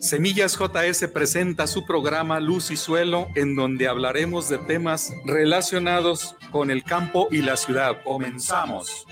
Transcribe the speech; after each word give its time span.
Semillas 0.00 0.56
JS 0.56 1.08
presenta 1.08 1.66
su 1.66 1.84
programa 1.84 2.38
Luz 2.38 2.70
y 2.70 2.76
Suelo, 2.76 3.26
en 3.34 3.56
donde 3.56 3.88
hablaremos 3.88 4.48
de 4.48 4.58
temas 4.58 5.12
relacionados 5.24 6.36
con 6.52 6.70
el 6.70 6.84
campo 6.84 7.26
y 7.32 7.38
la 7.38 7.56
ciudad. 7.56 8.00
Comenzamos. 8.04 9.06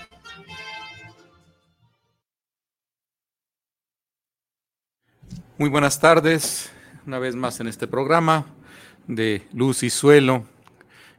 Muy 5.57 5.69
buenas 5.69 5.99
tardes, 5.99 6.71
una 7.05 7.19
vez 7.19 7.35
más 7.35 7.59
en 7.59 7.67
este 7.67 7.85
programa 7.85 8.45
de 9.07 9.45
Luz 9.51 9.83
y 9.83 9.89
Suelo, 9.89 10.45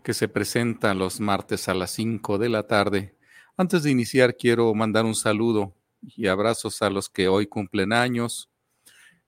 que 0.02 0.14
se 0.14 0.28
presenta 0.28 0.94
los 0.94 1.20
martes 1.20 1.68
a 1.68 1.74
las 1.74 1.90
5 1.90 2.38
de 2.38 2.48
la 2.48 2.66
tarde. 2.66 3.16
Antes 3.58 3.82
de 3.82 3.90
iniciar, 3.90 4.34
quiero 4.34 4.72
mandar 4.72 5.04
un 5.04 5.14
saludo 5.14 5.74
y 6.00 6.26
abrazos 6.26 6.80
a 6.80 6.88
los 6.88 7.10
que 7.10 7.28
hoy 7.28 7.46
cumplen 7.46 7.92
años 7.92 8.47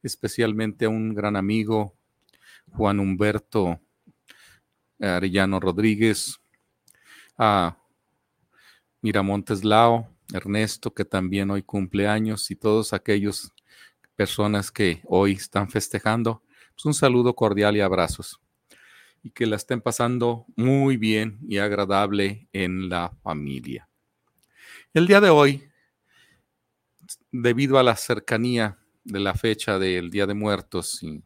especialmente 0.02 0.84
a 0.86 0.88
un 0.88 1.14
gran 1.14 1.36
amigo, 1.36 1.94
Juan 2.72 3.00
Humberto 3.00 3.80
Arellano 5.00 5.60
Rodríguez, 5.60 6.38
a 7.38 7.76
Miramontes 9.00 9.64
Lao, 9.64 10.14
Ernesto, 10.32 10.92
que 10.92 11.04
también 11.04 11.50
hoy 11.50 11.62
cumple 11.62 12.06
años, 12.06 12.50
y 12.50 12.56
todos 12.56 12.92
aquellos 12.92 13.52
personas 14.14 14.70
que 14.70 15.00
hoy 15.06 15.32
están 15.32 15.70
festejando. 15.70 16.42
Pues 16.74 16.84
un 16.84 16.94
saludo 16.94 17.34
cordial 17.34 17.76
y 17.76 17.80
abrazos. 17.80 18.40
Y 19.22 19.30
que 19.30 19.46
la 19.46 19.56
estén 19.56 19.80
pasando 19.80 20.46
muy 20.56 20.96
bien 20.96 21.38
y 21.48 21.58
agradable 21.58 22.48
en 22.52 22.88
la 22.88 23.10
familia. 23.22 23.88
El 24.92 25.06
día 25.06 25.20
de 25.20 25.30
hoy, 25.30 25.70
debido 27.30 27.78
a 27.78 27.82
la 27.82 27.96
cercanía 27.96 28.78
de 29.04 29.20
la 29.20 29.34
fecha 29.34 29.78
del 29.78 30.10
Día 30.10 30.26
de 30.26 30.34
Muertos 30.34 31.02
y 31.02 31.22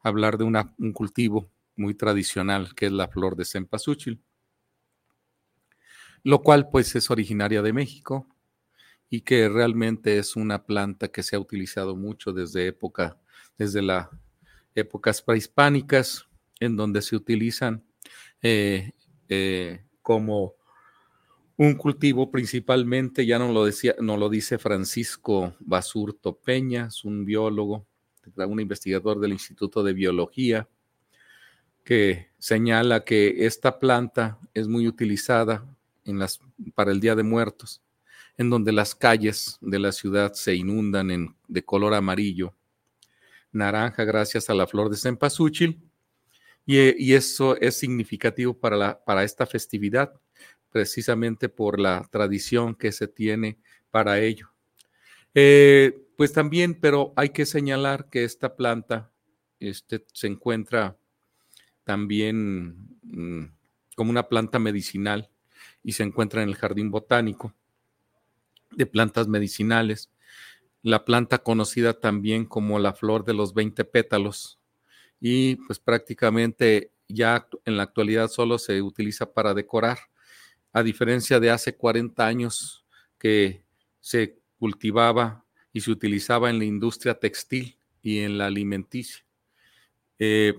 hablar 0.00 0.38
de 0.38 0.44
un 0.44 0.92
cultivo 0.92 1.50
muy 1.76 1.94
tradicional 1.94 2.74
que 2.74 2.86
es 2.86 2.92
la 2.92 3.08
flor 3.08 3.36
de 3.36 3.44
cempasúchil, 3.44 4.22
lo 6.22 6.42
cual 6.42 6.68
pues 6.70 6.94
es 6.96 7.10
originaria 7.10 7.62
de 7.62 7.72
México 7.72 8.26
y 9.08 9.20
que 9.20 9.48
realmente 9.48 10.18
es 10.18 10.36
una 10.36 10.64
planta 10.64 11.08
que 11.08 11.22
se 11.22 11.36
ha 11.36 11.40
utilizado 11.40 11.94
mucho 11.96 12.32
desde 12.32 12.66
época, 12.66 13.18
desde 13.56 13.82
las 13.82 14.08
épocas 14.74 15.22
prehispánicas, 15.22 16.26
en 16.60 16.76
donde 16.76 17.02
se 17.02 17.16
utilizan 17.16 17.84
eh, 18.42 18.92
eh, 19.28 19.84
como 20.02 20.54
un 21.56 21.74
cultivo 21.74 22.30
principalmente, 22.30 23.24
ya 23.24 23.38
no 23.38 23.50
lo 23.50 23.64
decía, 23.64 23.94
no 24.00 24.16
lo 24.16 24.28
dice 24.28 24.58
Francisco 24.58 25.54
Basurto 25.60 26.36
Peñas, 26.36 27.04
un 27.04 27.24
biólogo, 27.24 27.86
un 28.36 28.60
investigador 28.60 29.20
del 29.20 29.32
Instituto 29.32 29.82
de 29.82 29.94
Biología, 29.94 30.68
que 31.82 32.28
señala 32.38 33.04
que 33.04 33.46
esta 33.46 33.78
planta 33.78 34.38
es 34.52 34.68
muy 34.68 34.86
utilizada 34.86 35.64
para 36.74 36.92
el 36.92 37.00
Día 37.00 37.14
de 37.14 37.22
Muertos, 37.22 37.80
en 38.36 38.50
donde 38.50 38.72
las 38.72 38.94
calles 38.94 39.56
de 39.60 39.78
la 39.78 39.92
ciudad 39.92 40.34
se 40.34 40.54
inundan 40.54 41.34
de 41.48 41.64
color 41.64 41.94
amarillo, 41.94 42.54
naranja 43.50 44.04
gracias 44.04 44.50
a 44.50 44.54
la 44.54 44.66
flor 44.66 44.90
de 44.90 44.96
cempasúchil, 44.96 45.80
y, 46.68 47.14
eso 47.14 47.56
es 47.60 47.78
significativo 47.78 48.52
para 48.52 49.22
esta 49.22 49.46
festividad 49.46 50.12
precisamente 50.70 51.48
por 51.48 51.78
la 51.80 52.08
tradición 52.10 52.74
que 52.74 52.92
se 52.92 53.08
tiene 53.08 53.58
para 53.90 54.20
ello. 54.20 54.50
Eh, 55.34 56.06
pues 56.16 56.32
también, 56.32 56.74
pero 56.80 57.12
hay 57.16 57.30
que 57.30 57.46
señalar 57.46 58.08
que 58.08 58.24
esta 58.24 58.56
planta 58.56 59.10
este, 59.60 60.04
se 60.12 60.26
encuentra 60.26 60.96
también 61.84 62.98
mm, 63.02 63.44
como 63.94 64.10
una 64.10 64.28
planta 64.28 64.58
medicinal 64.58 65.30
y 65.82 65.92
se 65.92 66.02
encuentra 66.02 66.42
en 66.42 66.48
el 66.48 66.56
jardín 66.56 66.90
botánico 66.90 67.54
de 68.72 68.86
plantas 68.86 69.28
medicinales. 69.28 70.10
La 70.82 71.04
planta 71.04 71.38
conocida 71.38 72.00
también 72.00 72.44
como 72.44 72.78
la 72.78 72.92
flor 72.92 73.24
de 73.24 73.34
los 73.34 73.54
20 73.54 73.84
pétalos 73.84 74.58
y 75.20 75.56
pues 75.56 75.78
prácticamente 75.78 76.92
ya 77.08 77.48
en 77.64 77.76
la 77.76 77.84
actualidad 77.84 78.28
solo 78.28 78.58
se 78.58 78.82
utiliza 78.82 79.32
para 79.32 79.54
decorar 79.54 79.98
a 80.76 80.82
diferencia 80.82 81.40
de 81.40 81.48
hace 81.48 81.74
40 81.74 82.26
años 82.26 82.84
que 83.18 83.64
se 83.98 84.38
cultivaba 84.58 85.42
y 85.72 85.80
se 85.80 85.90
utilizaba 85.90 86.50
en 86.50 86.58
la 86.58 86.66
industria 86.66 87.18
textil 87.18 87.78
y 88.02 88.18
en 88.18 88.36
la 88.36 88.44
alimenticia. 88.44 89.24
Eh, 90.18 90.52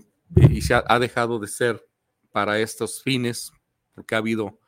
y 0.49 0.61
se 0.63 0.73
ha, 0.73 0.97
dejado 0.97 1.37
de 1.37 1.47
ser 1.47 1.87
para 2.31 2.59
estos 2.59 3.03
fines, 3.03 3.51
porque 3.93 4.15
ha 4.15 4.17
habido 4.17 4.59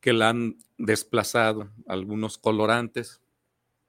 que 0.00 0.14
la 0.14 0.30
han 0.30 0.56
desplazado 0.78 1.70
algunos 1.86 2.38
colorantes, 2.38 3.20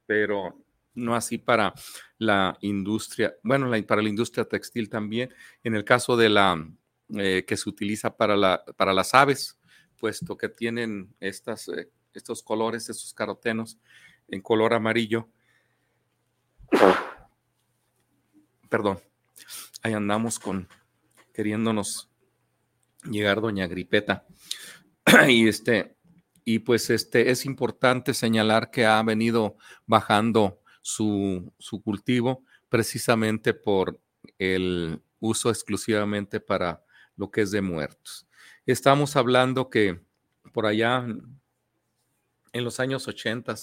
pero 0.07 0.62
no 0.94 1.16
así 1.16 1.38
para 1.38 1.73
la 2.17 2.57
industria, 2.59 3.34
bueno, 3.44 3.72
para 3.88 4.01
la 4.01 4.09
industria 4.09 4.44
textil 4.44 4.90
también. 4.90 5.34
En 5.63 5.73
el 5.73 5.85
caso 5.85 6.17
de 6.17 6.28
la 6.28 6.69
eh, 7.16 7.46
que 7.47 7.56
se 7.56 7.69
utiliza 7.69 8.17
para, 8.17 8.35
la, 8.35 8.66
para 8.75 8.94
las 8.94 9.13
aves, 9.13 9.56
puesto 10.00 10.38
que 10.38 10.50
tienen 10.50 11.13
estas, 11.19 11.68
eh, 11.69 11.90
estos 12.13 12.44
colores, 12.44 12.90
estos 12.90 13.13
carotenos 13.13 13.78
en 14.28 14.41
color 14.41 14.74
amarillo. 14.74 15.30
Perdón, 18.69 19.00
ahí 19.81 19.94
andamos 19.94 20.40
con 20.40 20.68
queriéndonos 21.34 22.09
llegar 23.03 23.41
doña 23.41 23.68
Gripeta. 23.68 24.25
y 25.28 25.47
este, 25.47 25.96
y 26.44 26.59
pues 26.59 26.90
este 26.90 27.29
es 27.29 27.46
importante 27.46 28.14
señalar 28.14 28.72
que 28.72 28.85
ha 28.85 29.02
venido 29.03 29.58
bajando 29.85 30.62
su, 30.81 31.53
su 31.59 31.81
cultivo 31.81 32.44
precisamente 32.69 33.53
por 33.53 34.00
el 34.38 35.02
uso 35.19 35.50
exclusivamente 35.50 36.40
para 36.40 36.84
lo 37.16 37.31
que 37.31 37.41
es 37.41 37.52
de 37.52 37.62
muertos. 37.62 38.27
Estamos 38.67 39.16
hablando 39.16 39.69
que 39.69 40.01
por 40.51 40.66
allá 40.66 40.97
en 42.51 42.63
los 42.66 42.81
años 42.81 43.07
80, 43.07 43.55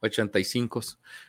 85, 0.00 0.80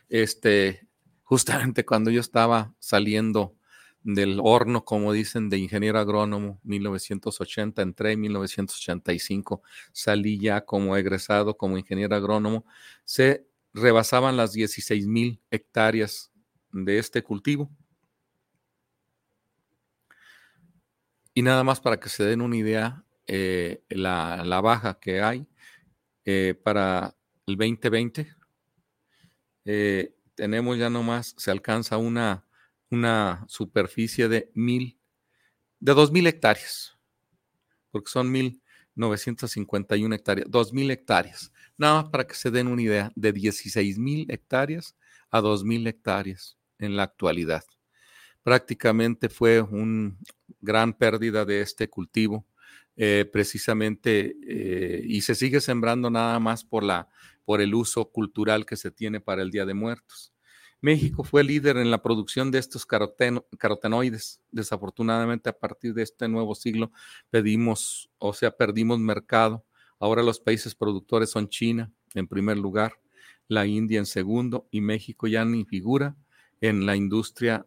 este, 0.08 0.88
justamente 1.22 1.84
cuando 1.84 2.10
yo 2.10 2.18
estaba 2.18 2.72
saliendo 2.78 3.54
del 4.02 4.40
horno, 4.42 4.86
como 4.86 5.12
dicen, 5.12 5.50
de 5.50 5.58
ingeniero 5.58 5.98
agrónomo, 5.98 6.60
1980, 6.62 7.82
entré 7.82 8.12
en 8.12 8.20
1985, 8.22 9.62
salí 9.92 10.38
ya 10.38 10.64
como 10.64 10.96
egresado, 10.96 11.58
como 11.58 11.76
ingeniero 11.76 12.16
agrónomo, 12.16 12.64
se 13.04 13.46
rebasaban 13.74 14.38
las 14.38 14.52
16 14.52 15.06
mil 15.06 15.42
hectáreas 15.50 16.32
de 16.72 16.98
este 16.98 17.22
cultivo. 17.22 17.70
Y 21.34 21.42
nada 21.42 21.62
más 21.64 21.80
para 21.82 22.00
que 22.00 22.08
se 22.08 22.24
den 22.24 22.40
una 22.40 22.56
idea, 22.56 23.04
eh, 23.32 23.84
la, 23.90 24.60
baja 24.60 24.98
que 24.98 25.22
hay 25.22 25.46
eh, 26.24 26.60
para 26.64 27.14
el 27.46 27.56
2020. 27.56 28.26
Eh, 29.66 30.16
tenemos 30.34 30.76
ya 30.76 30.90
nomás, 30.90 31.36
se 31.38 31.52
alcanza 31.52 31.96
una, 31.96 32.44
una 32.90 33.44
superficie 33.46 34.26
de 34.26 34.50
mil, 34.54 34.98
de 35.78 35.94
dos 35.94 36.10
mil 36.10 36.26
hectáreas, 36.26 36.98
porque 37.92 38.10
son 38.10 38.32
mil 38.32 38.60
951 38.96 40.12
hectáreas, 40.12 40.50
dos 40.50 40.72
mil 40.72 40.90
hectáreas. 40.90 41.52
Nada 41.78 42.02
más 42.02 42.10
para 42.10 42.26
que 42.26 42.34
se 42.34 42.50
den 42.50 42.66
una 42.66 42.82
idea, 42.82 43.12
de 43.14 43.32
16 43.32 43.96
mil 43.96 44.28
hectáreas 44.28 44.96
a 45.30 45.40
dos 45.40 45.62
mil 45.62 45.86
hectáreas 45.86 46.58
en 46.80 46.96
la 46.96 47.04
actualidad. 47.04 47.62
Prácticamente 48.42 49.28
fue 49.28 49.60
una 49.60 50.16
gran 50.60 50.94
pérdida 50.94 51.44
de 51.44 51.60
este 51.60 51.88
cultivo 51.88 52.44
eh, 53.02 53.24
precisamente 53.32 54.36
eh, 54.46 55.02
y 55.06 55.22
se 55.22 55.34
sigue 55.34 55.60
sembrando 55.60 56.10
nada 56.10 56.38
más 56.38 56.64
por, 56.64 56.82
la, 56.82 57.08
por 57.44 57.60
el 57.60 57.74
uso 57.74 58.10
cultural 58.10 58.66
que 58.66 58.76
se 58.76 58.90
tiene 58.90 59.20
para 59.20 59.40
el 59.40 59.50
Día 59.50 59.64
de 59.64 59.72
Muertos. 59.72 60.34
México 60.82 61.24
fue 61.24 61.44
líder 61.44 61.76
en 61.76 61.90
la 61.90 62.02
producción 62.02 62.50
de 62.50 62.58
estos 62.58 62.86
carotenoides. 62.86 64.40
Desafortunadamente, 64.50 65.50
a 65.50 65.58
partir 65.58 65.94
de 65.94 66.02
este 66.02 66.26
nuevo 66.26 66.54
siglo, 66.54 66.90
pedimos, 67.30 68.10
o 68.18 68.32
sea, 68.32 68.50
perdimos 68.50 68.98
mercado 68.98 69.64
Ahora 70.00 70.22
los 70.22 70.40
países 70.40 70.74
productores 70.74 71.30
son 71.30 71.50
China 71.50 71.92
en 72.14 72.26
primer 72.26 72.56
lugar, 72.56 72.94
la 73.48 73.66
India 73.66 73.98
en 73.98 74.06
segundo 74.06 74.66
y 74.70 74.80
México 74.80 75.26
ya 75.26 75.44
ni 75.44 75.66
figura 75.66 76.16
en 76.62 76.86
la 76.86 76.96
industria. 76.96 77.66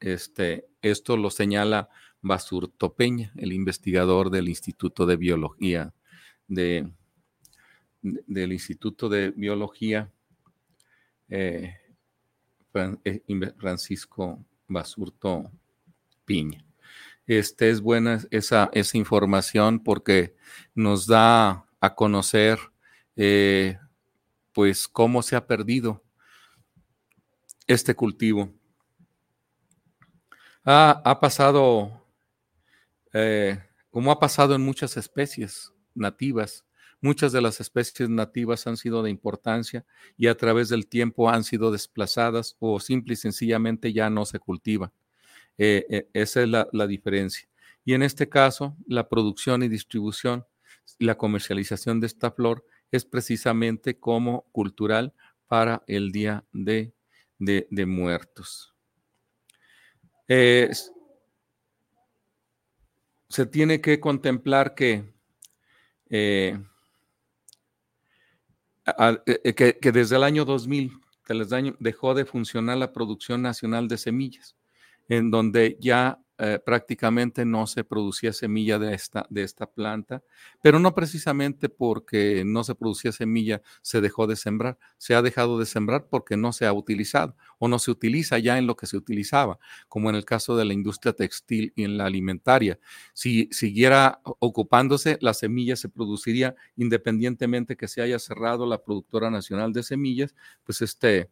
Este, 0.00 0.66
esto 0.80 1.18
lo 1.18 1.30
señala 1.30 1.90
Basurto 2.22 2.94
Peña, 2.94 3.32
el 3.36 3.52
investigador 3.52 4.30
del 4.30 4.48
Instituto 4.48 5.06
de 5.06 5.16
Biología 5.16 5.94
de, 6.48 6.92
del 8.02 8.52
Instituto 8.52 9.08
de 9.08 9.30
Biología 9.30 10.10
eh, 11.28 11.76
eh, 13.04 13.22
Francisco 13.56 14.44
Basurto 14.68 15.50
Piña. 16.24 16.64
Este 17.26 17.70
es 17.70 17.80
buena 17.80 18.20
esa, 18.30 18.70
esa 18.72 18.98
información 18.98 19.82
porque 19.82 20.34
nos 20.74 21.06
da 21.06 21.66
a 21.80 21.94
conocer 21.94 22.58
eh, 23.16 23.78
pues 24.52 24.88
cómo 24.88 25.22
se 25.22 25.36
ha 25.36 25.46
perdido 25.46 26.02
este 27.66 27.94
cultivo. 27.94 28.52
Ha, 30.64 31.18
pasado, 31.20 31.99
eh, 33.12 33.58
como 33.90 34.12
ha 34.12 34.18
pasado 34.18 34.54
en 34.54 34.62
muchas 34.62 34.96
especies 34.96 35.72
nativas, 35.94 36.64
muchas 37.00 37.32
de 37.32 37.40
las 37.40 37.60
especies 37.60 38.08
nativas 38.08 38.66
han 38.66 38.76
sido 38.76 39.02
de 39.02 39.10
importancia 39.10 39.84
y 40.16 40.28
a 40.28 40.36
través 40.36 40.68
del 40.68 40.86
tiempo 40.86 41.30
han 41.30 41.44
sido 41.44 41.72
desplazadas 41.72 42.56
o 42.58 42.78
simple 42.78 43.14
y 43.14 43.16
sencillamente 43.16 43.92
ya 43.92 44.10
no 44.10 44.24
se 44.24 44.38
cultivan. 44.38 44.92
Eh, 45.58 45.86
eh, 45.90 46.08
esa 46.12 46.42
es 46.42 46.48
la, 46.48 46.86
diferencia. 46.86 47.48
Y 47.84 47.94
en 47.94 48.02
este 48.02 48.28
caso, 48.28 48.76
la 48.86 49.08
producción 49.08 49.62
y 49.62 49.68
distribución 49.68 50.46
la 50.98 51.16
comercialización 51.16 52.00
de 52.00 52.06
esta 52.06 52.30
flor 52.30 52.64
es 52.90 53.04
precisamente 53.04 53.98
como 53.98 54.42
cultural 54.52 55.14
para 55.46 55.82
el 55.86 56.12
Día 56.12 56.44
de, 56.52 56.92
de, 57.38 57.86
Muertos. 57.86 58.74
Se 63.30 63.46
tiene 63.46 63.80
que 63.80 64.00
contemplar 64.00 64.74
que, 64.74 65.04
eh, 66.10 66.58
eh, 69.26 69.54
que, 69.80 69.92
desde 69.92 70.16
el 70.16 70.24
año 70.24 70.44
2000 70.44 70.92
dejó 71.78 72.12
de 72.14 72.24
funcionar 72.26 72.76
la 72.76 72.92
producción 72.92 73.40
nacional 73.40 73.86
de 73.86 73.98
semillas, 73.98 74.56
en 75.08 75.30
donde 75.30 75.78
ya 75.80 76.18
eh, 76.42 76.58
prácticamente 76.58 77.44
no 77.44 77.66
se 77.66 77.84
producía 77.84 78.32
semilla 78.32 78.78
de 78.78 78.94
esta, 78.94 79.26
de 79.28 79.42
esta 79.42 79.66
planta, 79.66 80.22
pero 80.62 80.78
no 80.78 80.94
precisamente 80.94 81.68
porque 81.68 82.44
no 82.46 82.64
se 82.64 82.74
producía 82.74 83.12
semilla 83.12 83.60
se 83.82 84.00
dejó 84.00 84.26
de 84.26 84.36
sembrar, 84.36 84.78
se 84.96 85.14
ha 85.14 85.20
dejado 85.20 85.58
de 85.58 85.66
sembrar 85.66 86.06
porque 86.08 86.38
no 86.38 86.54
se 86.54 86.64
ha 86.64 86.72
utilizado 86.72 87.36
o 87.58 87.68
no 87.68 87.78
se 87.78 87.90
utiliza 87.90 88.38
ya 88.38 88.56
en 88.56 88.66
lo 88.66 88.74
que 88.74 88.86
se 88.86 88.96
utilizaba, 88.96 89.58
como 89.86 90.08
en 90.08 90.16
el 90.16 90.24
caso 90.24 90.56
de 90.56 90.64
la 90.64 90.72
industria 90.72 91.12
textil 91.12 91.74
y 91.76 91.84
en 91.84 91.98
la 91.98 92.06
alimentaria. 92.06 92.78
Si 93.12 93.50
siguiera 93.52 94.22
ocupándose, 94.24 95.18
la 95.20 95.34
semilla 95.34 95.76
se 95.76 95.90
produciría 95.90 96.54
independientemente 96.74 97.76
que 97.76 97.86
se 97.86 98.00
haya 98.00 98.18
cerrado 98.18 98.64
la 98.64 98.82
productora 98.82 99.30
nacional 99.30 99.74
de 99.74 99.82
semillas, 99.82 100.34
pues 100.64 100.80
este... 100.80 101.28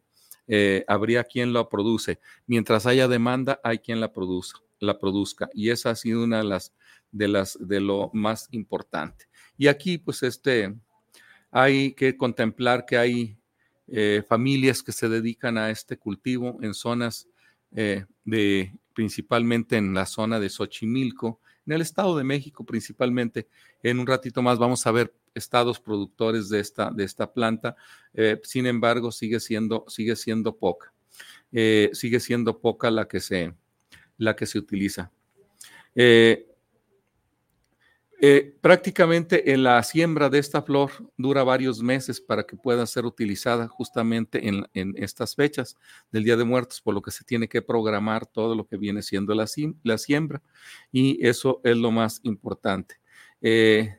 Eh, 0.51 0.83
habría 0.87 1.25
quien 1.25 1.53
lo 1.53 1.69
produce. 1.69 2.19
Mientras 2.47 2.87
haya 2.87 3.07
demanda, 3.07 3.59
hay 3.63 3.77
quien 3.77 3.99
la 3.99 4.11
produce 4.11 4.55
la 4.79 4.99
produzca. 4.99 5.49
Y 5.53 5.69
esa 5.69 5.91
ha 5.91 5.95
sido 5.95 6.23
una 6.23 6.39
de 6.39 6.45
las 6.45 6.73
de 7.11 7.27
las 7.27 7.57
de 7.59 7.79
lo 7.79 8.11
más 8.13 8.47
importante. 8.51 9.25
Y 9.57 9.67
aquí, 9.67 9.97
pues, 9.97 10.23
este, 10.23 10.75
hay 11.51 11.93
que 11.93 12.15
contemplar 12.17 12.85
que 12.85 12.97
hay 12.97 13.37
eh, 13.87 14.23
familias 14.27 14.83
que 14.83 14.91
se 14.91 15.09
dedican 15.09 15.57
a 15.57 15.71
este 15.71 15.97
cultivo 15.97 16.59
en 16.61 16.73
zonas 16.73 17.27
eh, 17.71 18.05
de, 18.23 18.73
principalmente 18.93 19.77
en 19.77 19.93
la 19.93 20.05
zona 20.05 20.39
de 20.39 20.49
Xochimilco, 20.49 21.39
en 21.65 21.73
el 21.73 21.81
Estado 21.81 22.17
de 22.17 22.23
México 22.23 22.65
principalmente. 22.65 23.47
En 23.81 23.99
un 23.99 24.07
ratito 24.07 24.41
más 24.41 24.59
vamos 24.59 24.85
a 24.85 24.91
ver 24.91 25.13
estados 25.33 25.79
productores 25.79 26.49
de 26.49 26.59
esta, 26.59 26.91
de 26.91 27.03
esta 27.03 27.31
planta. 27.33 27.75
Eh, 28.13 28.39
sin 28.43 28.65
embargo, 28.67 29.11
sigue 29.11 29.39
siendo, 29.39 29.85
sigue 29.87 30.15
siendo 30.15 30.55
poca. 30.55 30.93
sigue 31.51 32.19
siendo 32.19 32.59
poca 32.59 32.91
la 32.91 33.07
que 33.07 33.19
se, 33.19 33.53
la 34.19 34.35
que 34.35 34.45
se 34.45 34.59
utiliza. 34.59 35.11
Eh, 35.95 36.45
eh, 38.21 38.53
prácticamente 38.59 39.53
en 39.53 39.63
la 39.63 39.81
siembra 39.81 40.29
de 40.29 40.39
esta 40.39 40.61
flor 40.61 40.91
dura 41.17 41.41
varios 41.43 41.81
meses 41.81 42.19
para 42.19 42.43
que 42.43 42.57
pueda 42.57 42.85
ser 42.85 43.05
utilizada 43.05 43.69
justamente 43.69 44.45
en, 44.45 44.67
estas 44.97 45.35
fechas 45.35 45.77
del 46.11 46.25
Día 46.25 46.35
de 46.35 46.43
Muertos, 46.43 46.81
por 46.81 46.93
lo 46.93 47.01
que 47.01 47.11
se 47.11 47.23
tiene 47.23 47.47
que 47.47 47.61
programar 47.61 48.25
todo 48.25 48.55
lo 48.55 48.67
que 48.67 48.75
viene 48.75 49.01
siendo 49.01 49.33
la, 49.33 49.45
la 49.83 49.97
siembra 49.97 50.41
y 50.91 51.25
eso 51.25 51.61
es 51.63 51.77
lo 51.77 51.91
más 51.91 52.19
importante. 52.23 52.99
Eh, 53.41 53.95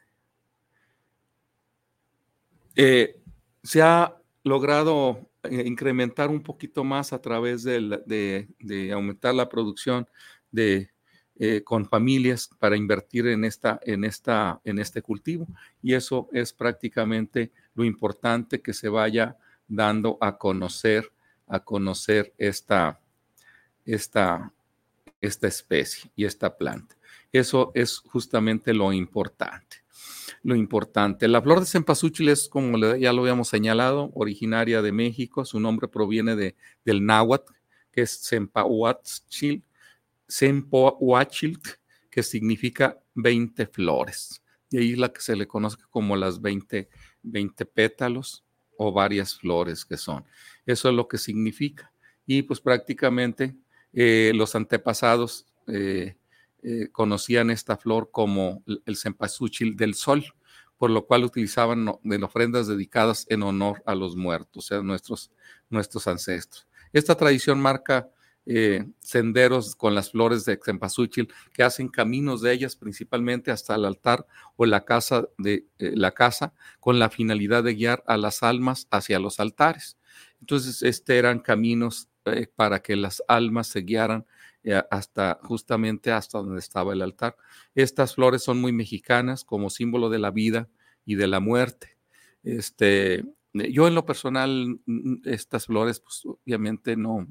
se 3.63 3.83
ha 3.83 4.17
logrado 4.43 5.30
incrementar 5.49 6.29
un 6.29 6.43
poquito 6.43 6.85
más 6.85 7.13
a 7.13 7.21
través 7.21 7.63
de, 7.65 8.91
aumentar 8.93 9.35
la 9.35 9.49
producción 9.49 10.09
de, 10.51 10.91
eh, 11.37 11.63
con 11.63 11.87
familias 11.87 12.51
para 12.59 12.77
invertir 12.77 13.27
en, 13.27 13.45
esta, 13.45 13.81
en, 13.85 14.05
esta, 14.05 14.61
en 14.65 14.79
este 14.79 15.03
cultivo. 15.03 15.47
Y 15.83 15.95
eso 15.95 16.29
es 16.33 16.53
prácticamente 16.53 17.53
lo 17.75 17.85
importante 17.85 18.61
que 18.61 18.73
se 18.73 18.89
vaya 18.89 19.37
dando 19.67 20.19
a 20.21 20.37
conocer, 20.37 21.11
a 21.47 21.61
conocer 21.61 22.35
esta, 22.37 23.01
esta, 23.85 24.53
esta 25.21 25.47
especie 25.47 26.11
y 26.17 26.25
esta 26.25 26.57
planta. 26.57 26.97
Eso 27.33 27.71
es 27.75 27.99
justamente 27.99 28.75
lo 28.75 28.93
importante 28.93 29.80
lo 30.43 30.55
importante. 30.55 31.29
La 31.29 31.43
flor 31.43 31.61
de 31.61 31.67
cempasúchil 31.67 32.29
es, 32.29 32.49
como 32.49 32.79
ya 32.97 33.13
lo 33.13 33.23
habíamos 33.23 33.49
señalado, 33.49 34.11
originaria 34.15 34.83
de 34.83 34.93
México. 34.93 35.45
Su 35.45 35.61
nombre 35.61 35.89
proviene 35.89 36.37
de, 36.37 36.57
del 36.85 37.05
náhuatl, 37.05 37.53
que 37.93 38.03
es 38.03 38.21
cempahuachil, 38.29 39.63
que 42.11 42.23
significa 42.23 42.99
20 43.15 43.67
flores. 43.67 44.43
Y 44.71 44.79
ahí 44.79 44.97
la 44.97 45.13
que 45.13 45.21
se 45.21 45.37
le 45.37 45.47
conoce 45.49 45.79
como 45.91 46.17
las 46.17 46.41
20, 46.41 46.89
20 47.23 47.67
pétalos 47.67 48.45
o 48.77 48.93
varias 48.93 49.35
flores 49.35 49.85
que 49.85 49.97
son. 49.97 50.25
Eso 50.65 50.89
es 50.89 50.95
lo 50.95 51.09
que 51.09 51.19
significa. 51.19 51.93
Y 52.27 52.43
pues 52.43 52.61
prácticamente 52.61 53.57
eh, 53.93 54.33
los 54.35 54.55
antepasados 54.55 55.47
eh, 55.67 56.17
eh, 56.63 56.89
conocían 56.93 57.51
esta 57.51 57.77
flor 57.77 58.11
como 58.11 58.63
el 58.67 58.97
cempasúchil 58.97 59.77
del 59.77 59.95
sol, 59.95 60.25
por 60.77 60.91
lo 60.91 61.07
cual 61.07 61.25
utilizaban 61.25 61.87
de 62.03 62.25
ofrendas 62.25 62.67
dedicadas 62.67 63.27
en 63.29 63.43
honor 63.43 63.83
a 63.87 63.95
los 63.95 64.17
muertos, 64.17 64.71
o 64.73 64.83
nuestros, 64.83 65.31
nuestros 65.69 66.07
ancestros. 66.07 66.67
Esta 66.93 67.15
tradición 67.15 67.61
marca 67.61 68.09
eh, 68.47 68.87
senderos 69.01 69.77
con 69.77 69.95
las 69.95 70.11
flores 70.11 70.45
de 70.45 70.59
cempasúchil 70.63 71.33
que 71.53 71.63
hacen 71.63 71.89
caminos 71.89 72.41
de 72.41 72.53
ellas 72.53 72.75
principalmente 72.75 73.51
hasta 73.51 73.75
el 73.75 73.85
altar 73.85 74.27
o 74.57 74.65
la 74.65 74.85
casa 74.85 75.29
de 75.37 75.67
eh, 75.79 75.93
la 75.95 76.13
casa 76.13 76.55
con 76.81 76.99
la 76.99 77.11
finalidad 77.11 77.63
de 77.63 77.75
guiar 77.75 78.03
a 78.07 78.17
las 78.17 78.43
almas 78.43 78.89
hacia 78.91 79.19
los 79.19 79.39
altares. 79.39 79.99
Entonces, 80.41 80.83
este 80.83 81.19
eran 81.19 81.41
caminos 81.41 82.09
para 82.57 82.81
que 82.81 82.97
las 82.97 83.23
almas 83.29 83.69
se 83.69 83.81
guiaran 83.81 84.27
hasta 84.91 85.39
justamente 85.43 86.13
hasta 86.13 86.39
donde 86.39 86.59
estaba 86.59 86.93
el 86.93 87.03
altar. 87.03 87.37
Estas 87.75 88.15
flores 88.15 88.43
son 88.43 88.61
muy 88.61 88.73
mexicanas 88.73 89.45
como 89.45 89.71
símbolo 89.71 90.11
de 90.11 90.19
la 90.19 90.31
vida 90.31 90.69
y 91.05 91.15
de 91.15 91.27
la 91.27 91.41
muerte. 91.41 91.97
Este, 92.43 93.25
yo 93.53 93.89
en 93.89 93.95
lo 93.95 94.07
personal, 94.07 94.81
estas 95.25 95.67
flores, 95.67 96.01
pues 96.01 96.23
obviamente 96.25 96.97
no, 96.97 97.27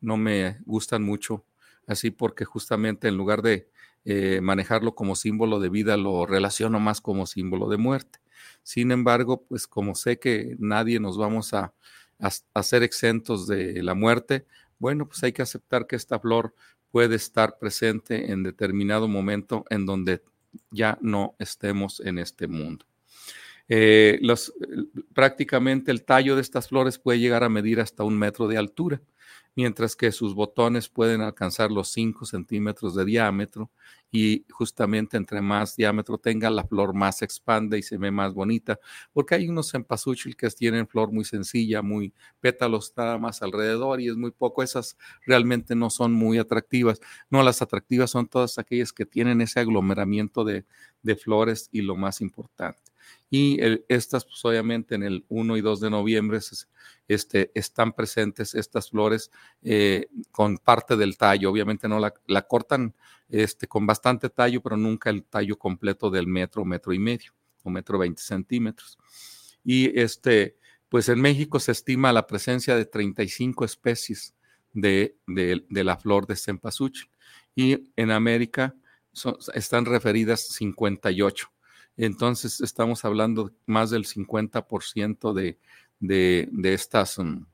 no 0.00 0.16
me 0.16 0.58
gustan 0.64 1.02
mucho, 1.02 1.44
así 1.86 2.10
porque 2.10 2.44
justamente 2.44 3.08
en 3.08 3.16
lugar 3.16 3.42
de 3.42 3.70
eh, 4.04 4.40
manejarlo 4.40 4.94
como 4.94 5.14
símbolo 5.14 5.60
de 5.60 5.68
vida, 5.68 5.96
lo 5.96 6.26
relaciono 6.26 6.80
más 6.80 7.00
como 7.00 7.26
símbolo 7.26 7.68
de 7.68 7.76
muerte. 7.76 8.18
Sin 8.62 8.90
embargo, 8.90 9.44
pues 9.44 9.66
como 9.66 9.94
sé 9.94 10.18
que 10.18 10.56
nadie 10.58 11.00
nos 11.00 11.16
vamos 11.16 11.54
a, 11.54 11.74
a 12.18 12.62
ser 12.62 12.82
exentos 12.82 13.46
de 13.46 13.82
la 13.82 13.94
muerte, 13.94 14.46
bueno, 14.82 15.06
pues 15.06 15.22
hay 15.22 15.32
que 15.32 15.42
aceptar 15.42 15.86
que 15.86 15.94
esta 15.94 16.18
flor 16.18 16.56
puede 16.90 17.14
estar 17.14 17.56
presente 17.60 18.32
en 18.32 18.42
determinado 18.42 19.06
momento 19.06 19.64
en 19.70 19.86
donde 19.86 20.24
ya 20.72 20.98
no 21.00 21.36
estemos 21.38 22.00
en 22.00 22.18
este 22.18 22.48
mundo. 22.48 22.84
Eh, 23.68 24.20
prácticamente 25.14 25.92
el 25.92 26.04
tallo 26.04 26.34
de 26.34 26.42
estas 26.42 26.66
flores 26.66 26.98
puede 26.98 27.20
llegar 27.20 27.44
a 27.44 27.48
medir 27.48 27.78
hasta 27.78 28.02
un 28.02 28.18
metro 28.18 28.48
de 28.48 28.58
altura. 28.58 29.00
Mientras 29.54 29.96
que 29.96 30.12
sus 30.12 30.34
botones 30.34 30.88
pueden 30.88 31.20
alcanzar 31.20 31.70
los 31.70 31.88
5 31.88 32.24
centímetros 32.24 32.94
de 32.94 33.04
diámetro 33.04 33.70
y 34.10 34.44
justamente 34.50 35.16
entre 35.16 35.40
más 35.40 35.76
diámetro 35.76 36.18
tenga, 36.18 36.50
la 36.50 36.64
flor 36.64 36.94
más 36.94 37.18
se 37.18 37.24
expande 37.24 37.78
y 37.78 37.82
se 37.82 37.96
ve 37.96 38.10
más 38.10 38.34
bonita, 38.34 38.78
porque 39.12 39.34
hay 39.34 39.48
unos 39.48 39.70
cempasúchil 39.70 40.36
que 40.36 40.48
tienen 40.50 40.86
flor 40.86 41.12
muy 41.12 41.24
sencilla, 41.24 41.82
muy 41.82 42.12
pétalos 42.40 42.92
nada 42.96 43.18
más 43.18 43.42
alrededor 43.42 44.00
y 44.00 44.08
es 44.08 44.16
muy 44.16 44.30
poco, 44.30 44.62
esas 44.62 44.96
realmente 45.26 45.74
no 45.74 45.90
son 45.90 46.12
muy 46.12 46.38
atractivas, 46.38 47.00
no, 47.30 47.42
las 47.42 47.62
atractivas 47.62 48.10
son 48.10 48.28
todas 48.28 48.58
aquellas 48.58 48.92
que 48.92 49.06
tienen 49.06 49.40
ese 49.40 49.60
aglomeramiento 49.60 50.44
de, 50.44 50.66
de 51.02 51.16
flores 51.16 51.68
y 51.72 51.82
lo 51.82 51.96
más 51.96 52.20
importante 52.20 52.91
y 53.30 53.58
estas, 53.88 54.24
pues 54.24 54.44
obviamente 54.44 54.94
en 54.94 55.02
el 55.02 55.24
1 55.28 55.56
y 55.56 55.60
2 55.62 55.80
de 55.80 55.90
noviembre 55.90 56.38
este, 57.08 57.50
están 57.54 57.92
presentes 57.92 58.54
estas 58.54 58.90
flores 58.90 59.30
eh, 59.62 60.08
con 60.30 60.58
parte 60.58 60.96
del 60.96 61.16
tallo. 61.16 61.50
Obviamente 61.50 61.88
no 61.88 61.98
la, 61.98 62.42
cortan 62.42 62.94
este, 63.28 63.66
con 63.66 63.86
bastante 63.86 64.28
tallo, 64.28 64.62
pero 64.62 64.76
nunca 64.76 65.10
el 65.10 65.24
tallo 65.24 65.58
completo 65.58 66.10
del 66.10 66.26
metro, 66.26 66.64
metro 66.64 66.92
y 66.92 66.98
medio 66.98 67.32
o 67.62 67.70
metro 67.70 67.98
20 67.98 68.20
centímetros. 68.20 68.98
Y 69.64 69.98
este, 69.98 70.58
pues 70.88 71.08
en 71.08 71.20
México 71.20 71.58
se 71.58 71.72
estima 71.72 72.12
la 72.12 72.26
presencia 72.26 72.76
de 72.76 72.84
35 72.84 73.64
especies 73.64 74.34
de, 74.72 75.16
de, 75.26 75.64
de 75.68 75.84
la 75.84 75.96
flor 75.96 76.26
de 76.26 76.36
cempasúchil 76.36 77.08
y 77.54 77.92
en 77.96 78.10
América 78.10 78.74
son, 79.12 79.36
están 79.54 79.84
referidas 79.84 80.48
58 80.48 81.51
entonces 81.96 82.60
estamos 82.60 83.04
hablando 83.04 83.52
más 83.66 83.90
del 83.90 84.04
50% 84.06 85.32
de, 85.32 85.58
de, 86.00 86.74
estas, 86.74 87.18
mm, 87.18 87.46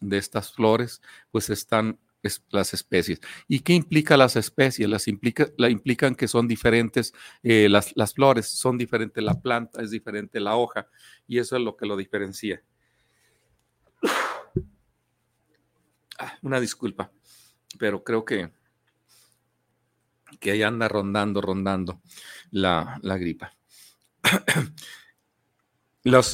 de 0.00 0.18
estas 0.18 0.52
flores, 0.52 1.02
pues 1.30 1.50
están 1.50 1.98
las 2.50 2.74
especies. 2.74 3.20
¿Y 3.46 3.60
qué 3.60 3.72
implica 3.74 4.16
las 4.16 4.36
especies? 4.36 4.88
Las 4.88 5.08
implica, 5.08 5.48
la 5.56 5.70
implican 5.70 6.14
que 6.14 6.28
son 6.28 6.48
diferentes 6.48 7.12
eh, 7.42 7.68
las, 7.68 7.96
las, 7.96 8.14
flores, 8.14 8.48
son 8.48 8.78
diferentes 8.78 9.22
la 9.22 9.40
planta, 9.40 9.82
es 9.82 9.90
diferente 9.90 10.40
la 10.40 10.56
hoja, 10.56 10.88
y 11.26 11.38
eso 11.38 11.56
es 11.56 11.62
lo 11.62 11.76
que 11.76 11.86
lo 11.86 11.96
diferencia. 11.96 12.62
Ah, 16.18 16.38
una 16.40 16.58
disculpa, 16.60 17.12
pero 17.78 18.02
creo 18.02 18.24
que, 18.24 18.50
que 20.40 20.50
ahí 20.50 20.62
anda 20.62 20.88
rondando, 20.88 21.42
rondando 21.42 22.00
la, 22.50 22.98
la 23.02 23.18
gripa. 23.18 23.52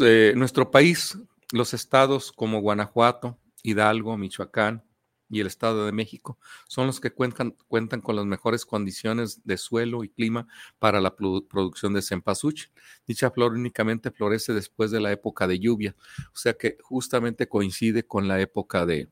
Eh, 0.01 0.35
nuestro 0.37 0.71
país, 0.71 1.17
los 1.51 1.73
estados 1.73 2.31
como 2.31 2.61
Guanajuato, 2.61 3.39
Hidalgo, 3.63 4.19
Michoacán 4.19 4.85
y 5.31 5.41
el 5.41 5.47
Estado 5.47 5.87
de 5.87 5.93
México 5.93 6.39
son 6.69 6.87
los 6.87 7.01
que 7.01 7.11
cuentan, 7.11 7.57
cuentan 7.69 8.03
con 8.03 8.17
las 8.17 8.27
mejores 8.27 8.67
condiciones 8.67 9.41
de 9.45 9.57
suelo 9.57 10.05
y 10.05 10.11
clima 10.11 10.47
para 10.79 11.01
la 11.01 11.17
producción 11.17 11.95
de 11.95 12.03
cempasúchil. 12.03 12.71
Dicha 13.07 13.31
flor 13.31 13.53
únicamente 13.53 14.11
florece 14.11 14.53
después 14.53 14.91
de 14.91 15.01
la 15.01 15.11
época 15.11 15.47
de 15.47 15.59
lluvia, 15.59 15.97
o 16.35 16.37
sea 16.37 16.53
que 16.53 16.77
justamente 16.83 17.49
coincide 17.49 18.07
con 18.07 18.29
la 18.29 18.43
época 18.43 18.85
de, 18.85 19.09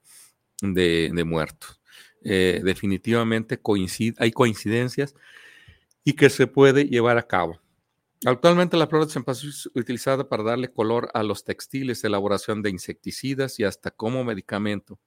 de, 0.61 1.25
muertos. 1.25 1.81
Eh, 2.23 2.61
definitivamente 2.63 3.59
coincide, 3.59 4.15
hay 4.19 4.31
coincidencias 4.31 5.15
y 6.05 6.13
que 6.13 6.29
se 6.29 6.47
puede 6.47 6.85
llevar 6.85 7.17
a 7.17 7.27
cabo. 7.27 7.59
Actualmente 8.27 8.77
la 8.77 8.87
flor 8.87 9.07
de 9.07 9.13
cempasúchil 9.13 9.51
es 9.51 9.71
utilizada 9.75 10.29
para 10.29 10.43
darle 10.43 10.71
color 10.71 11.11
a 11.15 11.23
los 11.23 11.43
textiles, 11.43 12.05
elaboración 12.05 12.61
de 12.61 12.69
insecticidas 12.69 13.59
y 13.59 13.65
hasta 13.65 13.91
como 13.91 14.25
medicamento. 14.25 14.99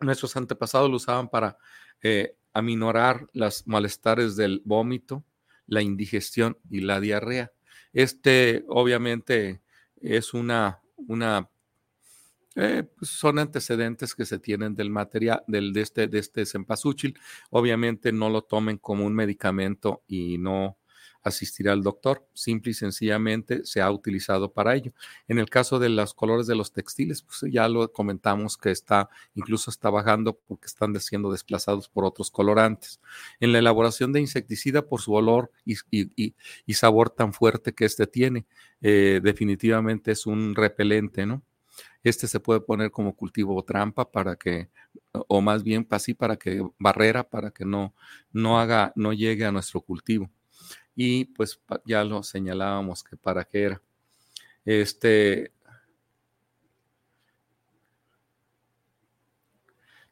Nuestros 0.00 0.36
antepasados 0.36 0.90
lo 0.90 0.96
usaban 0.96 1.28
para 1.28 1.56
eh, 2.02 2.36
aminorar 2.52 3.28
los 3.32 3.64
malestares 3.66 4.34
del 4.34 4.60
vómito, 4.64 5.24
la 5.66 5.82
indigestión 5.82 6.58
y 6.68 6.80
la 6.80 6.98
diarrea. 6.98 7.52
Este 7.92 8.64
obviamente 8.66 9.62
es 10.00 10.34
una, 10.34 10.80
una 10.96 11.48
eh, 12.56 12.82
pues, 12.96 13.10
son 13.10 13.38
antecedentes 13.38 14.16
que 14.16 14.26
se 14.26 14.40
tienen 14.40 14.74
del 14.74 14.90
material, 14.90 15.44
del, 15.46 15.72
de 15.72 15.82
este, 15.82 16.08
de 16.08 16.18
este 16.18 16.44
cempasúchil. 16.44 17.16
Obviamente 17.50 18.10
no 18.10 18.30
lo 18.30 18.42
tomen 18.42 18.78
como 18.78 19.06
un 19.06 19.14
medicamento 19.14 20.02
y 20.08 20.38
no 20.38 20.79
asistir 21.22 21.68
al 21.68 21.82
doctor. 21.82 22.26
Simple 22.34 22.70
y 22.70 22.74
sencillamente 22.74 23.64
se 23.64 23.80
ha 23.80 23.90
utilizado 23.90 24.52
para 24.52 24.74
ello. 24.74 24.92
En 25.28 25.38
el 25.38 25.48
caso 25.50 25.78
de 25.78 25.88
los 25.88 26.14
colores 26.14 26.46
de 26.46 26.54
los 26.54 26.72
textiles, 26.72 27.22
pues 27.22 27.52
ya 27.52 27.68
lo 27.68 27.92
comentamos 27.92 28.56
que 28.56 28.70
está, 28.70 29.08
incluso 29.34 29.70
está 29.70 29.90
bajando 29.90 30.38
porque 30.46 30.66
están 30.66 30.98
siendo 31.00 31.32
desplazados 31.32 31.88
por 31.88 32.04
otros 32.04 32.30
colorantes. 32.30 33.00
En 33.40 33.52
la 33.52 33.58
elaboración 33.58 34.12
de 34.12 34.20
insecticida, 34.20 34.86
por 34.86 35.00
su 35.00 35.12
olor 35.12 35.50
y, 35.64 35.74
sabor 36.74 37.10
tan 37.10 37.32
fuerte 37.34 37.74
que 37.74 37.84
este 37.84 38.06
tiene, 38.06 38.46
eh, 38.80 39.20
definitivamente 39.22 40.12
es 40.12 40.26
un 40.26 40.54
repelente, 40.54 41.26
¿no? 41.26 41.42
Este 42.02 42.26
se 42.26 42.40
puede 42.40 42.60
poner 42.60 42.90
como 42.90 43.14
cultivo 43.14 43.62
trampa 43.62 44.10
para 44.10 44.36
que, 44.36 44.70
o 45.12 45.40
más 45.42 45.62
bien 45.62 45.86
así 45.90 46.14
para 46.14 46.36
que 46.36 46.66
barrera, 46.78 47.28
para 47.28 47.50
que 47.50 47.66
no, 47.66 47.94
no 48.32 48.58
haga, 48.58 48.92
no 48.96 49.12
llegue 49.12 49.44
a 49.44 49.52
nuestro 49.52 49.82
cultivo 49.82 50.30
y 51.02 51.24
pues 51.24 51.58
ya 51.86 52.04
lo 52.04 52.22
señalábamos 52.22 53.02
que 53.02 53.16
para 53.16 53.42
qué 53.46 53.62
era. 53.62 53.82
Este, 54.66 55.50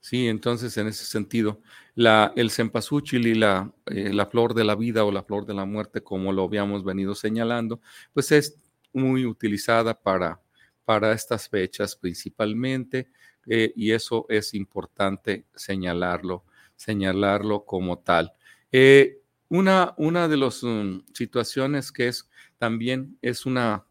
Sí, 0.01 0.29
entonces 0.29 0.75
en 0.79 0.87
ese 0.87 1.05
sentido, 1.05 1.61
la, 1.95 2.33
el 2.37 2.51
cempasúchil 2.51 3.27
y 3.27 3.35
la, 3.35 3.71
eh, 3.87 4.15
la, 4.15 4.25
flor 4.25 4.55
de 4.55 4.65
la 4.65 4.77
vida 4.77 5.05
o 5.05 5.13
la 5.13 5.25
flor 5.25 5.45
de 5.45 5.53
la 5.53 5.67
muerte, 5.67 6.03
como 6.03 6.33
lo 6.33 6.45
habíamos 6.45 6.85
venido 6.85 7.15
señalando, 7.15 7.81
pues 8.15 8.33
es 8.33 8.57
muy 8.95 9.27
utilizada 9.27 9.93
para, 10.01 10.41
para 10.87 11.13
estas 11.13 11.51
fechas 11.51 11.97
principalmente, 11.97 13.09
eh, 13.47 13.73
y 13.77 13.93
eso 13.93 14.25
es 14.31 14.55
importante 14.55 15.45
señalarlo, 15.55 16.45
señalarlo 16.77 17.67
como 17.67 17.99
tal. 17.99 18.33
Eh, 18.73 19.18
una, 19.49 19.95
una 19.97 20.29
de 20.29 20.37
las 20.37 20.63
um, 20.63 21.03
situaciones 21.13 21.93
que 21.93 22.09
es 22.09 22.29
también 22.59 23.19
es 23.23 23.47
una 23.47 23.87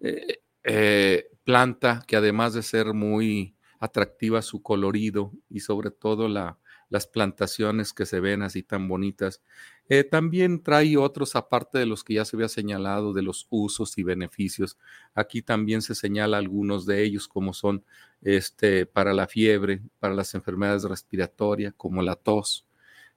eh, 0.00 0.42
eh, 0.64 1.30
planta 1.44 2.02
que 2.06 2.16
además 2.16 2.54
de 2.54 2.62
ser 2.62 2.94
muy 2.94 3.54
atractiva 3.78 4.42
su 4.42 4.62
colorido 4.62 5.32
y 5.48 5.60
sobre 5.60 5.90
todo 5.90 6.28
la, 6.28 6.58
las 6.90 7.06
plantaciones 7.06 7.92
que 7.94 8.04
se 8.04 8.20
ven 8.20 8.42
así 8.42 8.62
tan 8.62 8.88
bonitas, 8.88 9.40
eh, 9.88 10.04
también 10.04 10.62
trae 10.62 10.96
otros 10.96 11.34
aparte 11.34 11.78
de 11.78 11.86
los 11.86 12.04
que 12.04 12.14
ya 12.14 12.24
se 12.24 12.36
había 12.36 12.48
señalado 12.48 13.12
de 13.12 13.22
los 13.22 13.46
usos 13.48 13.96
y 13.96 14.02
beneficios. 14.02 14.76
Aquí 15.14 15.40
también 15.40 15.82
se 15.82 15.94
señala 15.94 16.36
algunos 16.38 16.84
de 16.86 17.02
ellos 17.02 17.26
como 17.26 17.54
son 17.54 17.84
este 18.20 18.86
para 18.86 19.14
la 19.14 19.26
fiebre, 19.26 19.80
para 19.98 20.14
las 20.14 20.34
enfermedades 20.34 20.84
respiratorias 20.84 21.72
como 21.76 22.02
la 22.02 22.16
tos, 22.16 22.66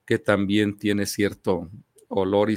que 0.06 0.18
también 0.18 0.76
tiene 0.76 1.06
cierto 1.06 1.70
olor 2.08 2.50
y, 2.50 2.56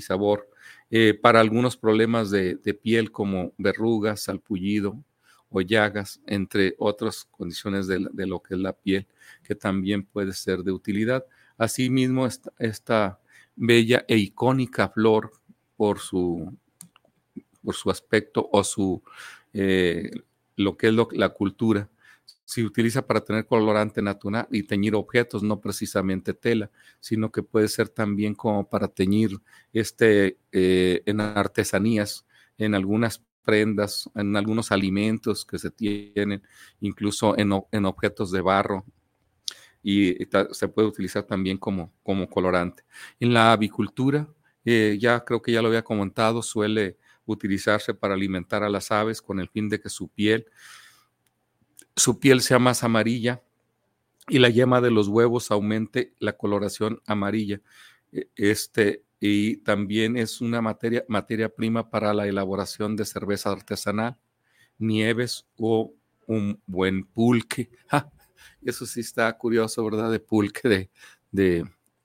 sabor. 0.00 0.48
Eh, 0.90 1.14
para 1.14 1.40
algunos 1.40 1.76
problemas 1.76 2.30
de, 2.30 2.56
piel 2.82 3.10
como 3.10 3.52
verrugas, 3.58 4.22
salpullido 4.22 5.02
o 5.50 5.60
llagas, 5.60 6.20
entre 6.26 6.74
otras 6.78 7.24
condiciones 7.24 7.86
de, 7.86 8.26
lo 8.26 8.42
que 8.42 8.54
es 8.54 8.60
la 8.60 8.72
piel, 8.72 9.06
que 9.42 9.54
también 9.54 10.04
puede 10.04 10.32
ser 10.32 10.62
de 10.62 10.72
utilidad. 10.72 11.24
Asimismo, 11.56 12.26
esta, 12.58 13.20
bella 13.60 14.04
e 14.06 14.16
icónica 14.16 14.88
flor 14.88 15.32
por 15.76 15.98
su, 15.98 16.56
por 17.64 17.74
su 17.74 17.90
aspecto 17.90 18.48
o 18.52 18.62
su, 18.62 19.02
eh, 19.52 20.10
lo 20.54 20.76
que 20.76 20.88
es 20.88 20.94
la 20.94 21.28
cultura, 21.30 21.88
se 22.48 22.64
utiliza 22.64 23.06
para 23.06 23.20
tener 23.20 23.44
colorante 23.44 24.00
natural 24.00 24.48
y 24.50 24.62
teñir 24.62 24.94
objetos, 24.94 25.42
no 25.42 25.60
precisamente 25.60 26.32
tela, 26.32 26.70
sino 26.98 27.30
que 27.30 27.42
puede 27.42 27.68
ser 27.68 27.90
también 27.90 28.34
como 28.34 28.66
para 28.66 28.88
teñir 28.88 29.38
este, 29.70 30.38
eh, 30.50 31.02
en 31.04 31.20
artesanías, 31.20 32.24
en 32.56 32.74
algunas 32.74 33.22
prendas, 33.44 34.08
en 34.14 34.34
algunos 34.34 34.72
alimentos 34.72 35.44
que 35.44 35.58
se 35.58 35.70
tienen, 35.70 36.42
incluso 36.80 37.36
en, 37.36 37.52
en 37.70 37.84
objetos 37.84 38.32
de 38.32 38.40
barro, 38.40 38.86
y 39.82 40.16
se 40.52 40.68
puede 40.68 40.88
utilizar 40.88 41.24
también 41.24 41.58
como, 41.58 41.92
como 42.02 42.30
colorante. 42.30 42.82
En 43.20 43.34
la 43.34 43.52
avicultura, 43.52 44.26
eh, 44.64 44.96
ya 44.98 45.22
creo 45.22 45.42
que 45.42 45.52
ya 45.52 45.60
lo 45.60 45.68
había 45.68 45.84
comentado, 45.84 46.40
suele 46.40 46.96
utilizarse 47.26 47.92
para 47.92 48.14
alimentar 48.14 48.62
a 48.62 48.70
las 48.70 48.90
aves 48.90 49.20
con 49.20 49.38
el 49.38 49.50
fin 49.50 49.68
de 49.68 49.78
que 49.78 49.90
su 49.90 50.08
piel 50.08 50.46
su 51.98 52.18
piel 52.20 52.40
sea 52.40 52.58
más 52.58 52.84
amarilla 52.84 53.42
y 54.28 54.38
la 54.38 54.50
yema 54.50 54.80
de 54.80 54.90
los 54.90 55.08
huevos 55.08 55.50
aumente 55.50 56.14
la 56.18 56.34
coloración 56.36 57.02
amarilla. 57.06 57.60
E, 58.12 58.28
este, 58.36 59.04
y 59.20 59.58
también 59.58 60.16
es 60.16 60.40
una 60.40 60.62
materia, 60.62 61.04
materia 61.08 61.48
prima 61.48 61.90
para 61.90 62.14
la 62.14 62.26
elaboración 62.26 62.96
de 62.96 63.04
cerveza 63.04 63.50
artesanal, 63.50 64.18
nieves 64.78 65.46
o 65.56 65.94
un 66.26 66.60
buen 66.66 67.04
pulque. 67.04 67.70
Eso 68.62 68.86
sí 68.86 69.00
está 69.00 69.36
curioso, 69.36 69.84
¿verdad? 69.84 70.10
De 70.10 70.20
pulque 70.20 70.68
de, 70.68 70.90
de, 71.32 71.64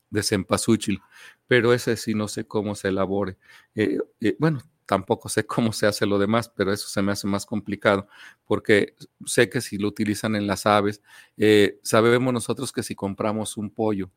de 0.09 0.23
cempasúchil, 0.23 0.99
pero 1.47 1.73
ese 1.73 1.97
sí 1.97 2.13
no 2.15 2.27
sé 2.27 2.45
cómo 2.47 2.75
se 2.75 2.89
elabore. 2.89 3.37
Eh, 3.75 3.99
eh, 4.21 4.35
bueno, 4.39 4.61
tampoco 4.85 5.29
sé 5.29 5.45
cómo 5.45 5.73
se 5.73 5.87
hace 5.87 6.05
lo 6.05 6.19
demás, 6.19 6.49
pero 6.49 6.71
eso 6.73 6.87
se 6.87 7.01
me 7.01 7.11
hace 7.11 7.27
más 7.27 7.45
complicado, 7.45 8.07
porque 8.45 8.95
sé 9.25 9.49
que 9.49 9.61
si 9.61 9.77
lo 9.77 9.87
utilizan 9.87 10.35
en 10.35 10.47
las 10.47 10.65
aves, 10.65 11.01
eh, 11.37 11.79
sabemos 11.83 12.33
nosotros 12.33 12.71
que 12.71 12.83
si 12.83 12.95
compramos 12.95 13.57
un 13.57 13.69
pollo, 13.69 14.11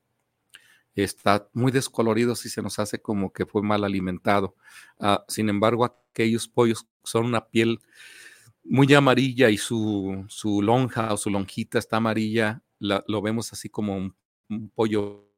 está 0.95 1.49
muy 1.53 1.73
descolorido 1.73 2.35
si 2.35 2.49
se 2.49 2.63
nos 2.63 2.79
hace 2.79 3.01
como 3.01 3.33
que 3.33 3.47
fue 3.47 3.63
mal 3.63 3.85
alimentado. 3.85 4.57
Ah, 4.99 5.25
sin 5.29 5.49
embargo, 5.49 5.85
aquellos 5.85 6.49
pollos 6.49 6.87
son 7.05 7.27
una 7.27 7.47
piel 7.47 7.81
muy 8.65 8.93
amarilla 8.95 9.51
y 9.51 9.59
su, 9.59 10.25
su 10.29 10.63
lonja 10.63 11.13
o 11.13 11.17
su 11.17 11.31
lonjita 11.31 11.79
está 11.79 11.99
amarilla, 11.99 12.63
lo 12.79 13.23
vemos 13.23 13.53
así 13.53 13.69
como 13.69 13.97
un, 13.97 14.17
pollo 14.75 15.29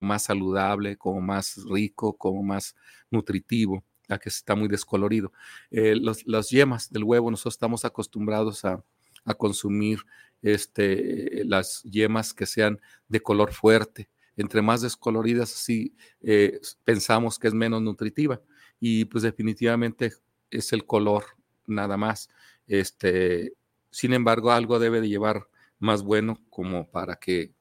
más 0.00 0.24
saludable, 0.24 0.96
como 0.96 1.20
más 1.20 1.60
rico, 1.70 2.16
como 2.16 2.42
más 2.42 2.74
nutritivo, 3.10 3.84
a 4.08 4.18
que 4.18 4.28
está 4.28 4.54
muy 4.54 4.68
descolorido. 4.68 5.32
Eh, 5.70 5.96
las 6.26 6.50
yemas 6.50 6.90
del 6.90 7.04
huevo, 7.04 7.30
nosotros 7.30 7.54
estamos 7.54 7.84
acostumbrados 7.84 8.64
a, 8.64 8.82
a 9.24 9.34
consumir 9.34 10.00
este, 10.42 11.42
las 11.44 11.82
yemas 11.84 12.34
que 12.34 12.46
sean 12.46 12.80
de 13.08 13.20
color 13.20 13.52
fuerte, 13.52 14.08
entre 14.36 14.62
más 14.62 14.82
descoloridas, 14.82 15.52
así 15.54 15.96
eh, 16.20 16.60
pensamos 16.84 17.38
que 17.38 17.48
es 17.48 17.54
menos 17.54 17.80
nutritiva. 17.82 18.42
Y 18.80 19.06
pues 19.06 19.22
definitivamente 19.22 20.12
es 20.50 20.72
el 20.72 20.84
color 20.84 21.24
nada 21.66 21.96
más. 21.96 22.28
Este, 22.66 23.54
sin 23.90 24.12
embargo, 24.12 24.52
algo 24.52 24.78
debe 24.78 25.00
de 25.00 25.08
llevar 25.08 25.48
más 25.78 26.02
bueno 26.02 26.42
como 26.50 26.90
para 26.90 27.16
que 27.16 27.54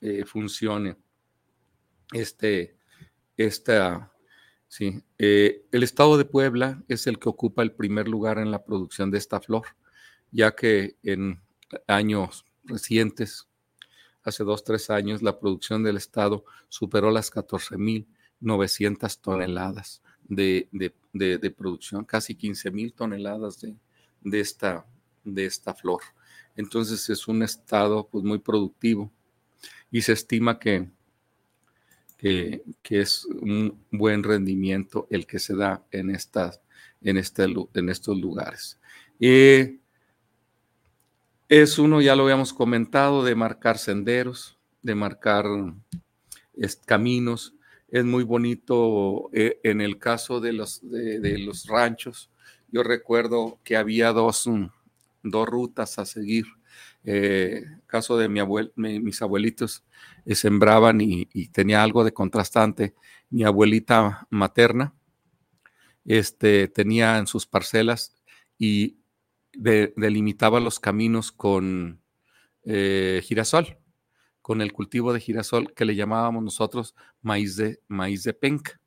eh, 0.00 0.24
funcione 0.24 0.96
este, 2.12 2.76
esta, 3.36 4.09
sí. 4.70 5.02
Eh, 5.18 5.66
el 5.70 5.82
estado 5.82 6.16
de 6.16 6.24
Puebla 6.24 6.82
es 6.88 7.06
el 7.06 7.18
que 7.18 7.28
ocupa 7.28 7.62
el 7.62 7.72
primer 7.72 8.08
lugar 8.08 8.38
en 8.38 8.50
la 8.50 8.64
producción 8.64 9.10
de 9.10 9.18
esta 9.18 9.42
flor, 9.42 9.66
ya 10.30 10.56
que 10.56 10.96
en 11.02 11.42
años 11.86 12.46
recientes 12.64 13.46
hace 14.22 14.44
dos, 14.44 14.64
tres 14.64 14.90
años, 14.90 15.22
la 15.22 15.38
producción 15.38 15.82
del 15.82 15.96
Estado 15.96 16.44
superó 16.68 17.10
las 17.10 17.32
14.900 17.32 19.20
toneladas 19.20 20.02
de, 20.24 20.68
de, 20.72 21.50
producción, 21.50 22.04
casi 22.04 22.36
15.000 22.36 22.94
toneladas 22.94 23.60
de, 23.60 23.76
de, 24.20 24.40
esta, 24.40 24.86
de 25.24 25.46
esta 25.46 25.74
flor. 25.74 26.02
Entonces 26.56 27.08
es 27.08 27.26
un 27.28 27.42
Estado 27.42 28.06
pues, 28.08 28.24
muy 28.24 28.38
productivo 28.38 29.10
y 29.90 30.02
se 30.02 30.12
estima 30.12 30.58
que, 30.58 30.88
que, 32.20 32.62
es 32.90 33.24
un 33.24 33.82
buen 33.90 34.22
rendimiento 34.22 35.06
el 35.10 35.26
que 35.26 35.38
se 35.38 35.56
da 35.56 35.82
en, 35.90 36.10
en, 36.10 37.16
este, 37.16 37.44
en 37.74 37.88
estos 37.88 38.18
lugares. 38.18 38.78
Eh, 39.18 39.78
es 41.48 41.78
uno, 41.78 42.02
ya 42.02 42.14
lo 42.14 42.24
habíamos 42.24 42.52
comentado, 42.52 43.24
de 43.24 43.34
marcar 43.34 43.78
senderos, 43.78 44.58
de 44.82 44.94
marcar 44.94 45.46
caminos. 46.84 47.54
Es 47.88 48.04
muy 48.04 48.22
bonito 48.22 49.30
eh, 49.32 49.58
en 49.62 49.80
el 49.80 49.98
caso 49.98 50.40
de 50.40 50.52
los, 50.52 50.80
de, 50.82 51.38
los 51.38 51.66
ranchos. 51.66 52.30
Yo 52.70 52.82
recuerdo 52.82 53.58
que 53.64 53.76
había 53.76 54.12
dos, 54.12 54.48
dos 55.22 55.48
rutas 55.48 55.98
a 55.98 56.04
seguir. 56.04 56.44
Eh, 57.04 57.64
caso 57.86 58.18
de 58.18 58.28
mi 58.28 58.40
abuel, 58.40 58.72
mis 58.76 59.22
abuelitos 59.22 59.84
eh, 60.26 60.34
sembraban 60.34 61.00
y, 61.00 61.26
tenía 61.48 61.82
algo 61.82 62.04
de 62.04 62.12
contrastante. 62.12 62.94
Mi 63.30 63.44
abuelita 63.44 64.26
materna 64.30 64.94
este, 66.04 66.68
tenía 66.68 67.18
en 67.18 67.26
sus 67.26 67.46
parcelas 67.46 68.16
y 68.58 68.98
delimitaba 69.52 70.60
los 70.60 70.78
caminos 70.78 71.32
con 71.32 72.00
eh, 72.64 73.20
girasol, 73.24 73.78
con 74.42 74.60
el 74.60 74.72
cultivo 74.72 75.12
de 75.12 75.20
girasol 75.20 75.72
que 75.74 75.84
le 75.84 75.96
llamábamos 75.96 76.42
nosotros 76.42 76.94
maíz 77.22 77.56
de, 77.56 77.80
maíz 77.88 78.22
de 78.24 78.34
penca. 78.34 78.80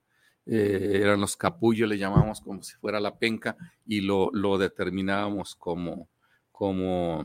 Eh, 0.45 0.99
eran 1.01 1.21
los 1.21 1.38
capullos, 1.38 1.88
le 1.88 1.97
llamábamos 1.97 2.41
como 2.41 2.62
si 2.63 2.75
fuera 2.75 2.99
la 2.99 3.17
penca 3.17 3.56
y 3.86 4.01
lo, 4.01 4.29
lo 4.34 4.58
determinábamos 4.58 5.56
como, 5.56 6.10
como, 6.51 7.23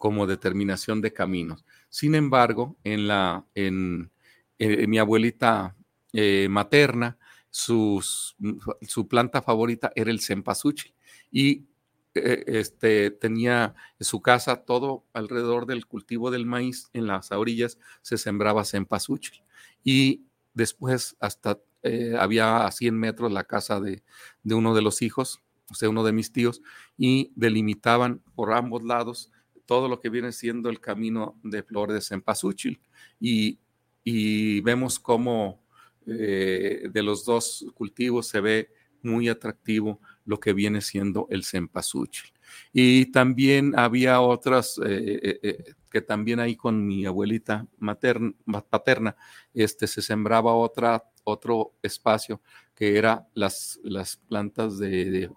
como 0.00 0.26
determinación 0.26 1.02
de 1.02 1.12
caminos. 1.12 1.66
Sin 1.90 2.14
embargo, 2.14 2.78
en, 2.84 3.06
la, 3.06 3.44
en, 3.54 4.10
mi 4.58 4.98
abuelita 4.98 5.76
eh, 6.14 6.48
materna, 6.48 7.18
sus, 7.50 8.34
su 8.80 9.06
planta 9.06 9.42
favorita 9.42 9.92
era 9.94 10.10
el 10.10 10.20
cempasúchil 10.20 10.94
y 11.30 11.66
eh, 12.14 12.44
este, 12.46 13.10
tenía 13.10 13.74
en 13.98 14.06
su 14.06 14.22
casa 14.22 14.64
todo 14.64 15.04
alrededor 15.12 15.66
del 15.66 15.84
cultivo 15.84 16.30
del 16.30 16.46
maíz, 16.46 16.88
en 16.94 17.06
las 17.06 17.30
orillas 17.30 17.76
se 18.00 18.16
sembraba 18.16 18.64
cempasúchil. 18.64 19.42
Y 19.84 20.22
después 20.54 21.14
hasta 21.20 21.58
eh, 21.82 22.14
había 22.18 22.64
a 22.64 22.70
100 22.70 22.98
metros 22.98 23.30
la 23.30 23.44
casa 23.44 23.82
de, 23.82 24.02
uno 24.44 24.74
de 24.74 24.80
los 24.80 25.02
hijos, 25.02 25.42
o 25.70 25.74
sea, 25.74 25.90
uno 25.90 26.04
de 26.04 26.12
mis 26.12 26.32
tíos, 26.32 26.62
y 26.96 27.32
delimitaban 27.36 28.22
por 28.34 28.54
ambos 28.54 28.82
lados 28.82 29.30
todo 29.66 29.88
lo 29.88 30.00
que 30.00 30.10
viene 30.10 30.32
siendo 30.32 30.68
el 30.68 30.80
camino 30.80 31.38
de 31.42 31.62
flores 31.62 31.94
de 31.94 32.00
cempasúchil. 32.02 32.80
Y, 33.18 33.58
y 34.04 34.60
vemos 34.60 34.98
cómo 34.98 35.62
eh, 36.06 36.88
de 36.90 37.02
los 37.02 37.24
dos 37.24 37.66
cultivos 37.74 38.26
se 38.28 38.40
ve 38.40 38.72
muy 39.02 39.28
atractivo 39.28 40.00
lo 40.24 40.40
que 40.40 40.52
viene 40.52 40.80
siendo 40.80 41.26
el 41.30 41.44
cempasúchil. 41.44 42.32
Y 42.72 43.06
también 43.06 43.78
había 43.78 44.20
otras 44.20 44.78
eh, 44.84 45.38
eh, 45.42 45.74
que 45.90 46.00
también 46.00 46.40
ahí 46.40 46.56
con 46.56 46.86
mi 46.86 47.04
abuelita 47.06 47.66
materna, 47.78 48.32
paterna, 48.68 49.16
este, 49.52 49.86
se 49.86 50.02
sembraba 50.02 50.54
otra, 50.54 51.04
otro 51.24 51.74
espacio 51.82 52.40
que 52.74 52.96
era 52.96 53.26
las, 53.34 53.78
las 53.82 54.16
plantas 54.16 54.78
de, 54.78 55.10
de 55.10 55.30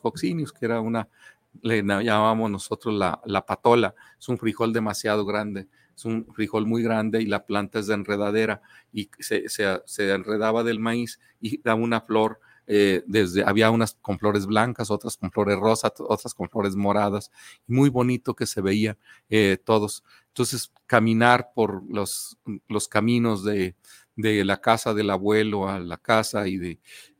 coccinius, 0.00 0.52
que 0.52 0.64
era 0.64 0.80
una, 0.80 1.08
le 1.62 1.82
llamábamos 1.82 2.50
nosotros 2.50 2.94
la, 2.94 3.20
la 3.24 3.44
patola, 3.46 3.94
es 4.18 4.28
un 4.28 4.38
frijol 4.38 4.72
demasiado 4.72 5.24
grande, 5.24 5.68
es 5.96 6.04
un 6.04 6.26
frijol 6.34 6.66
muy 6.66 6.82
grande 6.82 7.20
y 7.22 7.26
la 7.26 7.44
planta 7.44 7.78
es 7.78 7.86
de 7.86 7.94
enredadera 7.94 8.62
y 8.92 9.10
se, 9.18 9.48
se, 9.48 9.82
se 9.84 10.12
enredaba 10.12 10.62
del 10.64 10.80
maíz 10.80 11.20
y 11.40 11.60
da 11.62 11.74
una 11.74 12.00
flor 12.00 12.40
eh, 12.70 13.02
desde, 13.06 13.44
había 13.44 13.70
unas 13.70 13.94
con 13.94 14.18
flores 14.18 14.44
blancas, 14.44 14.90
otras 14.90 15.16
con 15.16 15.30
flores 15.32 15.58
rosas, 15.58 15.90
otras 16.00 16.34
con 16.34 16.50
flores 16.50 16.76
moradas, 16.76 17.30
muy 17.66 17.88
bonito 17.88 18.36
que 18.36 18.44
se 18.44 18.60
veía 18.60 18.98
eh, 19.30 19.56
todos. 19.64 20.04
Entonces, 20.28 20.70
caminar 20.86 21.50
por 21.54 21.82
los, 21.90 22.38
los 22.68 22.86
caminos 22.86 23.42
de, 23.42 23.74
de, 24.18 24.44
la 24.44 24.60
casa 24.60 24.92
del 24.92 25.10
abuelo 25.10 25.68
a 25.68 25.78
la 25.78 25.96
casa 25.96 26.46
y 26.46 26.58
de, 26.58 26.70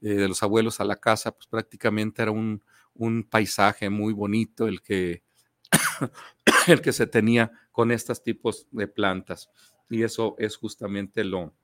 eh, 0.02 0.14
de, 0.14 0.28
los 0.28 0.42
abuelos 0.42 0.80
a 0.80 0.84
la 0.84 0.96
casa, 0.96 1.32
pues 1.32 1.46
prácticamente 1.46 2.22
era 2.22 2.30
un, 2.30 2.62
un 2.94 3.24
paisaje 3.24 3.88
muy 3.88 4.12
bonito 4.12 4.68
el 4.68 4.82
que, 4.82 5.22
el 6.66 6.82
que 6.82 6.92
se 6.92 7.06
tenía 7.06 7.50
con 7.72 7.90
estos 7.90 8.22
tipos 8.22 8.66
de 8.70 8.86
plantas. 8.86 9.50
Y 9.88 10.02
eso 10.02 10.36
es 10.38 10.56
justamente 10.56 11.24
lo, 11.24 11.54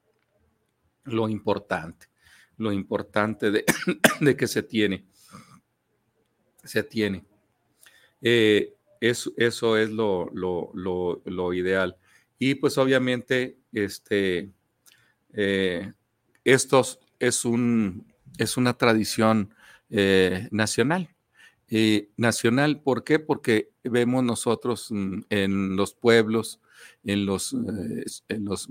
lo 1.05 1.29
importante 1.29 2.09
lo 2.57 2.73
importante 2.73 3.51
de, 3.51 3.65
de 4.21 4.37
que 4.37 4.47
se 4.47 4.63
tiene. 4.63 5.05
Se 6.63 6.83
tiene. 6.83 7.25
Eh, 8.23 8.75
eso, 9.01 9.77
es 9.77 9.91
lo, 9.91 10.31
lo, 10.33 10.73
lo, 11.25 11.53
ideal. 11.53 11.97
Y 12.39 12.55
pues 12.55 12.79
obviamente, 12.79 13.59
este, 13.73 14.51
eh, 15.35 15.93
estos 16.45 17.01
es, 17.19 17.45
un, 17.45 18.07
es 18.39 18.57
una 18.57 18.75
tradición 18.75 19.55
eh, 19.91 20.49
nacional. 20.51 21.11
nacional, 22.17 22.81
¿por 22.81 23.05
qué? 23.05 23.19
Porque 23.19 23.71
vemos 23.83 24.25
nosotros 24.25 24.89
mm, 24.91 25.21
en 25.31 25.77
los 25.77 25.95
pueblos, 25.95 26.61
en 27.05 27.27
los, 27.27 27.53
en 27.53 28.45
los 28.45 28.69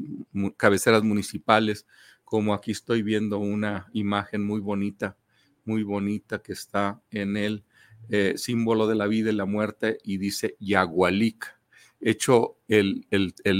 cabeceras 0.57 1.03
municipales, 1.03 1.85
como 2.23 2.53
aquí 2.53 2.71
estoy 2.71 3.03
viendo 3.03 3.37
una 3.37 3.89
imagen 3.93 4.43
muy 4.43 4.59
bonita, 4.59 5.17
muy 5.65 5.83
bonita 5.83 6.41
que 6.41 6.53
está 6.53 7.01
en 7.11 7.37
el 7.37 7.63
eh, 8.09 8.33
símbolo 8.37 8.87
de 8.87 8.95
la 8.95 9.07
vida 9.07 9.29
y 9.29 9.35
la 9.35 9.45
muerte 9.45 9.97
y 10.03 10.17
dice 10.17 10.57
Yagualic, 10.59 11.57
hecho 12.01 12.57
el, 12.67 13.05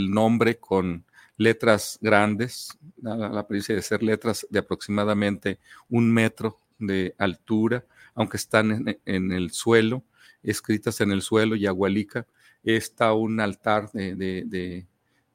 nombre 0.09 0.57
con 0.57 1.05
letras 1.43 1.99
grandes, 2.01 2.77
la, 3.01 3.15
la 3.15 3.45
de 3.49 3.81
ser 3.81 4.01
letras 4.01 4.47
de 4.49 4.59
aproximadamente 4.59 5.59
un 5.89 6.11
metro 6.11 6.59
de 6.79 7.13
altura, 7.17 7.85
aunque 8.15 8.37
están 8.37 8.97
en, 9.05 9.31
el 9.31 9.51
suelo, 9.51 10.03
escritas 10.41 11.01
en 11.01 11.11
el 11.11 11.21
suelo, 11.21 11.55
Yagualica, 11.55 12.25
está 12.63 13.13
un 13.13 13.39
altar 13.39 13.91
de, 13.91 14.85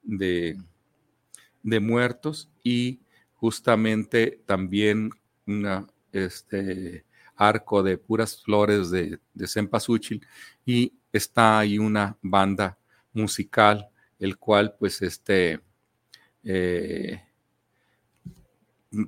de, 0.03 1.81
muertos 1.81 2.49
y 2.63 3.01
justamente 3.35 4.41
también 4.47 5.11
un 5.47 5.87
este, 6.13 7.05
arco 7.37 7.83
de 7.83 7.99
puras 7.99 8.43
flores 8.43 8.91
de, 8.91 9.19
de 9.35 9.47
cempasúchil 9.47 10.27
y 10.65 10.93
está 11.13 11.59
ahí 11.59 11.79
una 11.79 12.17
banda 12.23 12.79
musical, 13.13 13.89
el 14.19 14.39
cual 14.39 14.75
pues 14.79 15.03
este 15.03 15.61
eh, 16.45 17.23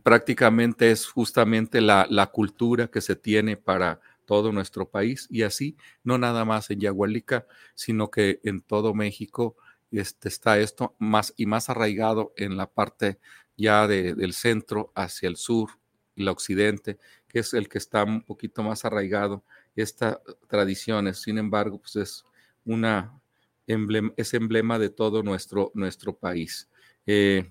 prácticamente 0.03 0.91
es 0.91 1.07
justamente 1.07 1.81
la, 1.81 2.07
la, 2.11 2.27
cultura 2.27 2.89
que 2.89 3.01
se 3.01 3.17
tiene 3.17 3.57
para 3.57 4.01
todo 4.27 4.53
nuestro 4.53 4.89
país 4.89 5.27
y 5.31 5.43
así, 5.43 5.77
no 6.05 6.19
nada 6.19 6.45
más 6.45 6.71
en 6.71 6.81
Yagualica, 6.81 7.47
sino 7.75 8.11
que 8.11 8.41
en 8.45 8.61
todo 8.61 8.95
México 8.95 9.57
este, 9.91 10.29
está 10.29 10.59
esto 10.59 10.95
más 10.99 11.35
y 11.37 11.47
más 11.47 11.69
arraigado 11.69 12.33
en 12.37 12.57
la 12.57 12.71
parte 12.71 13.19
ya 13.57 13.87
del 13.87 14.33
centro 14.33 14.93
hacia 14.95 15.29
el 15.29 15.37
sur 15.37 15.71
y 16.15 16.23
el 16.23 16.29
occidente, 16.29 16.99
que 17.29 17.41
es 17.41 17.55
el 17.55 17.69
que 17.69 17.79
está 17.79 18.05
un 18.05 18.23
poquito 18.23 18.63
más 18.63 18.85
arraigado 18.85 19.45
estas 19.77 20.19
tradiciones. 20.49 21.19
Sin 21.21 21.37
embargo, 21.37 21.79
pues 21.79 21.97
es 21.97 22.25
una 22.65 23.21
emblema, 23.67 24.13
emblema 24.17 24.79
de 24.79 24.91
todo 24.91 25.23
nuestro, 25.23 25.73
nuestro 25.75 26.17
país. 26.17 26.71
Eh, 27.07 27.51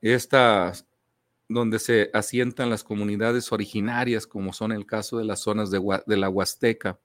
estas 0.00 0.86
donde 1.48 1.78
se 1.78 2.10
asientan 2.12 2.70
las 2.70 2.84
comunidades 2.84 3.52
originarias, 3.52 4.26
como 4.26 4.52
son 4.52 4.72
el 4.72 4.86
caso 4.86 5.18
de 5.18 5.24
las 5.24 5.40
zonas 5.40 5.70
de, 5.70 5.80
la 6.16 6.28
Huasteca, 6.28 6.98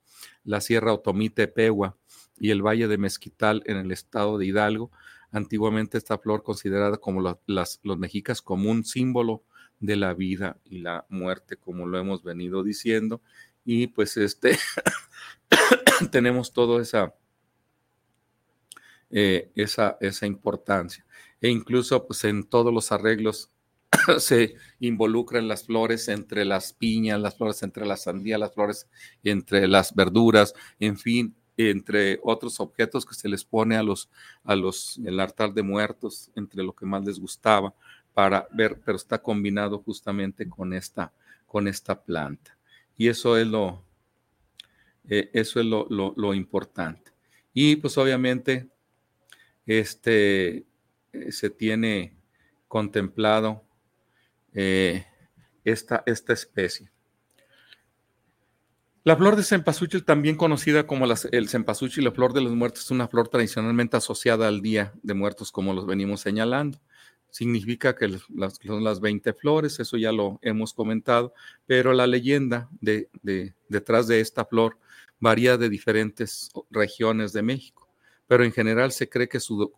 la 0.44 0.62
Sierra 0.62 0.94
Otomite 0.94 1.48
Pegua 1.48 1.98
y 2.40 2.52
el 2.52 2.62
Valle 2.62 2.88
de 2.88 2.98
Mezquital 2.98 3.64
en 3.66 3.78
el 3.78 3.92
estado 3.92 4.38
de 4.38 4.46
Hidalgo. 4.46 4.92
Antiguamente 5.32 5.98
esta 5.98 6.18
flor 6.18 6.44
considerada 6.44 6.98
como 6.98 7.38
las, 7.46 7.80
los 7.84 7.98
mexicas 7.98 8.42
como 8.42 8.72
un 8.72 8.86
símbolo 8.86 9.44
de 9.80 9.96
la 9.96 10.14
vida 10.14 10.58
y 10.64 10.80
la 10.80 11.06
muerte, 11.10 11.58
como 11.58 11.86
lo 11.86 12.00
hemos 12.00 12.24
venido 12.24 12.64
diciendo. 12.64 13.22
Y 13.66 13.88
pues 13.88 14.16
este, 14.18 14.58
tenemos 16.12 16.54
toda 16.54 16.82
esa, 16.82 17.14
eh, 19.10 19.52
esa, 19.56 19.98
esa 20.00 20.26
importancia. 20.26 21.06
E 21.42 21.50
incluso 21.50 22.06
pues 22.08 22.24
en 22.24 22.44
todos 22.44 22.74
los 22.74 22.92
arreglos 22.92 23.52
se 24.20 24.56
involucran 24.80 25.48
las 25.48 25.66
flores 25.66 26.08
entre 26.08 26.46
las 26.46 26.74
piñas, 26.74 27.20
las 27.20 27.38
flores 27.38 27.64
entre 27.64 27.86
la 27.86 27.98
sandía, 27.98 28.38
las 28.38 28.54
flores 28.54 28.88
entre 29.24 29.68
las 29.68 29.94
verduras, 29.94 30.54
en 30.80 30.98
fin, 30.98 31.36
entre 31.58 32.20
otros 32.24 32.60
objetos 32.60 33.06
que 33.06 33.16
se 33.16 33.28
les 33.28 33.44
pone 33.44 33.76
a 33.76 33.84
los, 33.84 34.10
a 34.44 34.56
los, 34.56 35.00
el 35.04 35.20
altar 35.20 35.54
de 35.54 35.64
muertos, 35.64 36.32
entre 36.36 36.64
lo 36.64 36.74
que 36.74 36.86
más 36.86 37.04
les 37.04 37.20
gustaba, 37.20 37.74
para 38.14 38.48
ver, 38.52 38.80
pero 38.84 38.96
está 38.96 39.22
combinado 39.22 39.80
justamente 39.80 40.48
con 40.48 40.74
esta, 40.74 41.14
con 41.46 41.68
esta 41.68 42.02
planta. 42.02 42.58
Y 42.96 43.08
eso 43.08 43.38
es 43.38 43.48
lo, 43.48 43.84
eh, 45.08 45.30
eso 45.34 45.60
es 45.60 45.66
lo, 45.66 45.88
lo, 45.90 46.34
importante. 46.34 47.12
Y 47.54 47.76
pues 47.78 47.98
obviamente, 47.98 48.70
este, 49.66 50.66
se 51.32 51.50
tiene 51.50 52.18
contemplado 52.68 53.64
eh, 54.54 55.06
esta, 55.64 56.04
esta 56.06 56.34
especie. 56.34 56.92
La 59.04 59.16
flor 59.16 59.38
de 59.38 59.44
cempasúchil, 59.44 60.04
también 60.04 60.36
conocida 60.36 60.86
como 60.86 61.06
el 61.06 61.48
cempasúchil, 61.48 62.04
la 62.04 62.12
flor 62.12 62.34
de 62.34 62.42
los 62.42 62.54
muertos, 62.54 62.84
es 62.84 62.92
una 62.92 63.08
flor 63.08 63.30
tradicionalmente 63.30 63.96
asociada 63.96 64.50
al 64.50 64.62
Día 64.62 64.94
de 65.02 65.14
Muertos, 65.14 65.52
como 65.54 65.74
los 65.74 65.86
venimos 65.86 66.20
señalando. 66.20 66.82
Significa 67.30 67.96
que 67.96 68.10
las, 68.10 68.60
son 68.66 68.84
las 68.84 69.00
20 69.00 69.32
flores, 69.34 69.80
eso 69.80 69.96
ya 69.96 70.12
lo 70.12 70.40
hemos 70.42 70.74
comentado, 70.74 71.34
pero 71.66 71.94
la 71.94 72.06
leyenda 72.06 72.70
de, 72.82 73.10
detrás 73.70 74.08
de 74.08 74.20
esta 74.20 74.44
flor 74.44 74.78
varía 75.22 75.56
de 75.58 75.70
diferentes 75.70 76.50
regiones 76.70 77.32
de 77.32 77.44
México 77.44 77.87
pero 78.28 78.44
en 78.44 78.52
general 78.52 78.92
se 78.92 79.10
cree 79.10 79.30
que 79.30 79.40
su, 79.40 79.72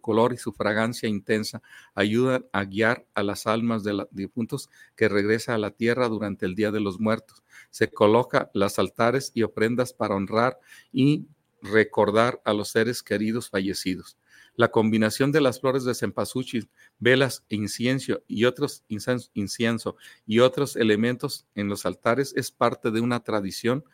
color 0.00 0.32
y 0.32 0.38
su 0.38 0.52
fragancia 0.52 1.08
intensa 1.08 1.62
ayudan 1.94 2.46
a 2.52 2.64
guiar 2.64 3.06
a 3.14 3.22
las 3.22 3.46
almas 3.46 3.84
de 3.84 3.94
los 3.94 4.08
difuntos 4.10 4.70
que 4.94 5.08
regresa 5.08 5.54
a 5.54 5.58
la 5.58 5.72
tierra 5.72 6.08
durante 6.08 6.46
el 6.46 6.54
Día 6.54 6.70
de 6.70 6.80
los 6.80 7.00
Muertos. 7.00 7.42
Se 7.70 7.90
coloca 7.90 8.50
los 8.54 8.78
altares 8.78 9.32
y 9.34 9.42
ofrendas 9.42 9.92
para 9.92 10.14
honrar 10.14 10.58
y 10.92 11.26
recordar 11.60 12.40
a 12.44 12.52
los 12.52 12.68
seres 12.68 13.02
queridos 13.02 13.50
fallecidos. 13.50 14.16
La 14.54 14.70
combinación 14.70 15.32
de 15.32 15.42
las 15.42 15.60
flores 15.60 15.84
de 15.84 15.94
cempasúchil, 15.94 16.70
velas, 16.98 17.44
incienso 17.50 18.22
y 18.26 18.46
otros 18.46 18.84
incienso 18.88 19.96
y 20.26 20.38
otros 20.38 20.76
elementos 20.76 21.46
en 21.54 21.68
los 21.68 21.84
altares 21.84 22.32
es 22.36 22.50
parte 22.50 22.90
de 22.90 23.02
una 23.02 23.22
tradición 23.22 23.84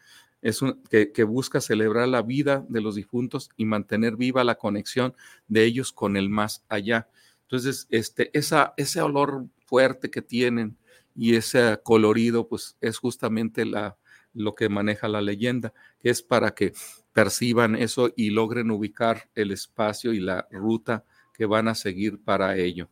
es 0.42 0.60
un, 0.60 0.82
que, 0.90 1.24
busca 1.24 1.60
celebrar 1.60 2.08
la 2.08 2.22
vida 2.22 2.66
de 2.68 2.80
los 2.80 2.96
difuntos 2.96 3.48
y 3.56 3.64
mantener 3.64 4.16
viva 4.16 4.44
la 4.44 4.56
conexión 4.56 5.14
de 5.48 5.64
ellos 5.64 5.92
con 5.92 6.16
el 6.16 6.28
más 6.28 6.64
allá. 6.68 7.08
Entonces, 7.42 7.86
este, 7.90 8.30
ese 8.34 9.00
olor 9.00 9.46
fuerte 9.66 10.10
que 10.10 10.20
tienen 10.20 10.76
y 11.14 11.36
ese 11.36 11.78
colorido, 11.82 12.48
pues 12.48 12.76
es 12.80 12.98
justamente 12.98 13.64
la, 13.64 13.96
lo 14.34 14.54
que 14.54 14.68
maneja 14.68 15.08
la 15.08 15.20
leyenda, 15.20 15.72
que 16.00 16.10
es 16.10 16.22
para 16.22 16.54
que 16.54 16.72
perciban 17.12 17.76
eso 17.76 18.12
y 18.16 18.30
logren 18.30 18.70
ubicar 18.70 19.28
el 19.34 19.52
espacio 19.52 20.12
y 20.12 20.20
la 20.20 20.48
ruta 20.50 21.04
que 21.34 21.46
van 21.46 21.68
a 21.68 21.74
seguir 21.74 22.18
para 22.18 22.56
ello. 22.56 22.88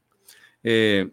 Eh, 0.62 1.10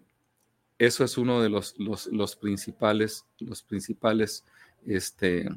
eso 0.77 1.03
es 1.03 1.17
uno 1.17 1.41
de 1.41 1.49
los, 1.49 1.73
los, 1.79 2.07
los 2.07 2.35
principales, 2.35 3.25
los 3.39 3.63
principales 3.63 4.45
este, 4.85 5.49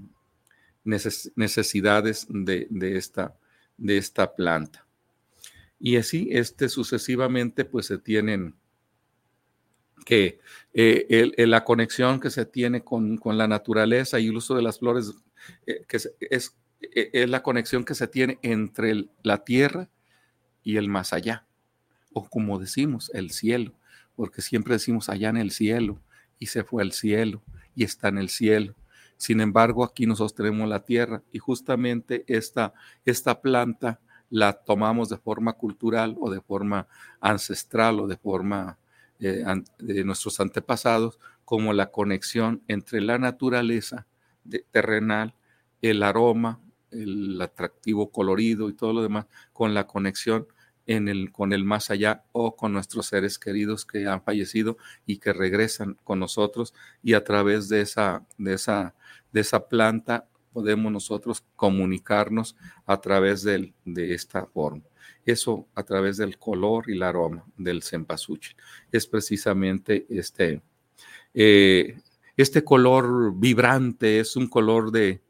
necesidades 0.84 2.26
de, 2.28 2.68
esta, 2.96 3.36
de 3.76 3.98
esta 3.98 4.34
planta. 4.34 4.86
Y 5.78 5.96
así, 5.96 6.28
este, 6.30 6.68
sucesivamente, 6.68 7.64
pues 7.64 7.86
se 7.86 7.98
tienen 7.98 8.54
que 10.04 10.40
eh, 10.72 11.34
la 11.38 11.64
conexión 11.64 12.20
que 12.20 12.30
se 12.30 12.46
tiene 12.46 12.82
con, 12.82 13.18
la 13.24 13.48
naturaleza 13.48 14.18
y 14.18 14.28
el 14.28 14.36
uso 14.36 14.54
de 14.54 14.62
las 14.62 14.78
flores, 14.78 15.12
eh, 15.66 15.84
que 15.86 15.96
es, 15.96 16.56
eh, 16.80 17.10
es, 17.12 17.30
la 17.30 17.42
conexión 17.42 17.84
que 17.84 17.94
se 17.94 18.08
tiene 18.08 18.38
entre 18.42 19.08
la 19.22 19.44
tierra 19.44 19.88
y 20.62 20.76
el 20.76 20.88
más 20.88 21.12
allá, 21.12 21.46
o 22.12 22.28
como 22.28 22.58
decimos, 22.58 23.10
el 23.14 23.30
cielo, 23.30 23.72
porque 24.16 24.42
siempre 24.42 24.74
decimos 24.74 25.08
allá 25.08 25.30
en 25.30 25.36
el 25.36 25.50
cielo, 25.50 26.00
y 26.38 26.46
se 26.46 26.64
fue 26.64 26.82
al 26.82 26.92
cielo, 26.92 27.42
y 27.74 27.84
está 27.84 28.08
en 28.08 28.18
el 28.18 28.28
cielo. 28.28 28.74
Sin 29.20 29.42
embargo, 29.42 29.84
aquí 29.84 30.06
nosotros 30.06 30.34
tenemos 30.34 30.66
la 30.66 30.82
tierra 30.82 31.22
y 31.30 31.38
justamente 31.38 32.24
esta, 32.26 32.72
esta 33.04 33.42
planta 33.42 34.00
la 34.30 34.54
tomamos 34.54 35.10
de 35.10 35.18
forma 35.18 35.52
cultural 35.52 36.16
o 36.18 36.30
de 36.30 36.40
forma 36.40 36.88
ancestral 37.20 38.00
o 38.00 38.06
de 38.06 38.16
forma 38.16 38.78
eh, 39.18 39.44
de 39.78 40.04
nuestros 40.04 40.40
antepasados 40.40 41.18
como 41.44 41.74
la 41.74 41.90
conexión 41.90 42.62
entre 42.66 43.02
la 43.02 43.18
naturaleza 43.18 44.06
terrenal, 44.70 45.34
el 45.82 46.02
aroma, 46.02 46.58
el 46.90 47.38
atractivo 47.42 48.10
colorido 48.10 48.70
y 48.70 48.72
todo 48.72 48.94
lo 48.94 49.02
demás, 49.02 49.26
con 49.52 49.74
la 49.74 49.86
conexión 49.86 50.46
con 51.32 51.52
el 51.52 51.64
más 51.64 51.90
allá 51.90 52.24
o 52.32 52.56
con 52.56 52.72
nuestros 52.72 53.06
seres 53.06 53.38
queridos 53.38 53.84
que 53.84 54.08
han 54.08 54.22
fallecido 54.22 54.76
y 55.06 55.18
que 55.18 55.32
regresan 55.32 55.96
con 56.02 56.18
nosotros 56.18 56.74
y 57.02 57.14
a 57.14 57.22
través 57.22 57.68
de 57.68 57.82
esa, 57.82 58.26
de 58.38 58.54
esa, 58.54 58.94
de 59.32 59.40
esa 59.40 59.68
planta 59.68 60.28
podemos 60.52 60.90
nosotros 60.90 61.44
comunicarnos 61.56 62.56
a 62.86 63.00
través 63.00 63.44
de 63.44 63.72
esta 63.94 64.46
forma. 64.46 64.82
Eso 65.24 65.68
a 65.74 65.82
través 65.82 66.16
del 66.16 66.38
color 66.38 66.88
y 66.88 66.94
el 66.94 67.02
aroma 67.02 67.44
del 67.56 67.82
cempasúchil. 67.82 68.56
Es 68.90 69.06
precisamente 69.06 70.06
este, 70.08 70.62
eh, 71.34 72.00
este 72.36 72.64
color 72.64 73.34
vibrante, 73.36 74.20
es 74.20 74.36
un 74.36 74.48
color 74.48 74.90
de, 74.90 75.22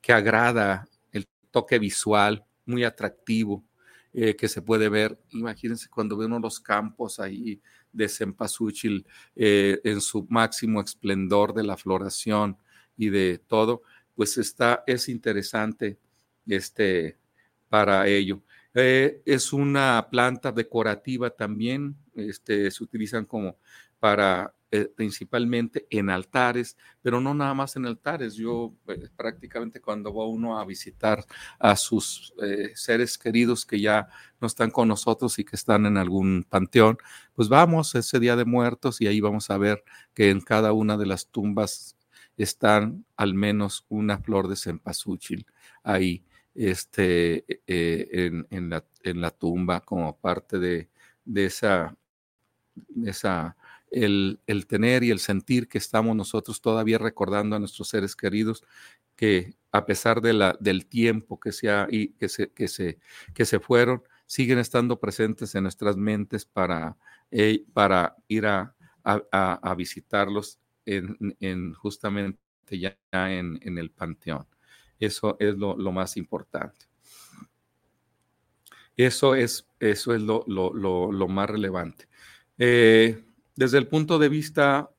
que 0.00 0.12
agrada 0.12 0.86
el 1.12 1.26
toque 1.50 1.78
visual, 1.78 2.44
muy 2.66 2.84
atractivo, 2.84 3.64
eh, 4.12 4.36
que 4.36 4.48
se 4.48 4.62
puede 4.62 4.88
ver. 4.88 5.18
Imagínense 5.30 5.88
cuando 5.88 6.16
ve 6.16 6.26
uno 6.26 6.38
los 6.38 6.60
campos 6.60 7.18
ahí 7.18 7.60
de 7.92 8.08
cempasúchil 8.08 9.06
eh, 9.34 9.80
en 9.82 10.00
su 10.00 10.26
máximo 10.28 10.80
esplendor 10.80 11.54
de 11.54 11.64
la 11.64 11.76
floración 11.76 12.58
y 12.98 13.08
de 13.08 13.38
todo, 13.38 13.82
pues 14.14 14.36
está, 14.36 14.84
es 14.86 15.08
interesante 15.08 15.98
este, 16.46 17.16
para 17.70 18.06
ello. 18.08 18.42
Eh, 18.74 19.22
es 19.24 19.52
una 19.54 20.08
planta 20.10 20.52
decorativa 20.52 21.30
también, 21.30 21.96
este, 22.14 22.70
se 22.70 22.84
utilizan 22.84 23.24
como 23.24 23.56
para 23.98 24.54
eh, 24.70 24.86
principalmente 24.94 25.86
en 25.88 26.10
altares, 26.10 26.76
pero 27.00 27.22
no 27.22 27.32
nada 27.32 27.54
más 27.54 27.76
en 27.76 27.86
altares. 27.86 28.34
Yo 28.34 28.74
eh, 28.88 29.08
prácticamente 29.16 29.80
cuando 29.80 30.12
va 30.12 30.26
uno 30.26 30.58
a 30.58 30.64
visitar 30.66 31.24
a 31.58 31.74
sus 31.74 32.34
eh, 32.42 32.72
seres 32.74 33.16
queridos 33.16 33.64
que 33.64 33.80
ya 33.80 34.08
no 34.42 34.46
están 34.46 34.70
con 34.70 34.88
nosotros 34.88 35.38
y 35.38 35.44
que 35.44 35.56
están 35.56 35.86
en 35.86 35.96
algún 35.96 36.44
panteón, 36.46 36.98
pues 37.34 37.48
vamos 37.48 37.94
ese 37.94 38.20
día 38.20 38.36
de 38.36 38.44
muertos 38.44 39.00
y 39.00 39.06
ahí 39.06 39.20
vamos 39.20 39.48
a 39.48 39.56
ver 39.56 39.82
que 40.12 40.28
en 40.28 40.42
cada 40.42 40.74
una 40.74 40.98
de 40.98 41.06
las 41.06 41.28
tumbas 41.28 41.96
están 42.42 43.04
al 43.16 43.34
menos 43.34 43.84
una 43.88 44.18
flor 44.18 44.48
de 44.48 44.56
cempasúchil 44.56 45.46
ahí 45.82 46.24
este, 46.54 47.44
en, 47.66 48.70
la, 48.70 48.84
en, 49.02 49.20
la, 49.20 49.30
tumba 49.30 49.80
como 49.80 50.16
parte 50.16 50.58
de, 50.58 50.88
de 51.24 51.46
esa, 51.46 51.96
esa 53.04 53.56
el, 53.90 54.66
tener 54.66 55.02
y 55.04 55.10
el 55.10 55.18
sentir 55.18 55.68
que 55.68 55.78
estamos 55.78 56.14
nosotros 56.16 56.60
todavía 56.60 56.98
recordando 56.98 57.56
a 57.56 57.58
nuestros 57.58 57.88
seres 57.88 58.14
queridos 58.16 58.62
que 59.16 59.56
a 59.72 59.84
pesar 59.84 60.20
de 60.20 60.32
la, 60.32 60.56
del 60.60 60.86
tiempo 60.86 61.38
que 61.40 61.52
se, 61.52 61.68
y 61.90 62.08
que, 62.10 62.28
se, 62.28 62.50
que, 62.50 62.68
se, 62.68 62.98
que 63.34 63.44
se 63.44 63.60
fueron, 63.60 64.02
siguen 64.26 64.58
estando 64.58 64.98
presentes 65.00 65.54
en 65.54 65.64
nuestras 65.64 65.96
mentes 65.96 66.44
para, 66.44 66.96
eh, 67.30 67.64
para 67.72 68.16
ir 68.28 68.46
a, 68.46 68.74
a, 69.04 69.74
visitarlos 69.76 70.58
en, 70.88 71.36
en, 71.40 71.74
justamente 71.74 72.38
ya 72.70 72.96
en, 73.12 73.58
en, 73.62 73.78
el 73.78 73.90
panteón. 73.90 74.46
Eso 74.98 75.36
es 75.38 75.56
lo, 75.56 75.76
lo 75.76 75.92
más 75.92 76.16
importante. 76.16 76.86
Eso 78.96 79.34
es, 79.34 79.68
eso 79.78 80.14
es 80.14 80.22
lo, 80.22 80.44
lo, 80.46 80.72
lo 80.72 81.28
más 81.28 81.48
relevante. 81.48 82.08
Eh, 82.56 83.22
desde 83.54 83.78
el 83.78 83.86
punto 83.86 84.18
de 84.18 84.28
vista, 84.28 84.90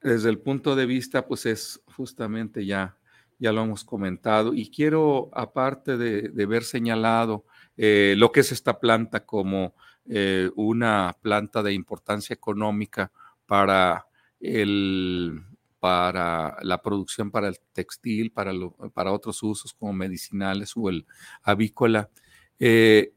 desde 0.00 0.30
el 0.30 0.38
punto 0.38 0.74
de 0.74 0.86
vista, 0.86 1.26
pues 1.26 1.46
es 1.46 1.80
justamente 1.94 2.64
ya, 2.64 2.96
ya 3.38 3.52
lo 3.52 3.62
hemos 3.62 3.84
comentado. 3.84 4.54
Y 4.54 4.70
quiero, 4.70 5.28
aparte 5.32 5.96
de, 5.96 6.30
de 6.30 6.46
ver 6.46 6.64
señalado 6.64 7.44
eh, 7.76 8.14
lo 8.16 8.32
que 8.32 8.40
es 8.40 8.50
esta 8.50 8.80
planta 8.80 9.24
como 9.24 9.74
eh, 10.10 10.50
una 10.56 11.14
planta 11.20 11.62
de 11.62 11.74
importancia 11.74 12.32
económica 12.32 13.12
para 13.48 14.06
el 14.38 15.42
para 15.80 16.56
la 16.62 16.82
producción 16.82 17.30
para 17.30 17.48
el 17.48 17.56
textil, 17.72 18.32
para, 18.32 18.52
para 18.92 19.12
otros 19.12 19.42
usos 19.42 19.72
como 19.74 19.92
medicinales 19.92 20.72
o 20.76 20.88
el 20.90 21.06
avícola. 21.42 22.10
Eh, 22.58 23.12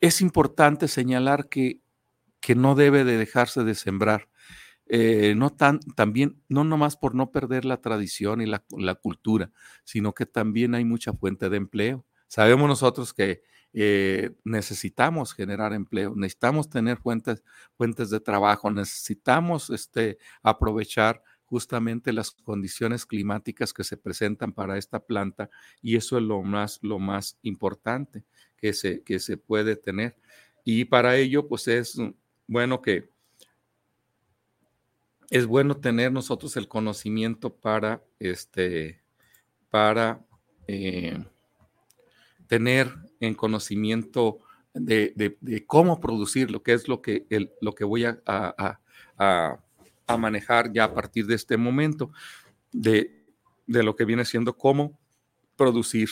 es 0.00 0.22
importante 0.22 0.88
señalar 0.88 1.48
que 1.50 1.80
que 2.40 2.54
no 2.54 2.74
debe 2.74 3.04
de 3.04 3.16
dejarse 3.16 3.64
de 3.64 3.74
sembrar. 3.74 4.28
Eh, 4.86 5.34
no 5.36 5.50
tan, 5.50 5.78
también, 5.94 6.42
no 6.48 6.64
nomás 6.64 6.96
por 6.96 7.14
no 7.14 7.30
perder 7.30 7.64
la 7.64 7.80
tradición 7.80 8.40
y 8.40 8.46
la, 8.46 8.94
cultura, 8.96 9.52
sino 9.84 10.14
que 10.14 10.26
también 10.26 10.74
hay 10.74 10.84
mucha 10.84 11.12
fuente 11.12 11.48
de 11.48 11.58
empleo. 11.58 12.04
Sabemos 12.26 12.68
nosotros 12.68 13.14
que 13.14 13.42
eh, 13.72 14.30
necesitamos 14.44 15.32
generar 15.32 15.72
empleo, 15.72 16.14
necesitamos 16.16 16.68
tener 16.68 16.98
fuentes, 16.98 17.42
fuentes 17.76 18.10
de 18.10 18.20
trabajo, 18.20 18.70
necesitamos 18.70 19.70
este, 19.70 20.18
aprovechar 20.42 21.22
justamente 21.44 22.12
las 22.12 22.30
condiciones 22.30 23.06
climáticas 23.06 23.72
que 23.72 23.84
se 23.84 23.96
presentan 23.96 24.52
para 24.52 24.78
esta 24.78 25.00
planta 25.00 25.50
y 25.82 25.96
eso 25.96 26.16
es 26.16 26.22
lo 26.22 26.42
más, 26.42 26.78
lo 26.82 26.98
más 26.98 27.38
importante 27.42 28.24
que 28.56 28.72
se, 28.72 29.02
que 29.02 29.18
se 29.18 29.36
puede 29.36 29.76
tener. 29.76 30.16
Y 30.64 30.84
para 30.84 31.16
ello, 31.16 31.48
pues 31.48 31.66
es 31.68 31.96
bueno 32.46 32.82
que 32.82 33.10
es 35.30 35.46
bueno 35.46 35.76
tener 35.76 36.12
nosotros 36.12 36.56
el 36.56 36.66
conocimiento 36.66 37.54
para 37.54 38.02
este 38.18 39.00
para 39.70 40.24
eh, 40.66 41.24
tener 42.50 42.92
en 43.20 43.34
conocimiento 43.34 44.40
de, 44.74 45.36
cómo 45.68 46.00
producir 46.00 46.50
lo 46.50 46.64
que 46.64 46.72
es 46.72 46.88
lo 46.88 47.00
que, 47.00 47.24
lo 47.60 47.76
que 47.76 47.84
voy 47.84 48.06
a, 48.06 48.20
a, 48.26 50.16
manejar 50.18 50.72
ya 50.72 50.82
a 50.82 50.92
partir 50.92 51.26
de 51.28 51.36
este 51.36 51.56
momento, 51.56 52.10
de, 52.72 53.24
de 53.68 53.84
lo 53.84 53.94
que 53.94 54.04
viene 54.04 54.24
siendo 54.24 54.58
cómo 54.58 54.98
producir 55.54 56.08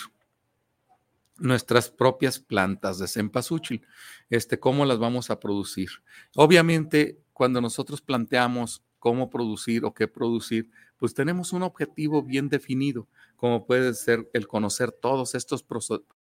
nuestras 1.39 1.91
propias 1.91 2.39
plantas 2.39 3.01
de 3.01 3.09
cempasúchil. 3.09 3.85
Este, 4.31 4.61
¿Cómo 4.61 4.85
las 4.85 5.01
vamos 5.01 5.31
a 5.31 5.41
producir? 5.41 5.89
Obviamente, 6.37 7.19
cuando 7.33 7.61
nosotros 7.61 8.01
planteamos 8.01 8.85
cómo 9.01 9.29
producir 9.29 9.85
o 9.85 9.93
qué 9.93 10.07
producir, 10.07 10.71
pues 10.99 11.15
tenemos 11.15 11.53
un 11.53 11.65
objetivo 11.65 12.23
bien 12.23 12.49
definido, 12.49 13.09
como 13.35 13.67
puede 13.67 13.93
ser 13.95 14.31
el 14.33 14.47
conocer 14.47 14.93
todos 14.93 15.35
estos 15.35 15.65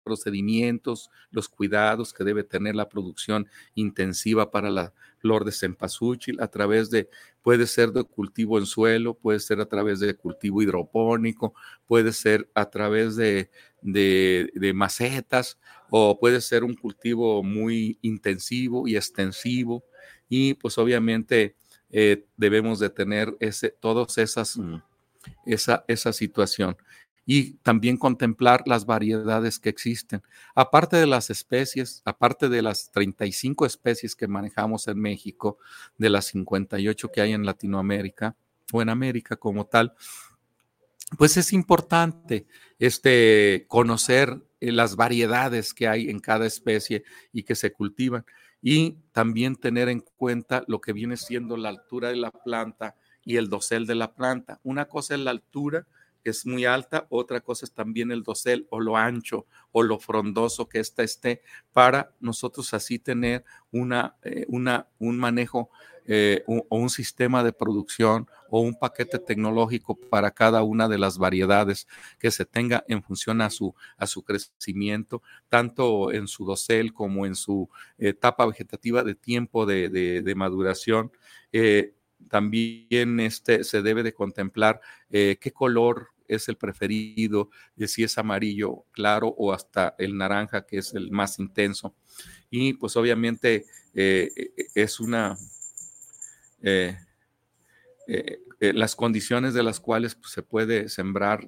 procedimientos, 0.03 1.11
los 1.31 1.49
cuidados 1.49 2.13
que 2.13 2.25
debe 2.25 2.45
tener 2.45 2.75
la 2.75 2.89
producción 2.89 3.49
intensiva 3.75 4.51
para 4.51 4.71
la 4.71 4.93
flor 5.19 5.45
de 5.45 5.53
cempasúchil 5.53 6.41
a 6.41 6.49
través 6.49 6.91
de, 6.91 7.09
puede 7.43 7.67
ser 7.67 7.93
de 7.93 8.03
cultivo 8.05 8.59
en 8.59 8.67
suelo, 8.67 9.15
puede 9.15 9.41
ser 9.41 9.61
a 9.61 9.67
través 9.67 10.01
de 10.01 10.15
cultivo 10.15 10.63
hidropónico, 10.63 11.55
puede 11.87 12.13
ser 12.13 12.51
a 12.55 12.69
través 12.69 13.17
de, 13.17 13.51
de, 13.81 14.73
macetas 14.75 15.59
o 15.91 16.19
puede 16.19 16.41
ser 16.41 16.65
un 16.65 16.75
cultivo 16.75 17.43
muy 17.43 17.99
intensivo 18.03 18.89
y 18.89 18.97
extensivo. 18.97 19.85
Y 20.29 20.55
pues 20.55 20.77
obviamente 20.79 21.55
eh, 21.91 22.27
debemos 22.37 22.79
de 22.81 22.91
tener 22.91 23.37
ese, 23.39 23.71
todas 23.71 24.19
esas, 24.19 24.59
esa, 25.47 25.85
esa 25.87 26.13
situación 26.13 26.77
y 27.25 27.55
también 27.59 27.97
contemplar 27.97 28.63
las 28.67 28.85
variedades 28.85 29.59
que 29.59 29.69
existen. 29.69 30.23
Aparte 30.55 30.97
de 30.97 31.07
las 31.07 31.31
especies, 31.31 32.03
aparte 32.05 32.49
de 32.49 32.63
las 32.63 32.91
35 32.91 33.67
especies 33.67 34.17
que 34.17 34.27
manejamos 34.27 34.89
en 34.89 34.99
México, 34.99 35.59
de 35.99 36.11
las 36.11 36.27
58 36.27 37.11
que 37.13 37.21
hay 37.21 37.33
en 37.33 37.47
Latinoamérica 37.47 38.37
o 38.73 38.83
en 38.83 38.89
América 38.89 39.37
como 39.37 39.67
tal, 39.67 39.95
pues 41.17 41.37
es 41.37 41.53
importante 41.53 42.47
este, 42.79 43.67
conocer 43.69 44.43
eh, 44.61 44.73
las 44.73 44.97
variedades 44.97 45.75
que 45.75 45.89
hay 45.89 46.09
en 46.09 46.21
cada 46.21 46.47
especie 46.47 47.05
y 47.33 47.43
que 47.43 47.55
se 47.55 47.73
cultivan 47.73 48.25
y 48.63 48.97
también 49.13 49.57
tener 49.57 49.89
en 49.89 50.01
cuenta 50.01 50.65
lo 50.69 50.81
que 50.81 50.93
viene 50.93 51.17
siendo 51.17 51.57
la 51.57 51.69
altura 51.69 52.09
de 52.09 52.17
la 52.17 52.31
planta 52.31 52.97
y 53.25 53.37
el 53.37 53.49
dosel 53.49 53.87
de 53.87 53.97
la 53.97 54.15
planta. 54.15 54.61
Una 54.63 54.87
cosa 54.87 55.15
es 55.15 55.21
la 55.21 55.33
altura, 55.33 55.87
es 56.31 56.47
muy 56.47 56.65
alta, 56.65 57.07
otra 57.11 57.41
cosa 57.41 57.65
es 57.65 57.73
también 57.73 58.11
el 58.11 58.23
dosel 58.23 58.67
o 58.71 58.81
lo 58.81 58.97
ancho 58.97 59.47
o 59.73 59.83
lo 59.83 59.99
frondoso 59.99 60.69
que 60.69 60.81
ésta 60.81 61.03
esté 61.03 61.43
para 61.73 62.13
nosotros 62.21 62.73
así 62.75 62.99
tener 62.99 63.45
una, 63.71 64.17
eh, 64.23 64.45
una, 64.49 64.87
un 64.99 65.19
manejo 65.19 65.71
eh, 66.05 66.43
o 66.47 66.77
un 66.77 66.91
sistema 66.91 67.45
de 67.45 67.53
producción 67.53 68.29
o 68.51 68.61
un 68.61 68.77
paquete 68.77 69.21
tecnológico 69.21 69.95
para 69.95 70.33
cada 70.33 70.65
una 70.65 70.89
de 70.89 70.99
las 70.99 71.17
variedades 71.17 71.87
que 72.19 72.33
se 72.33 72.45
tenga 72.45 72.85
en 72.89 73.03
función 73.03 73.41
a 73.41 73.51
su, 73.51 73.75
a 73.97 74.07
su 74.07 74.23
crecimiento, 74.23 75.23
tanto 75.49 76.13
en 76.13 76.27
su 76.27 76.45
dosel 76.45 76.93
como 76.93 77.25
en 77.25 77.37
su 77.37 77.69
etapa 77.99 78.45
vegetativa 78.47 79.05
de 79.05 79.15
tiempo 79.15 79.65
de, 79.65 79.89
de, 79.89 80.35
maduración. 80.35 81.13
Eh, 81.53 81.95
también 82.29 83.21
este, 83.21 83.63
se 83.63 83.81
debe 83.83 84.03
de 84.03 84.13
contemplar 84.13 84.81
qué 85.09 85.53
color 85.55 86.12
es 86.35 86.49
el 86.49 86.57
preferido, 86.57 87.51
de 87.77 87.89
si 87.89 88.03
es 88.05 88.19
amarillo 88.19 88.85
claro 88.93 89.29
o 89.29 89.53
hasta 89.53 89.95
el 89.99 90.17
naranja, 90.17 90.67
que 90.67 90.79
es 90.79 90.95
el 90.95 91.11
más 91.11 91.39
intenso. 91.39 91.95
Y 92.51 92.75
pues 92.75 92.97
obviamente 92.97 93.67
eh, 93.95 94.31
e, 94.35 94.53
e, 94.57 94.67
es 94.75 95.01
una... 95.01 95.37
Eh, 96.63 96.97
eh, 98.07 98.39
las 98.75 98.95
condiciones 98.95 99.55
de 99.55 99.63
las 99.63 99.81
cuales 99.81 100.15
pues, 100.15 100.33
se 100.33 100.43
puede 100.43 100.89
sembrar 100.89 101.47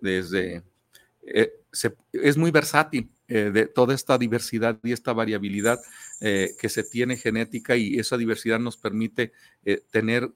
desde... 0.00 0.62
es 2.12 2.36
muy 2.36 2.50
versátil 2.50 3.10
de 3.28 3.66
toda 3.66 3.94
esta 3.94 4.16
diversidad 4.16 4.78
y 4.82 4.92
esta 4.92 5.12
variabilidad 5.12 5.80
que 6.20 6.68
se 6.68 6.84
tiene 6.84 7.16
genética 7.16 7.76
y 7.76 7.98
esa 7.98 8.16
diversidad 8.16 8.58
nos 8.60 8.76
permite 8.76 9.32
tener 9.90 10.30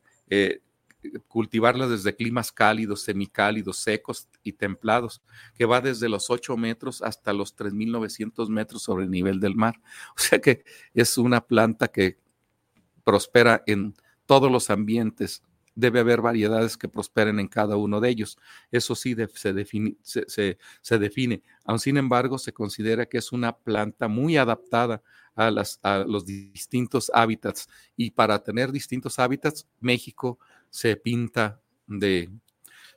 cultivarlas 1.28 1.90
desde 1.90 2.14
climas 2.14 2.52
cálidos, 2.52 3.02
semicálidos, 3.02 3.78
secos 3.78 4.28
y 4.42 4.52
templados, 4.52 5.22
que 5.54 5.64
va 5.64 5.80
desde 5.80 6.08
los 6.08 6.30
8 6.30 6.56
metros 6.56 7.02
hasta 7.02 7.32
los 7.32 7.56
3.900 7.56 8.48
metros 8.48 8.82
sobre 8.82 9.04
el 9.04 9.10
nivel 9.10 9.40
del 9.40 9.54
mar. 9.54 9.80
O 10.16 10.22
sea 10.22 10.40
que 10.40 10.64
es 10.94 11.16
una 11.18 11.40
planta 11.40 11.88
que 11.88 12.18
prospera 13.04 13.62
en 13.66 13.94
todos 14.26 14.50
los 14.50 14.70
ambientes. 14.70 15.42
Debe 15.74 16.00
haber 16.00 16.20
variedades 16.20 16.76
que 16.76 16.88
prosperen 16.88 17.40
en 17.40 17.48
cada 17.48 17.76
uno 17.76 18.00
de 18.00 18.10
ellos. 18.10 18.36
Eso 18.70 18.94
sí 18.94 19.16
se, 19.34 19.52
define, 19.52 19.96
se, 20.02 20.98
define. 20.98 21.42
Aun 21.64 21.78
sin 21.78 21.96
embargo, 21.96 22.38
se 22.38 22.52
considera 22.52 23.06
que 23.06 23.18
es 23.18 23.32
una 23.32 23.56
planta 23.56 24.08
muy 24.08 24.36
adaptada 24.36 25.02
a, 25.34 25.50
a 25.82 25.98
los 26.00 26.26
distintos 26.26 27.10
hábitats. 27.14 27.68
Y 27.96 28.10
para 28.10 28.42
tener 28.42 28.72
distintos 28.72 29.18
hábitats, 29.18 29.66
México 29.80 30.38
se 30.70 30.96
pinta 30.96 31.60
de, 31.86 32.30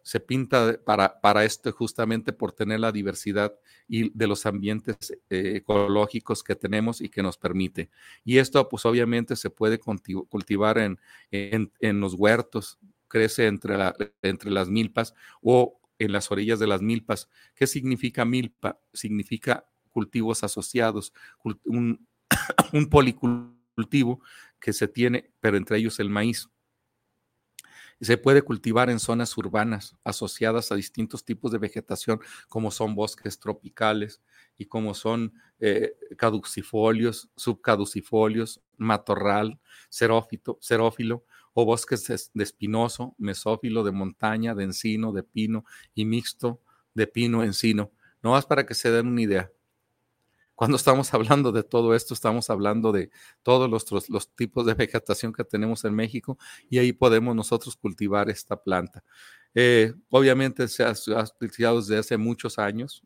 se 0.04 0.20
pinta 0.20 0.80
para, 0.86 1.20
para 1.22 1.46
esto 1.46 1.72
justamente 1.72 2.34
por 2.34 2.52
tener 2.52 2.80
la 2.80 2.92
diversidad 2.92 3.54
y 3.88 4.16
de 4.16 4.28
los 4.28 4.46
ambientes 4.46 4.98
eh, 5.30 5.54
ecológicos 5.56 6.44
que 6.44 6.56
tenemos 6.56 7.02
y 7.02 7.10
que 7.10 7.24
nos 7.24 7.38
permite. 7.38 7.90
Y 8.24 8.38
esto 8.38 8.68
pues 8.70 8.86
obviamente 8.86 9.36
se 9.36 9.50
puede 9.50 9.80
cultivar 9.80 10.78
en, 10.78 11.00
en, 11.32 12.00
los 12.00 12.14
huertos, 12.14 12.80
crece 13.08 13.48
entre, 13.48 13.78
la, 13.78 13.96
entre 14.22 14.52
las 14.52 14.70
milpas 14.70 15.14
o 15.42 15.80
en 16.00 16.12
las 16.12 16.32
orillas 16.32 16.60
de 16.60 16.68
las 16.68 16.82
milpas. 16.82 17.30
¿Qué 17.56 17.66
significa 17.66 18.26
milpa? 18.26 18.80
Significa 18.94 19.66
cultivos 19.90 20.44
asociados, 20.44 21.14
un, 21.64 22.08
un 22.74 22.90
policultivo 22.90 24.22
que 24.60 24.74
se 24.74 24.88
tiene, 24.88 25.32
pero 25.40 25.56
entre 25.56 25.78
ellos 25.78 26.00
el 26.00 26.10
maíz 26.10 26.50
se 28.04 28.18
puede 28.18 28.42
cultivar 28.42 28.90
en 28.90 29.00
zonas 29.00 29.38
urbanas 29.38 29.96
asociadas 30.04 30.72
a 30.72 30.76
distintos 30.76 31.24
tipos 31.24 31.52
de 31.52 31.58
vegetación, 31.58 32.20
como 32.50 32.72
son 32.72 32.96
bosques 32.96 33.40
tropicales 33.40 34.22
y 34.58 34.66
como 34.66 34.94
son 34.94 35.34
eh, 35.60 35.96
caducifolios, 36.18 37.30
subcaducifolios, 37.36 38.62
matorral, 38.78 39.60
xerófito, 39.90 40.58
xerófilo 40.62 41.26
o 41.54 41.66
bosques 41.66 42.08
de 42.34 42.44
espinoso, 42.44 43.16
mesófilo, 43.18 43.84
de 43.84 43.92
montaña, 43.92 44.56
de 44.56 44.64
encino, 44.64 45.12
de 45.12 45.24
pino 45.24 45.66
y 45.94 46.06
mixto 46.06 46.60
de 46.94 47.08
pino-encino. 47.08 47.92
No 48.22 48.32
más 48.32 48.46
para 48.46 48.66
que 48.66 48.74
se 48.74 48.92
den 48.92 49.08
una 49.08 49.22
idea. 49.22 49.52
Cuando 50.64 50.78
estamos 50.78 51.14
hablando 51.14 51.52
de 51.52 51.62
todo 51.62 51.94
esto, 51.94 52.14
estamos 52.14 52.50
hablando 52.50 52.94
de 52.94 53.12
todos 53.42 53.70
los, 53.70 54.10
los, 54.10 54.34
tipos 54.34 54.66
de 54.66 54.74
vegetación 54.74 55.34
que 55.34 55.44
tenemos 55.44 55.84
en 55.84 55.94
México 55.94 56.38
y 56.70 56.78
ahí 56.78 56.94
podemos 56.94 57.36
nosotros 57.36 57.76
cultivar 57.76 58.30
esta 58.30 58.56
planta. 58.56 59.04
Eh, 59.54 59.94
obviamente 60.10 60.70
se 60.70 60.86
ha, 60.86 60.94
utilizado 61.36 61.82
desde 61.82 61.98
hace 61.98 62.16
muchos 62.16 62.58
años, 62.58 63.04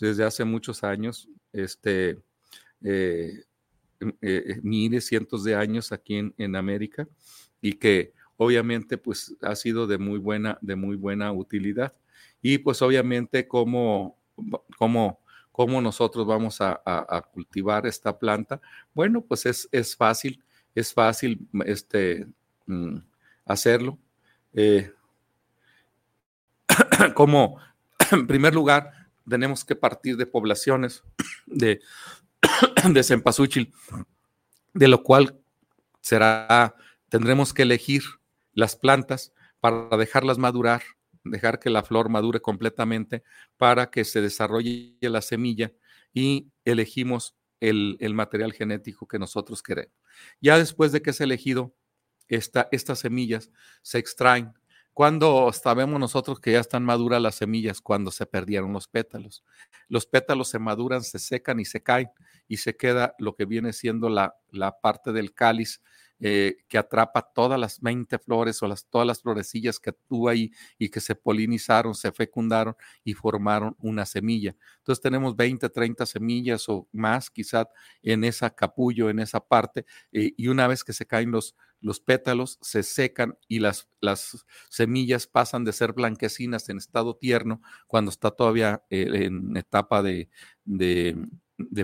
desde 0.00 0.24
hace 0.24 0.42
muchos 0.42 0.82
años, 0.82 1.28
este, 1.52 2.18
eh, 2.82 3.44
eh, 4.20 4.58
miles, 4.64 5.06
cientos 5.06 5.44
de 5.44 5.54
años 5.54 5.92
aquí 5.92 6.16
en, 6.16 6.34
en, 6.36 6.56
América 6.56 7.06
y 7.60 7.74
que 7.74 8.12
obviamente 8.36 8.98
pues 8.98 9.36
ha 9.42 9.54
sido 9.54 9.86
de 9.86 9.98
muy 9.98 10.18
buena, 10.18 10.58
de 10.62 10.74
muy 10.74 10.96
buena 10.96 11.30
utilidad. 11.30 11.92
Y 12.42 12.58
pues 12.58 12.82
obviamente 12.82 13.46
como, 13.46 14.18
como 14.76 15.20
¿Cómo 15.58 15.80
nosotros 15.80 16.24
vamos 16.24 16.60
a, 16.60 17.28
cultivar 17.32 17.84
esta 17.84 18.16
planta? 18.16 18.60
Bueno, 18.94 19.22
pues 19.22 19.44
es, 19.44 19.68
es 19.72 19.96
fácil, 19.96 20.40
es 20.72 20.94
fácil 20.94 21.48
este, 21.66 22.28
mm, 22.66 22.98
hacerlo. 23.44 23.98
Eh, 24.52 24.92
como, 27.14 27.58
en 28.12 28.28
primer 28.28 28.54
lugar, 28.54 29.08
tenemos 29.28 29.64
que 29.64 29.74
partir 29.74 30.16
de 30.16 30.26
poblaciones 30.26 31.02
de, 31.46 31.80
de 32.88 33.02
cempasúchil, 33.02 33.74
de 34.74 34.86
lo 34.86 35.02
cual 35.02 35.40
será, 36.00 36.76
tendremos 37.08 37.52
que 37.52 37.62
elegir 37.62 38.04
las 38.52 38.76
plantas 38.76 39.32
para 39.58 39.96
dejarlas 39.96 40.38
madurar 40.38 40.82
dejar 41.30 41.58
que 41.58 41.70
la 41.70 41.82
flor 41.82 42.08
madure 42.08 42.40
completamente 42.40 43.22
para 43.56 43.90
que 43.90 44.04
se 44.04 44.20
desarrolle 44.20 44.96
la 45.00 45.22
semilla 45.22 45.72
y 46.12 46.48
elegimos 46.64 47.34
el, 47.60 48.14
material 48.14 48.52
genético 48.52 49.06
que 49.06 49.18
nosotros 49.18 49.62
queremos. 49.62 49.94
Ya 50.40 50.58
después 50.58 50.92
de 50.92 51.02
que 51.02 51.10
es 51.10 51.20
elegido, 51.20 51.74
estas 52.28 52.98
semillas 52.98 53.50
se 53.82 53.98
extraen. 53.98 54.52
Cuando 54.92 55.52
sabemos 55.52 56.00
nosotros 56.00 56.40
que 56.40 56.52
ya 56.52 56.60
están 56.60 56.84
maduras 56.84 57.22
las 57.22 57.36
semillas? 57.36 57.80
Cuando 57.80 58.10
se 58.10 58.26
perdieron 58.26 58.72
los 58.72 58.88
pétalos. 58.88 59.44
Los 59.88 60.06
pétalos 60.06 60.48
se 60.48 60.58
maduran, 60.58 61.02
se 61.04 61.20
secan 61.20 61.60
y 61.60 61.64
se 61.64 61.82
caen 61.82 62.10
y 62.48 62.56
se 62.56 62.76
queda 62.76 63.14
lo 63.18 63.36
que 63.36 63.44
viene 63.44 63.72
siendo 63.72 64.08
la, 64.08 64.34
la 64.50 64.80
parte 64.80 65.12
del 65.12 65.32
cáliz 65.34 65.80
eh, 66.20 66.56
que 66.68 66.78
atrapa 66.78 67.22
todas 67.22 67.58
las 67.58 67.80
20 67.80 68.18
flores 68.18 68.62
o 68.62 68.68
las, 68.68 68.86
todas 68.86 69.06
las 69.06 69.22
florecillas 69.22 69.78
que 69.78 69.92
tuvo 69.92 70.28
ahí 70.28 70.50
y 70.78 70.88
que 70.88 71.00
se 71.00 71.14
polinizaron, 71.14 71.94
se 71.94 72.12
fecundaron 72.12 72.74
y 73.04 73.14
formaron 73.14 73.76
una 73.78 74.06
semilla. 74.06 74.56
Entonces 74.78 75.02
tenemos 75.02 75.36
20, 75.36 75.68
30 75.68 76.06
semillas 76.06 76.68
o 76.68 76.88
más 76.92 77.30
quizás 77.30 77.66
en 78.02 78.24
esa 78.24 78.50
capullo, 78.50 79.10
en 79.10 79.20
esa 79.20 79.40
parte, 79.40 79.84
eh, 80.12 80.32
y 80.36 80.48
una 80.48 80.66
vez 80.66 80.84
que 80.84 80.92
se 80.92 81.06
caen 81.06 81.30
los, 81.30 81.54
los 81.80 82.00
pétalos, 82.00 82.58
se 82.62 82.82
secan 82.82 83.38
y 83.46 83.60
las, 83.60 83.88
las 84.00 84.44
semillas 84.68 85.26
pasan 85.26 85.64
de 85.64 85.72
ser 85.72 85.92
blanquecinas 85.92 86.68
en 86.68 86.78
estado 86.78 87.16
tierno 87.16 87.62
cuando 87.86 88.10
está 88.10 88.30
todavía 88.30 88.82
eh, 88.90 89.26
en 89.26 89.56
etapa 89.56 90.02
de 90.02 90.28
de 90.64 91.16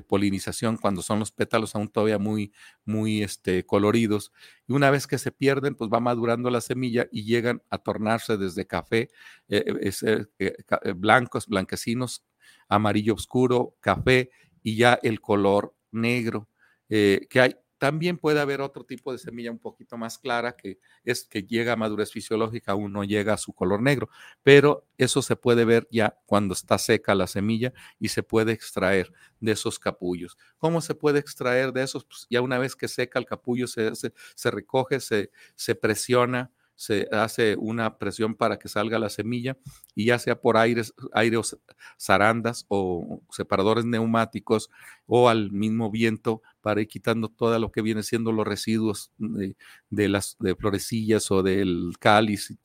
polinización 0.07 0.77
cuando 0.77 1.03
son 1.03 1.19
los 1.19 1.33
pétalos 1.33 1.75
aún 1.75 1.89
todavía 1.89 2.19
muy, 2.19 2.53
muy 2.85 3.23
este, 3.23 3.65
coloridos. 3.67 4.33
Y 4.67 4.73
una 4.73 4.91
vez 4.91 5.07
que 5.07 5.19
se 5.19 5.33
pierden, 5.33 5.75
pues 5.75 5.91
va 5.93 6.01
madurando 6.01 6.51
la 6.51 6.61
semilla 6.61 7.09
y 7.11 7.25
llegan 7.25 7.63
a 7.71 7.79
tornarse 7.79 8.37
desde 8.37 8.67
café, 8.67 9.11
eh, 9.49 9.93
eh, 10.03 10.27
eh, 10.39 10.93
blancos, 10.95 11.47
blanquecinos, 11.47 12.25
amarillo 12.69 13.15
oscuro, 13.15 13.77
café 13.81 14.31
y 14.63 14.77
ya 14.77 14.99
el 15.03 15.21
color 15.21 15.75
negro. 15.91 16.49
que 16.89 17.41
hay, 17.41 17.57
también 17.85 18.17
puede 18.17 18.41
haber 18.41 18.63
otro 18.63 18.87
tipo 18.87 19.13
de 19.13 19.19
semilla 19.19 19.51
un 19.51 19.59
poquito 19.59 19.99
más 19.99 20.17
clara 20.17 20.57
que 20.57 20.79
es 21.05 21.23
que 21.23 21.43
llega 21.43 21.75
a 21.75 21.77
madurez 21.77 22.11
fisiológica, 22.11 22.73
aún 22.73 22.95
no 22.95 23.05
llega 23.05 23.35
a 23.35 23.37
su 23.37 23.53
color 23.53 23.83
negro, 23.83 24.09
pero 24.43 24.87
eso 24.97 25.21
se 25.21 25.37
puede 25.37 25.67
ver 25.67 25.87
ya 25.91 26.19
cuando 26.25 26.55
está 26.55 26.79
seca 26.79 27.15
la 27.15 27.27
semilla 27.27 27.75
y 27.99 28.09
se 28.09 28.23
puede 28.23 28.53
extraer 28.53 29.13
de 29.39 29.53
esos 29.53 29.79
capullos. 29.79 30.39
¿Cómo 30.57 30.81
se 30.81 30.95
puede 30.95 31.19
extraer 31.19 31.75
de 31.75 31.83
esos? 31.83 32.07
Pues 32.07 32.27
ya 32.31 32.41
una 32.41 32.57
vez 32.57 32.75
que 32.75 32.89
seca 32.89 33.19
el 33.19 33.27
capullo 33.27 33.67
se, 33.67 33.93
se, 33.95 34.51
recoge, 34.51 35.01
se, 35.01 35.31
se 35.55 35.75
presiona, 35.75 36.53
se 36.77 37.09
hace 37.13 37.57
una 37.57 37.99
presión 37.99 38.35
para 38.35 38.59
que 38.59 38.69
salga 38.69 38.99
la 38.99 39.09
semilla 39.09 39.57
y 39.95 40.07
ya 40.07 40.19
sea 40.19 40.41
por 40.41 40.57
aires, 40.57 40.93
aires 41.13 41.57
zarandas 42.01 42.65
o 42.69 43.23
separadores 43.31 43.85
neumáticos 43.85 44.71
o 45.07 45.29
al 45.29 45.53
mismo 45.53 45.91
viento 45.91 46.43
para 46.61 46.81
ir 46.81 46.89
quitando 46.89 47.29
todo 47.29 47.59
lo 47.59 47.71
que 47.71 47.83
viene 47.83 48.03
siendo 48.03 48.33
los 48.33 48.47
residuos 48.47 49.13
de, 49.19 50.09
las 50.09 50.37
florecillas 50.59 51.31
o 51.31 51.43
del 51.43 51.93
cáliz 51.99 52.57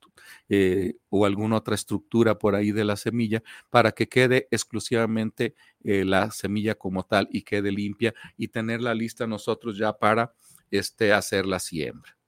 eh, 0.47 0.95
o 1.09 1.25
alguna 1.25 1.57
otra 1.57 1.75
estructura 1.75 2.37
por 2.37 2.55
ahí 2.55 2.71
de 2.71 2.85
la 2.85 2.95
semilla 2.95 3.43
para 3.69 3.91
que 3.91 4.07
quede 4.07 4.47
exclusivamente 4.51 5.55
eh, 5.83 6.05
la 6.05 6.31
semilla 6.31 6.75
como 6.75 7.03
tal 7.03 7.27
y 7.31 7.43
quede 7.43 7.71
limpia 7.71 8.13
y 8.37 8.47
tenerla 8.49 8.93
lista 8.93 9.27
nosotros 9.27 9.77
ya 9.77 9.93
para 9.93 10.33
este, 10.71 11.13
hacer 11.13 11.45
la 11.45 11.59
siembra 11.59 12.18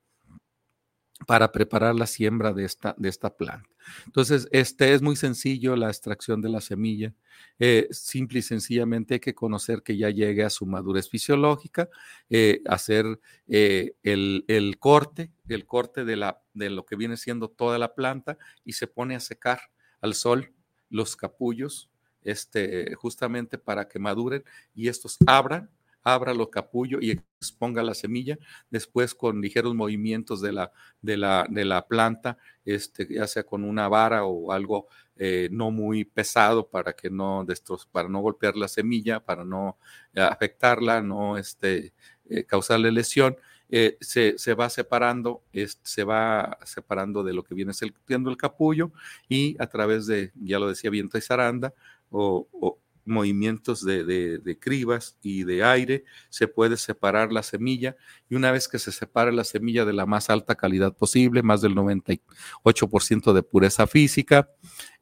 para 1.27 1.51
preparar 1.51 1.95
la 1.95 2.07
siembra 2.07 2.53
de 2.53 2.65
esta, 2.65 2.95
de 2.97 3.10
esta 3.10 3.36
planta. 3.36 3.69
Entonces, 4.05 4.47
este 4.51 4.93
es 4.93 5.01
muy 5.01 5.15
sencillo 5.15 5.75
la 5.75 5.88
extracción 5.88 6.41
de 6.41 6.49
la 6.49 6.62
semilla. 6.62 7.13
Eh, 7.60 7.88
simple 7.91 8.39
y 8.39 8.41
sencillamente 8.41 9.15
hay 9.15 9.19
que 9.19 9.36
conocer 9.36 9.81
que 9.84 9.97
ya 9.97 10.10
llegue 10.10 10.43
a 10.43 10.49
su 10.49 10.65
madurez 10.65 11.10
fisiológica, 11.10 11.89
eh, 12.29 12.62
hacer 12.67 13.19
eh, 13.47 13.93
el, 14.03 14.45
el, 14.47 14.77
corte, 14.77 15.31
el 15.47 15.65
corte 15.65 16.05
de, 16.05 16.15
la, 16.15 16.41
de 16.53 16.69
lo 16.69 16.86
que 16.86 16.95
viene 16.95 17.17
siendo 17.17 17.49
toda 17.49 17.77
la 17.77 17.93
planta 17.95 18.38
y 18.63 18.73
se 18.73 18.88
pone 18.88 19.15
a 19.15 19.19
secar 19.19 19.60
al 20.01 20.13
sol 20.13 20.53
los 20.89 21.15
capullos, 21.15 21.89
este, 22.23 22.93
justamente 22.95 23.57
para 23.57 23.88
que 23.88 23.97
maduren 23.97 24.43
y 24.75 24.88
estos 24.88 25.17
abran 25.25 25.69
abra 26.03 26.33
los 26.33 26.49
capullo 26.49 26.99
y 27.01 27.11
exponga 27.11 27.83
la 27.83 27.93
semilla, 27.93 28.37
después 28.69 29.15
con 29.15 29.41
ligeros 29.41 29.75
movimientos 29.75 30.41
de 30.41 30.51
la, 30.51 30.71
de 31.01 31.17
la, 31.17 31.45
de 31.49 31.65
la 31.65 31.87
planta, 31.87 32.37
este, 32.65 33.07
ya 33.09 33.27
sea 33.27 33.43
con 33.43 33.63
una 33.63 33.87
vara 33.87 34.25
o 34.25 34.51
algo 34.51 34.87
eh, 35.15 35.49
no 35.51 35.71
muy 35.71 36.05
pesado 36.05 36.67
para 36.67 36.93
que 36.93 37.09
no 37.09 37.45
para 37.91 38.09
no 38.09 38.21
golpear 38.21 38.55
la 38.55 38.67
semilla, 38.67 39.19
para 39.19 39.43
no 39.45 39.77
eh, 40.13 40.21
afectarla, 40.21 41.01
no 41.01 41.38
este, 41.38 41.93
eh, 42.30 42.43
causarle 42.45 42.91
lesión. 42.91 43.38
se, 43.69 44.38
se, 44.38 44.53
va 44.53 44.69
separando, 44.69 45.43
se 45.84 46.03
va 46.03 46.57
separando 46.65 47.23
de 47.23 47.34
lo 47.34 47.43
que 47.43 47.55
viene 47.55 47.71
siendo 47.73 48.30
el 48.30 48.38
capullo 48.38 48.91
y 49.30 49.55
a 49.59 49.67
través 49.67 50.07
de, 50.07 50.32
ya 50.36 50.59
lo 50.59 50.67
decía, 50.67 50.89
viento 50.89 51.17
y 51.17 51.21
zaranda 51.21 51.73
o 52.09 52.78
movimientos 53.06 53.86
de, 53.86 54.58
cribas 54.60 55.18
y 55.22 55.43
de 55.43 55.64
aire, 55.64 56.04
se 56.30 56.47
puede 56.47 56.78
separar 56.78 57.32
la 57.32 57.43
semilla 57.43 57.95
y 58.30 58.36
una 58.36 58.52
vez 58.52 58.68
que 58.68 58.80
se 58.80 58.91
separe 58.91 59.32
la 59.32 59.43
semilla 59.43 59.86
de 59.86 59.93
la 59.93 60.06
más 60.06 60.30
alta 60.30 60.56
calidad 60.56 60.95
posible, 60.95 61.43
más 61.43 61.62
del 61.62 61.76
98% 61.76 63.34
de 63.34 63.43
pureza 63.43 63.88
física, 63.88 64.49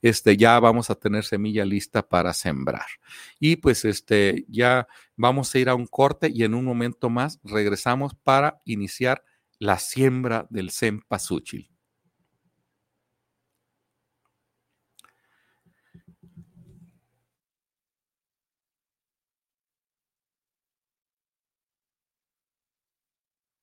este, 0.01 0.37
ya 0.37 0.59
vamos 0.59 0.89
a 0.89 0.95
tener 0.95 1.25
semilla 1.25 1.65
lista 1.65 2.07
para 2.07 2.33
sembrar. 2.33 2.87
Y 3.39 3.57
pues 3.57 3.85
este, 3.85 4.45
ya 4.47 4.87
vamos 5.15 5.53
a 5.53 5.59
ir 5.59 5.69
a 5.69 5.75
un 5.75 5.87
corte 5.87 6.29
y 6.33 6.43
en 6.43 6.53
un 6.53 6.65
momento 6.65 7.09
más 7.09 7.39
regresamos 7.43 8.15
para 8.15 8.59
iniciar 8.65 9.23
la 9.59 9.77
siembra 9.77 10.47
del 10.49 10.71
cempasúchil. 10.71 11.68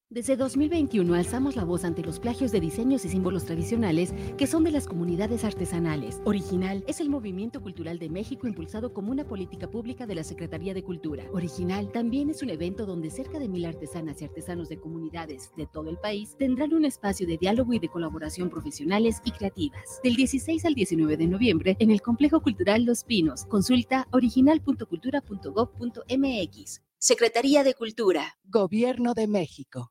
Desde 0.09 0.36
2021 0.36 1.14
alzamos 1.14 1.57
la 1.57 1.64
voz 1.64 1.84
ante 1.84 2.00
los 2.00 2.20
plagios 2.20 2.52
de 2.52 2.61
diseños 2.61 3.04
y 3.04 3.09
símbolos 3.09 3.44
tradicionales 3.44 4.14
que 4.38 4.46
son 4.46 4.62
de 4.62 4.70
las 4.70 4.86
comunidades 4.86 5.42
artesanales. 5.42 6.20
Original 6.24 6.84
es 6.86 7.00
el 7.00 7.11
movimiento 7.11 7.61
cultural 7.61 7.98
de 7.98 8.09
México 8.09 8.46
impulsado 8.46 8.94
como 8.94 9.11
una 9.11 9.26
política 9.26 9.68
pública 9.68 10.07
de 10.07 10.14
la 10.14 10.22
Secretaría 10.22 10.74
de 10.74 10.84
Cultura. 10.84 11.24
Original 11.32 11.90
también 11.90 12.30
es 12.30 12.40
un 12.40 12.50
evento 12.50 12.86
donde 12.86 13.11
cerca 13.11 13.40
de 13.40 13.48
mil 13.48 13.64
artesanas 13.64 14.22
y 14.22 14.26
artesanos 14.26 14.68
de 14.68 14.78
comunidades 14.78 15.50
de 15.57 15.66
todo 15.66 15.90
el 15.90 15.98
país 15.98 16.36
tendrán 16.38 16.72
un 16.72 16.84
espacio 16.84 17.26
de 17.26 17.36
diálogo 17.36 17.72
y 17.72 17.80
de 17.80 17.88
colaboración 17.88 18.48
profesionales 18.48 19.20
y 19.24 19.32
creativas. 19.32 20.00
Del 20.04 20.14
16 20.14 20.66
al 20.66 20.74
19 20.74 21.16
de 21.16 21.26
noviembre 21.26 21.74
en 21.80 21.90
el 21.90 22.00
Complejo 22.00 22.42
Cultural 22.42 22.84
Los 22.84 23.02
Pinos. 23.02 23.44
Consulta 23.46 24.07
original.cultura.gov.mx. 24.12 26.82
Secretaría 26.96 27.64
de 27.64 27.74
Cultura. 27.74 28.38
Gobierno 28.44 29.12
de 29.12 29.26
México. 29.26 29.90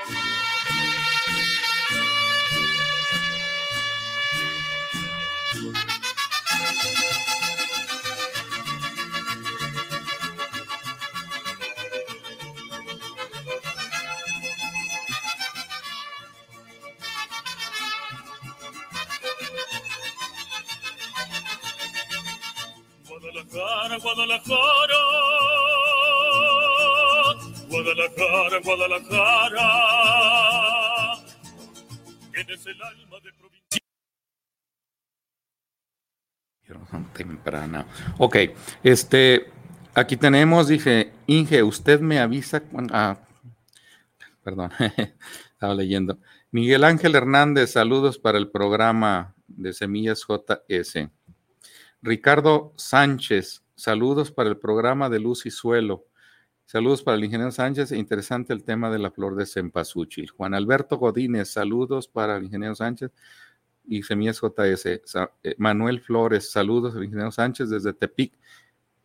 Guadalajara, 23.97 25.01
Guadalajara, 27.69 28.59
Guadalajara, 28.63 29.67
tienes 32.31 32.65
el 32.65 32.81
alma 32.81 33.17
de 33.23 33.33
provincia. 33.33 33.81
Temprana. 37.13 37.85
Ok, 38.17 38.37
este, 38.83 39.51
aquí 39.93 40.17
tenemos, 40.17 40.67
dije, 40.67 41.11
Inge, 41.27 41.63
usted 41.63 41.99
me 41.99 42.19
avisa. 42.19 42.63
Ah, 42.91 43.17
perdón, 44.43 44.71
estaba 45.51 45.75
leyendo. 45.75 46.17
Miguel 46.51 46.83
Ángel 46.83 47.15
Hernández, 47.15 47.71
saludos 47.71 48.17
para 48.17 48.37
el 48.37 48.49
programa 48.49 49.35
de 49.47 49.73
Semillas 49.73 50.25
JS. 50.27 51.09
Ricardo 52.01 52.73
Sánchez, 52.77 53.63
saludos 53.81 54.31
para 54.31 54.47
el 54.47 54.57
programa 54.57 55.09
de 55.09 55.19
Luz 55.19 55.47
y 55.47 55.51
Suelo. 55.51 56.05
Saludos 56.65 57.01
para 57.01 57.17
el 57.17 57.23
ingeniero 57.23 57.51
Sánchez, 57.51 57.91
interesante 57.91 58.53
el 58.53 58.63
tema 58.63 58.91
de 58.91 58.99
la 58.99 59.09
flor 59.09 59.35
de 59.35 59.47
cempasúchil. 59.47 60.29
Juan 60.29 60.53
Alberto 60.53 60.97
Godínez, 60.97 61.49
saludos 61.49 62.07
para 62.07 62.37
el 62.37 62.43
ingeniero 62.43 62.75
Sánchez 62.75 63.11
y 63.87 64.03
Semillas 64.03 64.39
JS. 64.39 64.85
Eh, 64.85 65.55
Manuel 65.57 65.99
Flores, 65.99 66.51
saludos 66.51 66.95
al 66.95 67.03
ingeniero 67.03 67.31
Sánchez 67.31 67.71
desde 67.71 67.91
Tepic. 67.93 68.37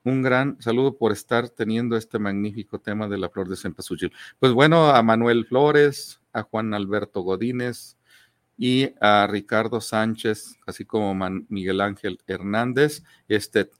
Un 0.04 0.22
gran 0.22 0.60
saludo 0.60 0.98
por 0.98 1.10
estar 1.10 1.48
teniendo 1.48 1.96
este 1.96 2.18
magnífico 2.18 2.78
tema 2.78 3.08
de 3.08 3.16
la 3.16 3.30
flor 3.30 3.48
de 3.48 3.56
cempasúchil. 3.56 4.12
Pues 4.38 4.52
bueno, 4.52 4.90
a 4.90 5.02
Manuel 5.02 5.46
Flores, 5.46 6.20
a 6.34 6.42
Juan 6.42 6.74
Alberto 6.74 7.22
Godínez, 7.22 7.96
y 8.58 8.94
a 9.00 9.26
Ricardo 9.26 9.80
Sánchez, 9.80 10.58
así 10.66 10.84
como 10.84 11.14
Miguel 11.48 11.80
Ángel 11.80 12.18
Hernández. 12.26 13.02
Este, 13.28 13.70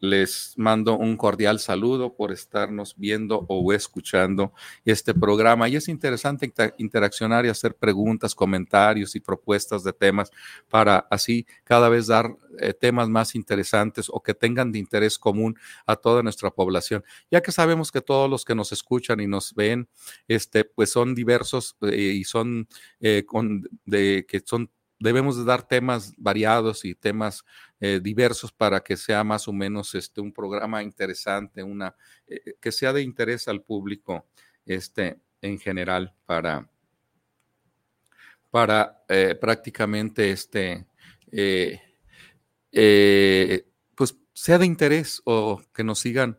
les 0.00 0.54
mando 0.56 0.96
un 0.96 1.16
cordial 1.16 1.58
saludo 1.58 2.14
por 2.14 2.32
estarnos 2.32 2.94
viendo 2.96 3.44
o 3.48 3.72
escuchando 3.72 4.52
este 4.84 5.14
programa. 5.14 5.68
Y 5.68 5.76
es 5.76 5.88
interesante 5.88 6.52
interaccionar 6.78 7.46
y 7.46 7.48
hacer 7.48 7.74
preguntas, 7.74 8.34
comentarios 8.34 9.16
y 9.16 9.20
propuestas 9.20 9.82
de 9.84 9.92
temas 9.92 10.30
para 10.68 11.06
así 11.10 11.46
cada 11.64 11.88
vez 11.88 12.06
dar 12.06 12.36
eh, 12.58 12.72
temas 12.72 13.08
más 13.08 13.34
interesantes 13.34 14.06
o 14.10 14.22
que 14.22 14.34
tengan 14.34 14.72
de 14.72 14.78
interés 14.78 15.18
común 15.18 15.58
a 15.86 15.96
toda 15.96 16.22
nuestra 16.22 16.50
población. 16.50 17.04
Ya 17.30 17.40
que 17.40 17.52
sabemos 17.52 17.92
que 17.92 18.00
todos 18.00 18.30
los 18.30 18.44
que 18.44 18.54
nos 18.54 18.72
escuchan 18.72 19.20
y 19.20 19.26
nos 19.26 19.54
ven, 19.54 19.88
este, 20.28 20.64
pues 20.64 20.90
son 20.90 21.14
diversos 21.14 21.76
eh, 21.82 21.96
y 21.96 22.24
son 22.24 22.68
eh, 23.00 23.24
con, 23.26 23.68
de, 23.84 24.24
que 24.28 24.40
son 24.44 24.70
debemos 24.98 25.36
de 25.36 25.44
dar 25.44 25.66
temas 25.66 26.12
variados 26.16 26.84
y 26.84 26.94
temas 26.94 27.44
eh, 27.80 28.00
diversos 28.02 28.52
para 28.52 28.80
que 28.80 28.96
sea 28.96 29.22
más 29.24 29.48
o 29.48 29.52
menos 29.52 29.94
este, 29.94 30.20
un 30.20 30.32
programa 30.32 30.82
interesante, 30.82 31.62
una, 31.62 31.94
eh, 32.26 32.54
que 32.60 32.72
sea 32.72 32.92
de 32.92 33.02
interés 33.02 33.48
al 33.48 33.62
público 33.62 34.26
este, 34.64 35.18
en 35.42 35.58
general 35.58 36.14
para, 36.24 36.68
para 38.50 39.04
eh, 39.08 39.36
prácticamente 39.38 40.30
este, 40.30 40.86
pues 43.94 44.16
sea 44.32 44.58
de 44.58 44.66
interés 44.66 45.20
o 45.24 45.62
que 45.74 45.84
nos 45.84 45.98
sigan, 45.98 46.38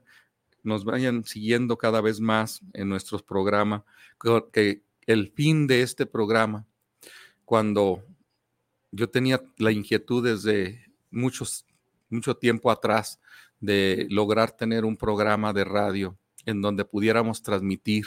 nos 0.64 0.84
vayan 0.86 1.24
siguiendo 1.24 1.78
cada 1.78 2.01
vez 2.01 2.20
más 2.20 2.62
en 2.74 2.89
nuestros 2.89 3.22
programas, 3.22 3.84
que 4.51 4.82
el 5.05 5.32
fin 5.32 5.68
de 5.68 5.84
este 5.84 6.05
programa, 6.05 6.66
cuando 7.45 8.03
yo 8.92 9.10
tenía 9.10 9.42
la 9.58 9.72
inquietud 9.72 10.24
desde 10.24 10.86
muchos, 11.12 11.66
mucho 12.10 12.36
tiempo 12.36 12.72
atrás 12.72 13.20
de 13.60 14.08
lograr 14.10 14.52
tener 14.52 14.86
un 14.86 14.98
programa 14.98 15.54
de 15.54 15.66
radio 15.66 16.18
en 16.46 16.62
donde 16.62 16.86
pudiéramos 16.86 17.42
transmitir 17.42 18.06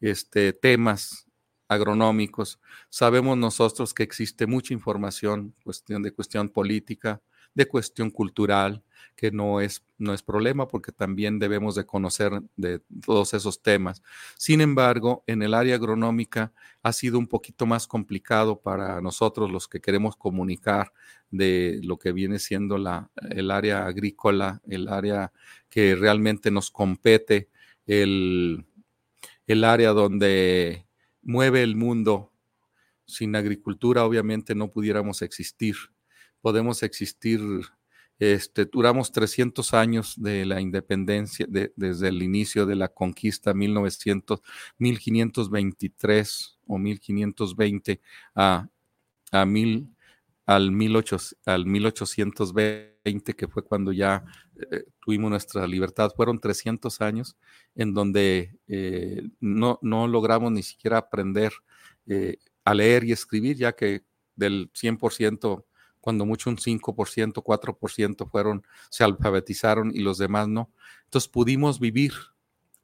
este, 0.00 0.52
temas 0.52 1.26
agronómicos. 1.68 2.60
Sabemos 2.88 3.36
nosotros 3.36 3.92
que 3.92 4.02
existe 4.02 4.46
mucha 4.46 4.72
información, 4.72 5.54
cuestión 5.64 6.02
de 6.02 6.12
cuestión 6.12 6.48
política, 6.48 7.20
de 7.56 7.66
cuestión 7.66 8.10
cultural, 8.10 8.84
que 9.16 9.30
no 9.30 9.62
es, 9.62 9.82
no 9.96 10.12
es 10.12 10.22
problema 10.22 10.68
porque 10.68 10.92
también 10.92 11.38
debemos 11.38 11.74
de 11.74 11.86
conocer 11.86 12.42
de 12.54 12.80
todos 13.04 13.32
esos 13.32 13.62
temas. 13.62 14.02
Sin 14.36 14.60
embargo, 14.60 15.24
en 15.26 15.42
el 15.42 15.54
área 15.54 15.76
agronómica 15.76 16.52
ha 16.82 16.92
sido 16.92 17.18
un 17.18 17.26
poquito 17.26 17.64
más 17.64 17.88
complicado 17.88 18.60
para 18.60 19.00
nosotros 19.00 19.50
los 19.50 19.68
que 19.68 19.80
queremos 19.80 20.16
comunicar 20.16 20.92
de 21.30 21.80
lo 21.82 21.98
que 21.98 22.12
viene 22.12 22.38
siendo 22.38 22.76
la, 22.76 23.10
el 23.30 23.50
área 23.50 23.86
agrícola, 23.86 24.60
el 24.68 24.88
área 24.88 25.32
que 25.70 25.94
realmente 25.94 26.50
nos 26.50 26.70
compete, 26.70 27.48
el, 27.86 28.66
el 29.46 29.64
área 29.64 29.92
donde 29.92 30.86
mueve 31.22 31.62
el 31.62 31.74
mundo. 31.74 32.32
Sin 33.06 33.34
agricultura 33.34 34.04
obviamente 34.04 34.54
no 34.54 34.68
pudiéramos 34.70 35.22
existir 35.22 35.76
podemos 36.46 36.84
existir, 36.84 37.40
este, 38.20 38.66
duramos 38.66 39.10
300 39.10 39.74
años 39.74 40.14
de 40.16 40.46
la 40.46 40.60
independencia, 40.60 41.44
desde 41.48 42.06
el 42.06 42.22
inicio 42.22 42.66
de 42.66 42.76
la 42.76 42.86
conquista 42.86 43.52
1900, 43.52 44.40
1523 44.78 46.58
o 46.68 46.78
1520 46.78 48.00
a, 48.36 48.68
a 49.32 49.44
mil, 49.44 49.88
al, 50.46 50.70
18, 50.70 51.16
al 51.46 51.66
1820, 51.66 53.34
que 53.34 53.48
fue 53.48 53.64
cuando 53.64 53.90
ya 53.90 54.24
eh, 54.70 54.84
tuvimos 55.00 55.30
nuestra 55.30 55.66
libertad. 55.66 56.12
Fueron 56.14 56.38
300 56.38 57.00
años 57.00 57.36
en 57.74 57.92
donde 57.92 58.56
eh, 58.68 59.20
no, 59.40 59.80
no, 59.82 60.06
logramos 60.06 60.52
ni 60.52 60.62
siquiera 60.62 60.98
aprender 60.98 61.52
eh, 62.06 62.36
a 62.64 62.72
leer 62.72 63.02
y 63.02 63.10
escribir, 63.10 63.56
ya 63.56 63.72
que 63.72 64.04
del 64.36 64.70
100%, 64.74 65.64
cuando 66.06 66.24
mucho 66.24 66.50
un 66.50 66.56
5%, 66.56 67.42
4% 67.42 68.30
fueron, 68.30 68.64
se 68.90 69.02
alfabetizaron 69.02 69.90
y 69.92 70.02
los 70.02 70.18
demás 70.18 70.46
no. 70.46 70.70
Entonces 71.02 71.26
pudimos 71.26 71.80
vivir 71.80 72.12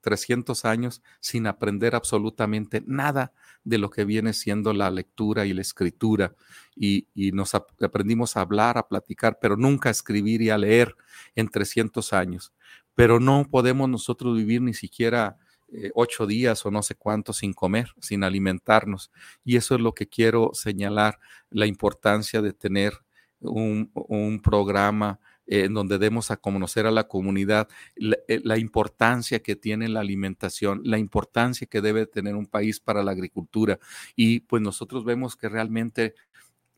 300 0.00 0.64
años 0.64 1.04
sin 1.20 1.46
aprender 1.46 1.94
absolutamente 1.94 2.82
nada 2.84 3.32
de 3.62 3.78
lo 3.78 3.90
que 3.90 4.04
viene 4.04 4.32
siendo 4.32 4.72
la 4.72 4.90
lectura 4.90 5.46
y 5.46 5.52
la 5.52 5.60
escritura. 5.60 6.34
Y, 6.74 7.06
nos 7.32 7.54
aprendimos 7.54 8.36
a 8.36 8.40
hablar, 8.40 8.76
a 8.76 8.88
platicar, 8.88 9.38
pero 9.40 9.56
nunca 9.56 9.88
a 9.88 9.92
escribir 9.92 10.42
y 10.42 10.50
a 10.50 10.58
leer 10.58 10.96
en 11.36 11.46
300 11.46 12.12
años. 12.12 12.52
Pero 12.96 13.20
no 13.20 13.46
podemos 13.48 13.88
nosotros 13.88 14.36
vivir 14.36 14.62
ni 14.62 14.74
siquiera 14.74 15.38
eh, 15.68 15.92
ocho 15.94 16.26
días 16.26 16.66
o 16.66 16.72
no 16.72 16.82
sé 16.82 16.96
cuánto 16.96 17.32
sin 17.32 17.52
comer, 17.52 17.94
sin 18.00 18.24
alimentarnos. 18.24 19.12
Y 19.44 19.54
eso 19.58 19.76
es 19.76 19.80
lo 19.80 19.94
que 19.94 20.08
quiero 20.08 20.50
señalar, 20.54 21.20
la 21.50 21.66
importancia 21.66 22.42
de 22.42 22.52
tener 22.52 22.94
un, 23.42 24.40
programa 24.42 25.20
en 25.46 25.74
donde 25.74 25.98
demos 25.98 26.30
a 26.30 26.36
conocer 26.36 26.86
a 26.86 26.90
la 26.90 27.08
comunidad 27.08 27.68
eh, 27.96 28.40
la, 28.44 28.58
importancia 28.58 29.40
que 29.40 29.56
tiene 29.56 29.88
la 29.88 30.00
alimentación, 30.00 30.80
la 30.84 30.98
importancia 30.98 31.66
que 31.66 31.80
debe 31.80 32.06
tener 32.06 32.36
un 32.36 32.46
país 32.46 32.80
para 32.80 33.02
la 33.02 33.12
agricultura. 33.12 33.78
Y 34.16 34.40
pues 34.40 34.62
nosotros 34.62 35.04
vemos 35.04 35.36
que 35.36 35.48
realmente 35.48 36.14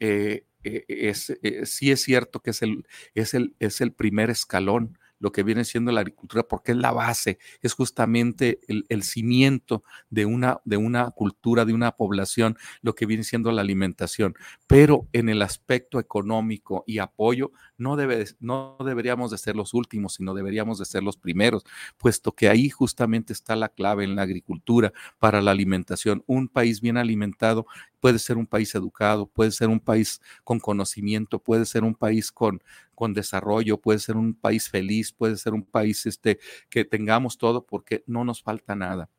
eh, 0.01 0.47
eh, 0.65 0.85
es, 0.89 1.33
sí 1.65 1.91
es 1.91 2.03
cierto 2.03 2.41
que 2.41 2.51
es 2.51 2.63
el, 2.63 2.87
es 3.15 3.35
el, 3.35 3.55
es 3.59 3.81
el 3.81 3.93
primer 3.93 4.31
escalón 4.31 4.99
lo 5.25 5.33
que 5.33 5.43
viene 5.43 5.65
siendo 5.65 5.91
la 5.91 6.03
agricultura, 6.03 6.43
porque 6.43 6.73
es 6.73 6.77
la 6.77 6.93
base, 6.93 7.39
es 7.63 7.73
justamente 7.73 8.61
el, 8.69 9.03
cimiento 9.03 9.83
de 10.11 10.27
una, 10.27 10.61
de 10.67 10.77
una 10.77 11.13
cultura, 11.13 11.65
de 11.65 11.73
una 11.73 11.93
población, 11.93 12.59
lo 12.83 12.95
que 12.95 13.07
viene 13.07 13.25
siendo 13.25 13.51
la 13.51 13.63
alimentación. 13.63 14.35
Pero 14.67 15.09
en 15.15 15.31
el 15.31 15.41
aspecto 15.41 15.99
económico 15.99 16.85
y 16.87 16.99
apoyo, 16.99 17.53
no, 17.77 17.97
debe, 17.97 18.25
no 18.41 18.77
deberíamos 18.85 19.31
de 19.31 19.39
ser 19.39 19.57
los 19.57 19.75
últimos, 19.75 20.15
sino 20.15 20.35
deberíamos 20.35 20.79
de 20.79 20.85
ser 20.85 21.03
los 21.03 21.17
primeros, 21.17 21.65
puesto 21.99 22.33
que 22.33 22.49
ahí 22.49 22.71
justamente 22.71 23.33
está 23.33 23.57
la 23.57 23.69
clave 23.69 24.05
en 24.05 24.17
la 24.17 24.23
agricultura 24.23 24.93
para 25.19 25.41
la 25.43 25.51
alimentación. 25.51 26.23
Un 26.27 26.49
país 26.49 26.81
bien 26.81 26.97
alimentado 26.97 27.67
puede 28.01 28.19
ser 28.19 28.37
un 28.37 28.47
país 28.47 28.75
educado, 28.75 29.27
puede 29.27 29.51
ser 29.51 29.69
un 29.69 29.81
país 29.81 30.21
con 30.45 30.61
conocimiento, 30.61 31.39
puede 31.39 31.65
ser 31.65 31.85
un 31.85 31.95
país 31.95 32.31
con, 32.31 32.63
con 32.95 33.15
desarrollo, 33.15 33.81
puede 33.81 33.99
ser 33.99 34.17
un 34.17 34.35
país 34.35 34.69
feliz, 34.69 35.13
puede 35.13 35.37
ser 35.37 35.55
un 35.55 35.65
país 35.65 36.07
este, 36.07 36.39
que 36.69 36.85
tengamos 36.85 37.39
todo 37.39 37.65
porque 37.67 38.05
no 38.07 38.25
nos 38.25 38.43
falta 38.43 38.75
nada. 38.75 39.11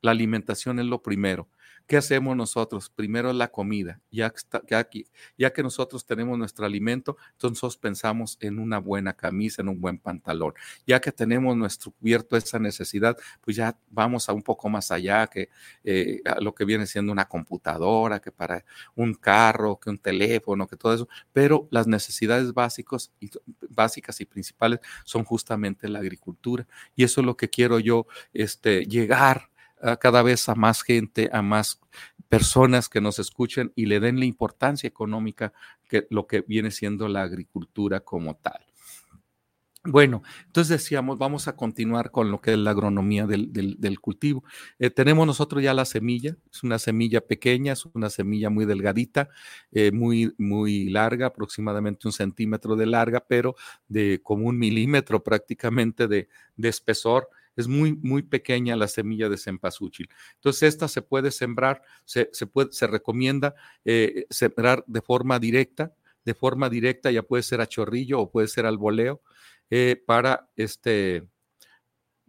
La 0.00 0.10
alimentación 0.10 0.78
es 0.78 0.86
lo 0.86 1.02
primero. 1.02 1.48
¿Qué 1.88 1.96
hacemos 1.96 2.36
nosotros? 2.36 2.90
Primero 2.90 3.32
la 3.32 3.48
comida. 3.48 3.98
Ya 4.10 4.30
que, 4.30 5.62
nosotros 5.62 6.04
tenemos 6.04 6.36
nuestro 6.36 6.66
alimento, 6.66 7.16
entonces 7.32 7.78
pensamos 7.78 8.36
en 8.40 8.58
una 8.58 8.78
buena 8.78 9.14
camisa, 9.14 9.62
en 9.62 9.70
un 9.70 9.80
buen 9.80 9.98
pantalón. 9.98 10.52
Ya 10.86 11.00
que 11.00 11.12
tenemos 11.12 11.56
nuestro 11.56 11.92
cubierto 11.92 12.36
esa 12.36 12.58
necesidad, 12.58 13.16
pues 13.40 13.56
ya 13.56 13.74
vamos 13.88 14.28
a 14.28 14.34
un 14.34 14.42
poco 14.42 14.68
más 14.68 14.90
allá 14.90 15.28
que 15.28 15.48
eh, 15.82 16.20
lo 16.40 16.54
que 16.54 16.66
viene 16.66 16.86
siendo 16.86 17.10
una 17.10 17.26
computadora, 17.26 18.20
que 18.20 18.32
para 18.32 18.66
un 18.94 19.14
carro, 19.14 19.80
que 19.80 19.88
un 19.88 19.98
teléfono, 19.98 20.66
que 20.66 20.76
todo 20.76 20.92
eso. 20.92 21.08
Pero 21.32 21.68
las 21.70 21.86
necesidades 21.86 22.52
básicos 22.52 23.12
y, 23.18 23.30
básicas 23.70 24.20
y 24.20 24.26
principales 24.26 24.80
son 25.04 25.24
justamente 25.24 25.88
la 25.88 26.00
agricultura. 26.00 26.66
Y 26.94 27.04
eso 27.04 27.22
es 27.22 27.26
lo 27.26 27.34
que 27.38 27.48
quiero 27.48 27.78
yo 27.78 28.06
este, 28.34 28.84
llegar 28.84 29.48
cada 30.00 30.22
vez 30.22 30.48
a 30.48 30.54
más 30.54 30.82
gente, 30.82 31.30
a 31.32 31.42
más 31.42 31.80
personas 32.28 32.88
que 32.88 33.00
nos 33.00 33.18
escuchen 33.18 33.72
y 33.74 33.86
le 33.86 34.00
den 34.00 34.18
la 34.18 34.26
importancia 34.26 34.86
económica 34.86 35.52
que 35.88 36.06
lo 36.10 36.26
que 36.26 36.42
viene 36.42 36.70
siendo 36.70 37.08
la 37.08 37.22
agricultura 37.22 38.00
como 38.00 38.36
tal. 38.36 38.68
Bueno, 39.84 40.22
entonces 40.44 40.82
decíamos, 40.82 41.18
vamos 41.18 41.48
a 41.48 41.56
continuar 41.56 42.10
con 42.10 42.30
lo 42.30 42.40
que 42.40 42.52
es 42.52 42.58
la 42.58 42.72
agronomía 42.72 43.26
del, 43.26 44.00
cultivo. 44.00 44.44
Eh, 44.78 44.90
tenemos 44.90 45.26
nosotros 45.26 45.62
ya 45.62 45.72
la 45.72 45.86
semilla, 45.86 46.36
es 46.52 46.62
una 46.62 46.78
semilla 46.78 47.22
pequeña, 47.22 47.72
es 47.72 47.86
una 47.86 48.10
semilla 48.10 48.50
muy 48.50 48.66
delgadita, 48.66 49.30
eh, 49.70 49.92
muy, 49.92 50.34
muy 50.36 50.90
larga, 50.90 51.26
aproximadamente 51.26 52.06
un 52.06 52.12
centímetro 52.12 52.76
de 52.76 52.86
larga, 52.86 53.24
pero 53.26 53.54
de 53.86 54.20
como 54.22 54.46
un 54.46 54.58
milímetro 54.58 55.22
prácticamente 55.22 56.06
de, 56.06 56.28
de 56.56 56.68
espesor 56.68 57.30
es 57.58 57.66
muy, 57.66 57.96
muy 57.96 58.22
pequeña 58.22 58.76
la 58.76 58.86
semilla 58.86 59.28
de 59.28 59.36
cempasúchil. 59.36 60.08
Entonces, 60.36 60.62
esta 60.62 60.86
se 60.86 61.02
puede 61.02 61.32
sembrar, 61.32 61.82
se, 62.04 62.26
puede, 62.46 62.72
se 62.72 62.86
recomienda 62.86 63.56
eh, 63.84 64.26
sembrar 64.30 64.84
de 64.86 65.02
forma 65.02 65.40
directa, 65.40 65.92
de 66.24 66.34
forma 66.34 66.70
directa 66.70 67.10
ya 67.10 67.24
puede 67.24 67.42
ser 67.42 67.60
a 67.60 67.66
chorrillo 67.66 68.20
o 68.20 68.30
puede 68.30 68.46
ser 68.46 68.64
al 68.64 68.78
voleo, 68.78 69.22
eh, 69.70 70.00
para 70.06 70.48
este 70.54 71.26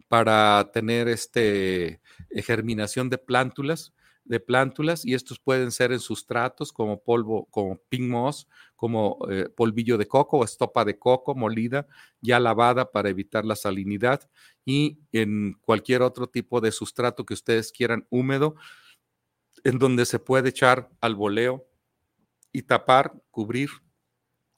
para 0.08 0.68
tener 0.72 1.06
este 1.06 2.00
eh, 2.30 2.42
germinación 2.42 3.08
de 3.08 3.18
plántulas 3.18 3.92
de 4.24 4.40
plántulas 4.40 5.04
y 5.04 5.14
estos 5.14 5.38
pueden 5.38 5.72
ser 5.72 5.92
en 5.92 6.00
sustratos 6.00 6.72
como 6.72 7.02
polvo, 7.02 7.46
como 7.50 7.78
pink 7.88 8.08
moss, 8.08 8.46
como 8.80 9.18
eh, 9.28 9.50
polvillo 9.54 9.98
de 9.98 10.08
coco 10.08 10.38
o 10.38 10.44
estopa 10.44 10.86
de 10.86 10.98
coco 10.98 11.34
molida, 11.34 11.86
ya 12.22 12.40
lavada 12.40 12.90
para 12.90 13.10
evitar 13.10 13.44
la 13.44 13.54
salinidad 13.54 14.30
y 14.64 15.00
en 15.12 15.52
cualquier 15.60 16.00
otro 16.00 16.30
tipo 16.30 16.62
de 16.62 16.72
sustrato 16.72 17.26
que 17.26 17.34
ustedes 17.34 17.72
quieran 17.72 18.06
húmedo, 18.08 18.54
en 19.64 19.78
donde 19.78 20.06
se 20.06 20.18
puede 20.18 20.48
echar 20.48 20.88
al 21.02 21.14
voleo 21.14 21.68
y 22.52 22.62
tapar, 22.62 23.12
cubrir 23.30 23.68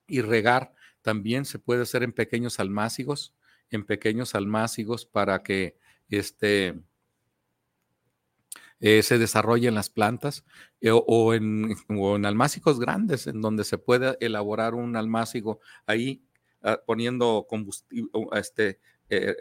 y 0.07 0.21
regar. 0.21 0.73
También 1.01 1.45
se 1.45 1.59
puede 1.59 1.83
hacer 1.83 2.05
en 2.05 2.13
pequeños 2.13 2.61
almácigos, 2.61 3.35
en 3.71 3.85
pequeños 3.85 4.37
almácigos 4.37 5.05
para 5.05 5.43
que 5.43 5.77
este, 6.11 6.81
eh, 8.83 9.05
se 9.05 9.17
desarrolla 9.17 9.69
en 9.69 9.77
las 9.77 9.91
plantas 9.91 10.45
eh, 10.81 10.91
o, 10.93 11.35
en, 11.35 12.27
almácigos 12.27 12.81
grandes, 12.81 13.29
en 13.29 13.41
donde 13.41 13.65
se 13.65 13.79
puede 13.79 14.19
elaborar 14.21 14.75
un 14.75 14.97
almácigo 14.97 15.61
ahí 15.87 16.25
ah, 16.63 16.81
poniendo 16.85 17.47
combustible, 17.49 18.11
este, 18.33 18.81
eh, 19.09 19.37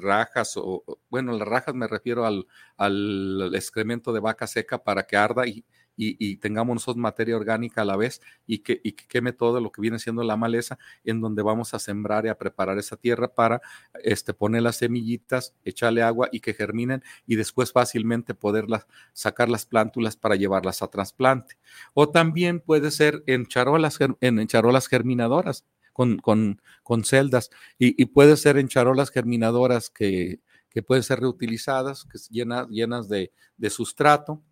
rajas 0.00 0.52
o, 0.56 0.84
bueno, 1.08 1.32
las 1.32 1.48
rajas 1.48 1.74
me 1.74 1.88
refiero 1.88 2.26
al, 2.26 2.46
al, 2.76 3.52
excremento 3.54 4.12
de 4.12 4.20
vaca 4.20 4.46
seca 4.46 4.84
para 4.84 5.04
que 5.04 5.16
arda 5.16 5.46
y, 5.46 5.64
y, 5.96 6.36
tengamos 6.36 6.74
nosotros 6.74 6.96
materia 6.96 7.36
orgánica 7.36 7.82
a 7.82 7.84
la 7.84 7.96
vez 7.96 8.20
y 8.46 8.58
que, 8.58 8.80
queme 9.08 9.32
todo 9.32 9.60
lo 9.60 9.70
que 9.70 9.80
viene 9.80 9.98
siendo 9.98 10.22
la 10.22 10.36
maleza 10.36 10.78
en 11.04 11.20
donde 11.20 11.42
vamos 11.42 11.74
a 11.74 11.78
sembrar 11.78 12.26
y 12.26 12.28
a 12.28 12.38
preparar 12.38 12.78
esa 12.78 12.96
tierra 12.96 13.28
para 13.28 13.60
este, 14.02 14.34
poner 14.34 14.62
las 14.62 14.76
semillitas, 14.76 15.54
echarle 15.64 16.02
agua 16.02 16.28
y 16.32 16.40
que 16.40 16.54
germinen 16.54 17.02
y 17.26 17.36
después 17.36 17.72
fácilmente 17.72 18.34
poderlas 18.34 18.86
sacar 19.12 19.48
las 19.48 19.66
plántulas 19.66 20.16
para 20.16 20.36
llevarlas 20.36 20.82
a 20.82 20.88
trasplante. 20.88 21.56
O 21.94 22.08
también 22.08 22.60
puede 22.60 22.90
ser 22.90 23.22
en 23.26 23.46
charolas, 23.46 23.98
en 24.20 24.46
charolas 24.46 24.88
germinadoras. 24.88 25.64
Con, 25.92 26.16
con, 26.20 27.04
celdas 27.04 27.50
y, 27.78 28.06
puede 28.06 28.38
ser 28.38 28.56
en 28.56 28.68
charolas 28.68 29.10
germinadoras 29.10 29.90
que, 29.90 30.40
que 30.70 30.82
pueden 30.82 31.02
ser 31.02 31.20
reutilizadas, 31.20 32.06
que 32.06 32.18
llenas, 32.30 32.66
llenas 32.70 33.10
de, 33.10 33.30
de 33.58 33.68
sustrato 33.68 34.42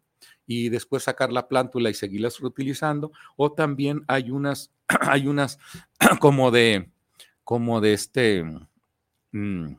y 0.50 0.68
después 0.68 1.04
sacar 1.04 1.30
la 1.30 1.46
plántula 1.46 1.90
y 1.90 1.94
seguirlas 1.94 2.40
reutilizando. 2.40 3.12
O 3.36 3.52
también 3.52 4.02
hay 4.08 4.32
unas, 4.32 4.72
hay 5.02 5.28
unas 5.28 5.60
como 6.18 6.50
de, 6.50 6.90
como 7.44 7.80
de 7.80 7.92
este, 7.92 8.42
mm, 9.30 9.76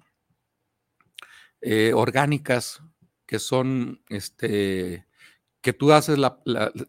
eh, 1.60 1.92
orgánicas 1.94 2.82
que 3.26 3.38
son, 3.38 4.02
este, 4.08 5.06
que 5.60 5.74
tú 5.74 5.92
haces 5.92 6.18
la, 6.18 6.40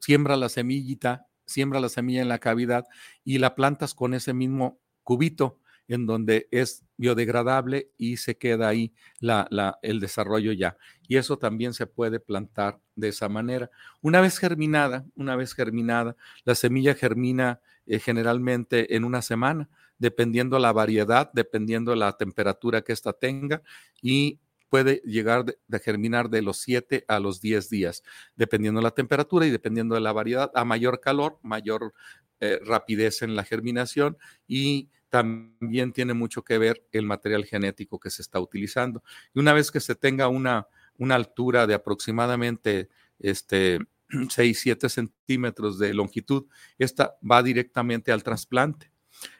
siembra 0.00 0.36
la 0.36 0.48
semillita, 0.48 1.26
siembra 1.44 1.80
la 1.80 1.88
semilla 1.88 2.22
en 2.22 2.28
la 2.28 2.38
cavidad 2.38 2.86
y 3.24 3.38
la 3.38 3.56
plantas 3.56 3.94
con 3.94 4.14
ese 4.14 4.32
mismo 4.32 4.78
cubito 5.02 5.58
en 5.92 6.06
donde 6.06 6.48
es 6.50 6.84
biodegradable 6.96 7.90
y 7.98 8.16
se 8.16 8.38
queda 8.38 8.68
ahí 8.68 8.94
la, 9.20 9.78
el 9.82 10.00
desarrollo 10.00 10.52
ya. 10.52 10.78
Y 11.06 11.18
eso 11.18 11.36
también 11.36 11.74
se 11.74 11.86
puede 11.86 12.18
plantar 12.18 12.80
de 12.96 13.08
esa 13.08 13.28
manera. 13.28 13.70
Una 14.00 14.22
vez 14.22 14.38
germinada, 14.38 15.04
una 15.14 15.36
vez 15.36 15.52
germinada, 15.54 16.16
la 16.44 16.54
semilla 16.54 16.94
germina 16.94 17.60
eh, 17.84 17.98
generalmente 17.98 18.96
en 18.96 19.04
una 19.04 19.20
semana, 19.20 19.68
dependiendo 19.98 20.58
la 20.58 20.72
variedad, 20.72 21.30
dependiendo 21.34 21.94
la 21.94 22.16
temperatura 22.16 22.80
que 22.80 22.92
ésta 22.92 23.12
tenga 23.12 23.62
y 24.00 24.40
puede 24.72 25.02
llegar 25.04 25.44
de, 25.44 25.78
germinar 25.80 26.30
de 26.30 26.40
los 26.40 26.56
7 26.62 27.04
a 27.06 27.20
los 27.20 27.42
10 27.42 27.68
días, 27.68 28.02
dependiendo 28.36 28.80
de 28.80 28.84
la 28.84 28.92
temperatura 28.92 29.44
y 29.44 29.50
dependiendo 29.50 29.94
de 29.94 30.00
la 30.00 30.14
variedad. 30.14 30.50
A 30.54 30.64
mayor 30.64 30.98
calor, 30.98 31.38
mayor 31.42 31.92
eh, 32.40 32.58
rapidez 32.64 33.20
en 33.20 33.36
la 33.36 33.44
germinación 33.44 34.16
y 34.48 34.88
también 35.10 35.92
tiene 35.92 36.14
mucho 36.14 36.42
que 36.42 36.56
ver 36.56 36.86
el 36.90 37.04
material 37.04 37.44
genético 37.44 38.00
que 38.00 38.08
se 38.08 38.22
está 38.22 38.40
utilizando. 38.40 39.02
Y 39.34 39.40
una 39.40 39.52
vez 39.52 39.70
que 39.70 39.78
se 39.78 39.94
tenga 39.94 40.28
una, 40.28 40.66
una 40.96 41.16
altura 41.16 41.66
de 41.66 41.74
aproximadamente 41.74 42.88
este, 43.18 43.78
6, 44.30 44.58
7 44.58 44.88
centímetros 44.88 45.78
de 45.78 45.92
longitud, 45.92 46.46
esta 46.78 47.18
va 47.30 47.42
directamente 47.42 48.10
al 48.10 48.22
trasplante. 48.22 48.90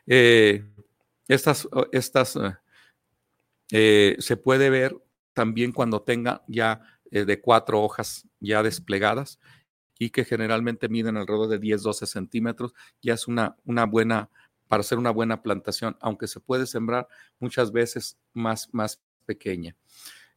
Eh, 0.07 0.63
estas, 1.27 1.67
estas 1.91 2.39
eh, 3.71 4.17
se 4.19 4.37
puede 4.37 4.69
ver 4.69 4.95
también 5.33 5.73
cuando 5.73 6.03
tenga 6.03 6.43
ya 6.47 6.81
eh, 7.11 7.25
de 7.25 7.41
cuatro 7.41 7.83
hojas 7.83 8.27
ya 8.41 8.63
desplegadas 8.63 9.39
y 9.99 10.11
que 10.11 10.25
generalmente 10.25 10.89
miden 10.89 11.17
alrededor 11.17 11.49
de 11.49 11.59
10, 11.59 11.83
12 11.83 12.07
centímetros, 12.07 12.75
ya 13.01 13.15
es 13.15 13.29
una, 13.29 13.57
una 13.65 13.85
buena, 13.85 14.31
para 14.67 14.81
hacer 14.81 14.99
una 14.99 15.11
buena 15.11 15.43
plantación, 15.43 15.97
aunque 16.01 16.27
se 16.27 16.41
puede 16.41 16.67
sembrar 16.67 17.07
muchas 17.39 17.71
veces 17.71 18.19
más, 18.33 18.69
más 18.73 19.01
pequeña. 19.27 19.77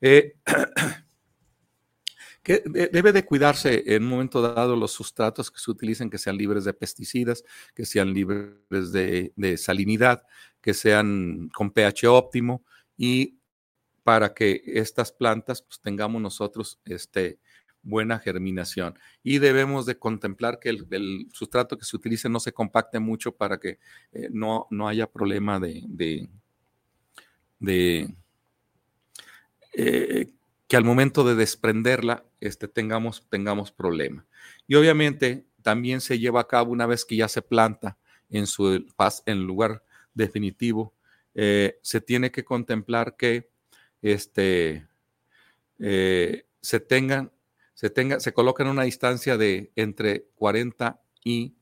Eh, 0.01 0.35
que 2.43 2.61
debe 2.65 3.11
de 3.11 3.25
cuidarse 3.25 3.83
en 3.87 4.03
un 4.03 4.09
momento 4.09 4.39
dado 4.39 4.75
los 4.75 4.91
sustratos 4.91 5.49
que 5.49 5.59
se 5.59 5.71
utilicen, 5.71 6.11
que 6.11 6.19
sean 6.19 6.37
libres 6.37 6.63
de 6.63 6.73
pesticidas, 6.73 7.43
que 7.73 7.85
sean 7.85 8.13
libres 8.13 8.91
de, 8.91 9.33
de 9.35 9.57
salinidad, 9.57 10.27
que 10.61 10.75
sean 10.75 11.49
con 11.49 11.71
pH 11.71 12.05
óptimo 12.07 12.63
y 12.97 13.39
para 14.05 14.35
que 14.35 14.61
estas 14.67 15.11
plantas 15.11 15.63
pues, 15.63 15.81
tengamos 15.81 16.21
nosotros 16.21 16.79
este, 16.85 17.39
buena 17.81 18.19
germinación. 18.19 18.99
Y 19.23 19.39
debemos 19.39 19.87
de 19.87 19.97
contemplar 19.97 20.59
que 20.59 20.69
el, 20.69 21.27
sustrato 21.33 21.75
que 21.75 21.85
se 21.85 21.95
utilice 21.95 22.29
no 22.29 22.39
se 22.39 22.53
compacte 22.53 22.99
mucho 22.99 23.31
para 23.31 23.59
que 23.59 23.79
eh, 24.11 24.29
no, 24.31 24.67
no, 24.69 24.87
haya 24.87 25.07
problema 25.11 25.59
de, 25.59 25.81
de, 25.87 26.29
de 27.57 28.15
eh, 29.73 30.29
que 30.67 30.77
al 30.77 30.83
momento 30.83 31.23
de 31.23 31.33
desprenderla 31.33 32.25
este, 32.39 32.67
tengamos, 32.67 33.25
tengamos 33.31 33.71
problema. 33.71 34.23
Y 34.67 34.75
obviamente 34.75 35.47
también 35.63 35.99
se 35.99 36.19
lleva 36.19 36.41
a 36.41 36.47
cabo 36.47 36.71
una 36.71 36.85
vez 36.85 37.05
que 37.05 37.15
ya 37.15 37.27
se 37.27 37.41
planta 37.41 37.97
en 38.29 38.45
su 38.45 38.85
en 39.25 39.47
lugar 39.47 39.83
definitivo, 40.13 40.93
eh, 41.33 41.79
se 41.81 42.01
tiene 42.01 42.29
que 42.29 42.45
contemplar 42.45 43.15
que 43.17 43.49
este, 44.05 44.87
eh, 45.79 46.45
se 46.61 46.79
tengan, 46.79 47.31
se 47.73 47.89
tenga, 47.89 48.19
se 48.19 48.33
colocan 48.33 48.67
una 48.67 48.83
distancia 48.83 49.35
de 49.35 49.71
entre 49.75 50.27
40 50.35 51.01
y 51.23 51.55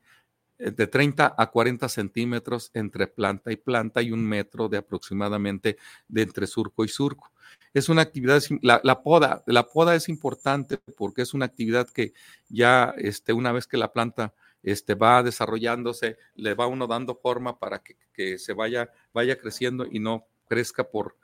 eh, 0.59 0.71
de 0.71 0.87
30 0.87 1.35
a 1.37 1.51
40 1.51 1.87
centímetros 1.87 2.69
entre 2.73 3.07
planta 3.07 3.53
y 3.53 3.55
planta 3.55 4.01
y 4.01 4.11
un 4.11 4.25
metro 4.25 4.67
de 4.67 4.75
aproximadamente 4.75 5.77
de 6.09 6.21
entre 6.21 6.45
surco 6.45 6.83
y 6.83 6.89
surco. 6.89 7.31
Es 7.73 7.87
una 7.87 8.01
actividad, 8.01 8.43
la, 8.61 8.81
la, 8.83 9.03
poda, 9.03 9.43
la 9.47 9.63
poda 9.63 9.95
es 9.95 10.09
importante 10.09 10.79
porque 10.97 11.21
es 11.21 11.33
una 11.33 11.45
actividad 11.45 11.89
que 11.89 12.13
ya 12.49 12.93
este, 12.97 13.31
una 13.31 13.53
vez 13.53 13.67
que 13.67 13.77
la 13.77 13.93
planta 13.93 14.33
este, 14.63 14.95
va 14.95 15.23
desarrollándose, 15.23 16.17
le 16.35 16.55
va 16.55 16.67
uno 16.67 16.87
dando 16.87 17.15
forma 17.15 17.57
para 17.57 17.79
que, 17.79 17.95
que 18.11 18.37
se 18.37 18.51
vaya, 18.51 18.91
vaya 19.13 19.37
creciendo 19.37 19.85
y 19.89 19.99
no 19.99 20.27
crezca 20.49 20.83
por, 20.83 21.15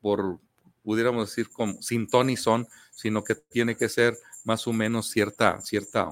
por 0.00 0.40
pudiéramos 0.88 1.28
decir, 1.28 1.50
como, 1.50 1.82
sin 1.82 2.06
ton 2.08 2.30
y 2.30 2.36
son, 2.38 2.66
sino 2.92 3.22
que 3.22 3.34
tiene 3.34 3.76
que 3.76 3.90
ser 3.90 4.16
más 4.44 4.66
o 4.66 4.72
menos 4.72 5.10
cierta, 5.10 5.60
cierta. 5.60 6.08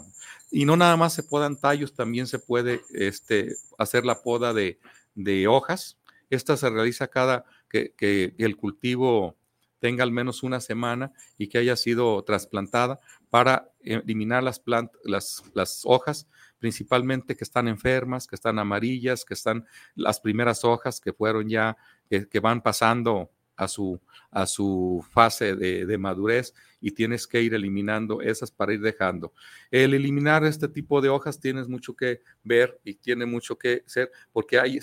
Y 0.50 0.66
no 0.66 0.76
nada 0.76 0.98
más 0.98 1.14
se 1.14 1.22
podan 1.22 1.58
tallos, 1.58 1.94
también 1.94 2.26
se 2.26 2.38
puede 2.38 2.82
este, 2.90 3.54
hacer 3.78 4.04
la 4.04 4.20
poda 4.20 4.52
de, 4.52 4.78
de 5.14 5.48
hojas. 5.48 5.96
Esta 6.28 6.58
se 6.58 6.68
realiza 6.68 7.08
cada 7.08 7.46
que, 7.70 7.94
que, 7.96 8.34
el 8.36 8.58
cultivo 8.58 9.34
tenga 9.78 10.04
al 10.04 10.10
menos 10.10 10.42
una 10.42 10.60
semana 10.60 11.10
y 11.38 11.46
que 11.48 11.56
haya 11.56 11.76
sido 11.76 12.22
trasplantada 12.24 13.00
para 13.30 13.70
eliminar 13.80 14.42
las, 14.42 14.60
plantas, 14.60 15.00
las, 15.04 15.42
las 15.54 15.80
hojas, 15.84 16.28
principalmente 16.58 17.34
que 17.34 17.44
están 17.44 17.66
enfermas, 17.66 18.26
que 18.26 18.36
están 18.36 18.58
amarillas, 18.58 19.24
que 19.24 19.32
están 19.32 19.64
las 19.94 20.20
primeras 20.20 20.66
hojas 20.66 21.00
que 21.00 21.14
fueron 21.14 21.48
ya, 21.48 21.78
que, 22.10 22.28
que 22.28 22.40
van 22.40 22.60
pasando 22.60 23.30
a 23.56 23.68
su, 23.68 24.00
a 24.30 24.46
su 24.46 25.04
fase 25.12 25.56
de, 25.56 25.86
de, 25.86 25.98
madurez 25.98 26.54
y 26.80 26.92
tienes 26.92 27.26
que 27.26 27.42
ir 27.42 27.54
eliminando 27.54 28.20
esas 28.20 28.50
para 28.50 28.74
ir 28.74 28.80
dejando. 28.80 29.32
El 29.70 29.94
eliminar 29.94 30.44
este 30.44 30.68
tipo 30.68 31.00
de 31.00 31.08
hojas 31.08 31.40
tienes 31.40 31.68
mucho 31.68 31.94
que 31.94 32.22
ver 32.44 32.78
y 32.84 32.94
tiene 32.94 33.26
mucho 33.26 33.58
que 33.58 33.82
ser 33.86 34.10
porque 34.32 34.58
hay, 34.58 34.78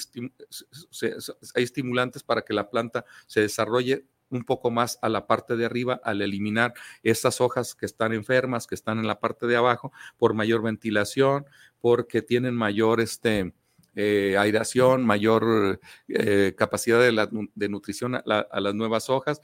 hay 1.55 1.63
estimulantes 1.63 2.23
para 2.23 2.41
que 2.41 2.53
la 2.53 2.69
planta 2.69 3.05
se 3.27 3.41
desarrolle 3.41 4.05
un 4.33 4.43
poco 4.43 4.71
más 4.71 4.97
a 5.01 5.09
la 5.09 5.27
parte 5.27 5.55
de 5.55 5.65
arriba 5.65 6.01
al 6.03 6.21
eliminar 6.21 6.73
estas 7.03 7.39
hojas 7.39 7.75
que 7.75 7.85
están 7.85 8.13
enfermas, 8.13 8.67
que 8.67 8.75
están 8.75 8.97
en 8.99 9.07
la 9.07 9.19
parte 9.19 9.47
de 9.47 9.55
abajo, 9.55 9.91
por 10.17 10.33
mayor 10.33 10.63
ventilación, 10.63 11.45
porque 11.79 12.21
tienen 12.21 12.55
mayor 12.55 12.99
este, 12.99 13.53
eh, 13.95 14.35
aireación, 14.37 15.05
mayor 15.05 15.79
eh, 16.07 16.53
capacidad 16.57 16.99
de, 16.99 17.69
nutrición 17.69 18.15
a, 18.15 18.23
la, 18.25 18.39
a, 18.39 18.59
las 18.59 18.73
nuevas 18.73 19.09
hojas. 19.09 19.41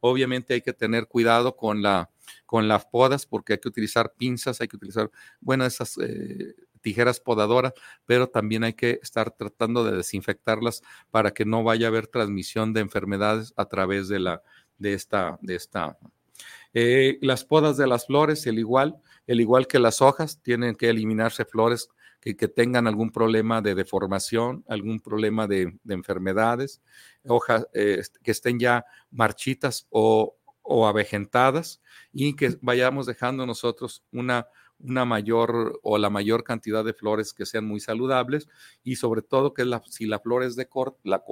Obviamente 0.00 0.54
hay 0.54 0.62
que 0.62 0.72
tener 0.72 1.08
cuidado 1.08 1.56
con 1.56 1.82
las 1.82 2.86
podas 2.86 3.26
porque 3.26 3.54
hay 3.54 3.58
que 3.58 3.68
utilizar 3.68 4.14
pinzas, 4.16 4.60
hay 4.60 4.68
que 4.68 4.76
utilizar, 4.76 5.10
bueno, 5.40 5.64
esas 5.64 5.98
eh, 5.98 6.54
tijeras 6.80 7.18
podadoras, 7.18 7.72
pero 8.04 8.28
también 8.28 8.62
hay 8.64 8.74
que 8.74 9.00
estar 9.02 9.32
tratando 9.32 9.84
de 9.84 9.96
desinfectarlas 9.96 10.82
para 11.10 11.32
que 11.32 11.44
no 11.44 11.64
vaya 11.64 11.86
a 11.86 11.90
haber 11.90 12.06
transmisión 12.06 12.72
de 12.72 12.80
enfermedades 12.80 13.52
a 13.56 13.66
través 13.66 14.08
de, 14.08 14.20
la, 14.20 14.42
de 14.78 14.94
esta. 14.94 15.38
De 15.40 15.56
esta. 15.56 15.98
Eh, 16.74 17.18
las 17.22 17.44
podas 17.44 17.76
de 17.76 17.86
las 17.86 18.06
flores, 18.06 18.46
el 18.46 18.58
igual, 18.58 18.96
el 19.26 19.40
igual 19.40 19.66
que 19.66 19.78
las 19.78 20.02
hojas, 20.02 20.42
tienen 20.42 20.76
que 20.76 20.90
eliminarse 20.90 21.44
flores 21.44 21.88
que, 22.34 22.48
tengan 22.48 22.86
algún 22.86 23.10
problema 23.10 23.62
de 23.62 23.74
deformación, 23.74 24.64
algún 24.68 25.00
problema 25.00 25.46
de, 25.46 25.78
de 25.84 25.94
enfermedades, 25.94 26.82
hojas 27.24 27.66
eh, 27.72 28.02
que 28.22 28.32
estén 28.32 28.58
ya 28.58 28.84
marchitas 29.10 29.86
o, 29.90 30.36
o, 30.62 30.86
avejentadas 30.86 31.80
y 32.12 32.34
que 32.34 32.58
vayamos 32.60 33.06
dejando 33.06 33.46
nosotros 33.46 34.02
una, 34.10 34.48
una 34.78 35.04
mayor 35.04 35.78
o 35.82 35.98
la 35.98 36.10
mayor 36.10 36.44
cantidad 36.44 36.84
de 36.84 36.92
flores 36.92 37.32
que 37.32 37.46
sean 37.46 37.66
muy 37.66 37.80
saludables 37.80 38.48
y 38.82 38.96
sobre 38.96 39.22
todo 39.22 39.54
que 39.54 39.64
la, 39.64 39.82
si 39.88 40.06
la 40.06 40.18
flor 40.18 40.42
es 40.42 40.56
de 40.56 40.68
corte, 40.68 40.98
la, 41.04 41.22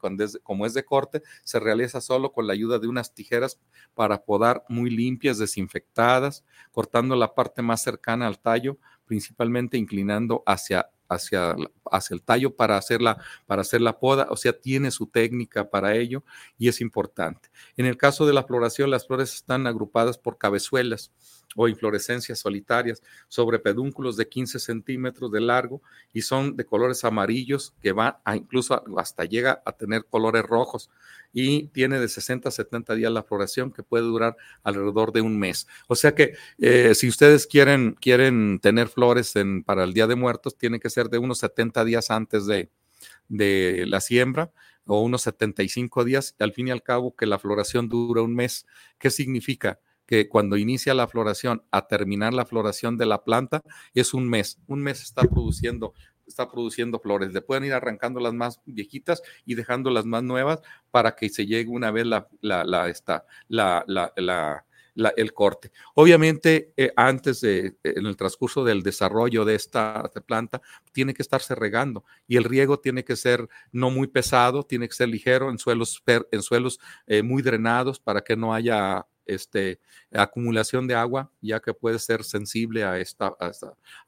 cuando 0.00 0.24
es, 0.24 0.38
como 0.42 0.66
es 0.66 0.74
de 0.74 0.84
corte, 0.84 1.22
se 1.44 1.60
realiza 1.60 2.00
solo 2.00 2.32
con 2.32 2.46
la 2.46 2.54
ayuda 2.54 2.78
de 2.78 2.88
unas 2.88 3.14
tijeras 3.14 3.60
para 3.94 4.24
podar 4.24 4.64
muy 4.68 4.90
limpias, 4.90 5.38
desinfectadas, 5.38 6.44
cortando 6.72 7.14
la 7.14 7.34
parte 7.34 7.62
más 7.62 7.82
cercana 7.82 8.26
al 8.26 8.40
tallo 8.40 8.78
principalmente 9.10 9.76
inclinando 9.76 10.44
hacia, 10.46 10.88
hacia, 11.08 11.56
hacia 11.90 12.14
el 12.14 12.22
tallo 12.22 12.54
para 12.54 12.76
hacer, 12.76 13.02
la, 13.02 13.18
para 13.44 13.62
hacer 13.62 13.80
la 13.80 13.98
poda, 13.98 14.28
o 14.30 14.36
sea, 14.36 14.52
tiene 14.52 14.92
su 14.92 15.08
técnica 15.08 15.68
para 15.68 15.96
ello 15.96 16.22
y 16.56 16.68
es 16.68 16.80
importante. 16.80 17.50
En 17.76 17.86
el 17.86 17.96
caso 17.96 18.24
de 18.24 18.34
la 18.34 18.44
floración, 18.44 18.88
las 18.88 19.08
flores 19.08 19.34
están 19.34 19.66
agrupadas 19.66 20.16
por 20.16 20.38
cabezuelas 20.38 21.10
o 21.56 21.68
inflorescencias 21.68 22.38
solitarias 22.38 23.02
sobre 23.28 23.58
pedúnculos 23.58 24.16
de 24.16 24.28
15 24.28 24.58
centímetros 24.58 25.32
de 25.32 25.40
largo 25.40 25.82
y 26.12 26.22
son 26.22 26.56
de 26.56 26.64
colores 26.64 27.04
amarillos 27.04 27.74
que 27.82 27.92
van 27.92 28.16
a 28.24 28.36
incluso 28.36 28.82
hasta 28.96 29.24
llega 29.24 29.62
a 29.64 29.72
tener 29.72 30.04
colores 30.04 30.44
rojos 30.44 30.90
y 31.32 31.64
tiene 31.68 31.98
de 31.98 32.08
60 32.08 32.48
a 32.48 32.52
70 32.52 32.94
días 32.94 33.12
la 33.12 33.22
floración 33.22 33.72
que 33.72 33.82
puede 33.82 34.04
durar 34.04 34.36
alrededor 34.62 35.12
de 35.12 35.20
un 35.20 35.38
mes. 35.38 35.66
O 35.86 35.94
sea 35.94 36.14
que 36.14 36.34
eh, 36.58 36.94
si 36.94 37.08
ustedes 37.08 37.46
quieren, 37.46 37.96
quieren 38.00 38.58
tener 38.60 38.88
flores 38.88 39.36
en, 39.36 39.62
para 39.62 39.84
el 39.84 39.92
Día 39.92 40.06
de 40.06 40.16
Muertos, 40.16 40.56
tiene 40.56 40.80
que 40.80 40.90
ser 40.90 41.08
de 41.08 41.18
unos 41.18 41.38
70 41.38 41.84
días 41.84 42.10
antes 42.10 42.46
de, 42.46 42.68
de 43.28 43.84
la 43.86 44.00
siembra 44.00 44.52
o 44.86 45.02
unos 45.02 45.22
75 45.22 46.04
días, 46.04 46.34
al 46.40 46.52
fin 46.52 46.68
y 46.68 46.70
al 46.72 46.82
cabo 46.82 47.14
que 47.14 47.26
la 47.26 47.38
floración 47.38 47.88
dura 47.88 48.22
un 48.22 48.34
mes. 48.34 48.66
¿Qué 48.98 49.10
significa? 49.10 49.78
Que 50.10 50.28
cuando 50.28 50.56
inicia 50.56 50.92
la 50.92 51.06
floración 51.06 51.62
a 51.70 51.86
terminar 51.86 52.34
la 52.34 52.44
floración 52.44 52.98
de 52.98 53.06
la 53.06 53.22
planta 53.22 53.62
es 53.94 54.12
un 54.12 54.28
mes. 54.28 54.58
Un 54.66 54.82
mes 54.82 55.02
está 55.02 55.22
produciendo 55.22 55.94
está 56.26 56.48
produciendo 56.48 56.98
flores. 57.00 57.32
Le 57.32 57.42
pueden 57.42 57.64
ir 57.64 57.72
arrancando 57.72 58.20
las 58.20 58.32
más 58.32 58.60
viejitas 58.64 59.22
y 59.44 59.54
dejando 59.54 59.90
las 59.90 60.06
más 60.06 60.22
nuevas 60.22 60.60
para 60.90 61.14
que 61.14 61.28
se 61.28 61.46
llegue 61.46 61.70
una 61.70 61.90
vez 61.90 62.06
la, 62.06 62.28
la, 62.40 62.64
la, 62.64 62.88
esta, 62.88 63.24
la, 63.48 63.84
la, 63.86 64.64
el 65.16 65.32
corte. 65.32 65.72
Obviamente, 65.94 66.72
eh, 66.76 66.92
antes 66.94 67.40
de, 67.40 67.76
en 67.82 68.06
el 68.06 68.16
transcurso 68.16 68.64
del 68.64 68.82
desarrollo 68.82 69.44
de 69.44 69.56
esta 69.56 70.08
planta, 70.24 70.60
tiene 70.92 71.14
que 71.14 71.22
estarse 71.22 71.54
regando 71.54 72.04
y 72.28 72.36
el 72.36 72.44
riego 72.44 72.78
tiene 72.78 73.04
que 73.04 73.16
ser 73.16 73.48
no 73.72 73.90
muy 73.90 74.06
pesado, 74.06 74.62
tiene 74.62 74.88
que 74.88 74.94
ser 74.94 75.08
ligero 75.08 75.50
en 75.50 75.58
suelos, 75.58 76.02
en 76.06 76.42
suelos 76.42 76.78
eh, 77.06 77.22
muy 77.22 77.42
drenados 77.42 77.98
para 77.98 78.20
que 78.20 78.36
no 78.36 78.54
haya 78.54 79.06
este, 79.26 79.80
acumulación 80.12 80.86
de 80.86 80.94
agua, 80.94 81.30
ya 81.40 81.60
que 81.60 81.74
puede 81.74 81.98
ser 81.98 82.24
sensible 82.24 82.84
a, 82.84 82.98
esta, 82.98 83.34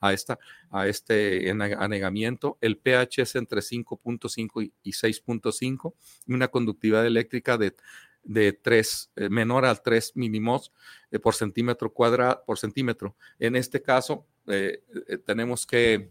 a, 0.00 0.12
esta, 0.12 0.38
a, 0.70 0.86
este 0.86 1.50
anegamiento. 1.50 2.58
El 2.60 2.78
pH 2.78 3.22
es 3.22 3.34
entre 3.36 3.60
5.5 3.60 4.72
y 4.82 4.92
6.5 4.92 5.94
y 6.26 6.32
una 6.32 6.48
conductividad 6.48 7.06
eléctrica 7.06 7.58
de, 7.58 7.74
de 8.24 8.52
3, 8.52 9.10
eh, 9.16 9.28
menor 9.28 9.64
al 9.64 9.82
3 9.82 10.12
mínimos 10.16 10.72
eh, 11.10 11.18
por 11.18 11.34
centímetro 11.34 11.92
cuadrado, 11.92 12.42
por 12.46 12.58
centímetro. 12.58 13.16
En 13.38 13.56
este 13.56 13.82
caso, 13.82 14.26
eh, 14.46 14.82
tenemos 15.24 15.66
que 15.66 16.10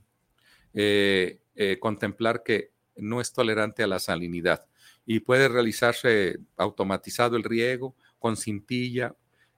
contemplar 1.81 2.43
que 2.43 2.71
no 2.95 3.19
es 3.19 3.33
tolerante 3.33 3.83
a 3.83 3.87
la 3.87 3.99
salinidad 3.99 4.65
y 5.05 5.19
puede 5.19 5.49
realizarse 5.49 6.39
automatizado 6.55 7.35
el 7.35 7.43
riego 7.43 7.93
con 8.21 8.37
cintilla 8.37 9.15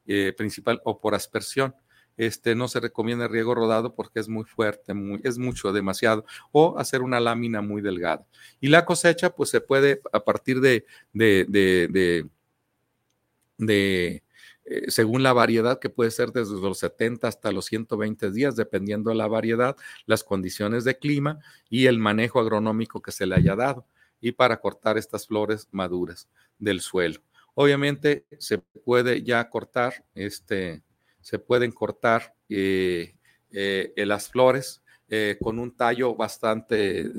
eh, 0.08 0.34
principal 0.36 0.82
o 0.86 1.00
por 1.00 1.14
aspersión. 1.14 1.76
Este, 2.16 2.56
no 2.56 2.68
se 2.68 2.80
recomienda 2.80 3.28
riego 3.28 3.56
rodado 3.56 3.96
porque 3.96 4.20
es 4.20 4.30
muy 4.30 4.46
fuerte, 4.46 4.94
es 5.24 5.38
mucho, 5.38 5.74
demasiado, 5.74 6.26
o 6.52 6.78
hacer 6.78 7.02
una 7.02 7.20
lámina 7.20 7.62
muy 7.62 7.82
delgada. 7.82 8.26
Y 8.62 8.70
la 8.70 8.86
cosecha, 8.86 9.36
pues 9.36 9.50
se 9.50 9.62
puede 9.62 10.02
a 10.12 10.24
partir 10.24 10.62
de, 10.62 10.86
de, 11.12 11.46
de, 11.50 12.28
de, 13.58 14.24
eh, 14.66 14.92
según 14.92 15.24
la 15.24 15.34
variedad, 15.34 15.80
que 15.80 15.90
puede 15.90 16.12
ser 16.12 16.32
desde 16.32 16.54
los 16.62 16.78
70 16.80 17.28
hasta 17.28 17.52
los 17.52 17.66
120 17.66 18.32
días, 18.32 18.56
dependiendo 18.56 19.10
de 19.10 19.16
la 19.16 19.28
variedad, 19.28 19.76
las 20.06 20.24
condiciones 20.24 20.84
de 20.84 20.98
clima 20.98 21.40
y 21.70 21.88
el 21.88 21.98
manejo 21.98 22.40
agronómico 22.40 23.02
que 23.02 23.12
se 23.12 23.26
le 23.26 23.36
haya 23.36 23.56
dado, 23.56 23.88
y 24.22 24.34
para 24.34 24.62
cortar 24.62 24.98
estas 24.98 25.28
flores 25.28 25.68
maduras 25.72 26.30
del 26.60 26.80
suelo. 26.80 27.22
Obviamente 27.56 28.26
se 28.40 28.58
puede 28.58 29.24
ya 29.24 29.50
cortar, 29.50 30.06
este, 30.16 30.84
se 31.22 31.40
pueden 31.40 31.72
cortar 31.72 32.36
eh, 32.50 33.16
eh, 33.52 33.94
las 33.98 34.30
flores 34.30 34.84
eh, 35.08 35.38
con 35.42 35.60
un 35.60 35.76
tallo 35.76 36.16
bastante 36.16 37.12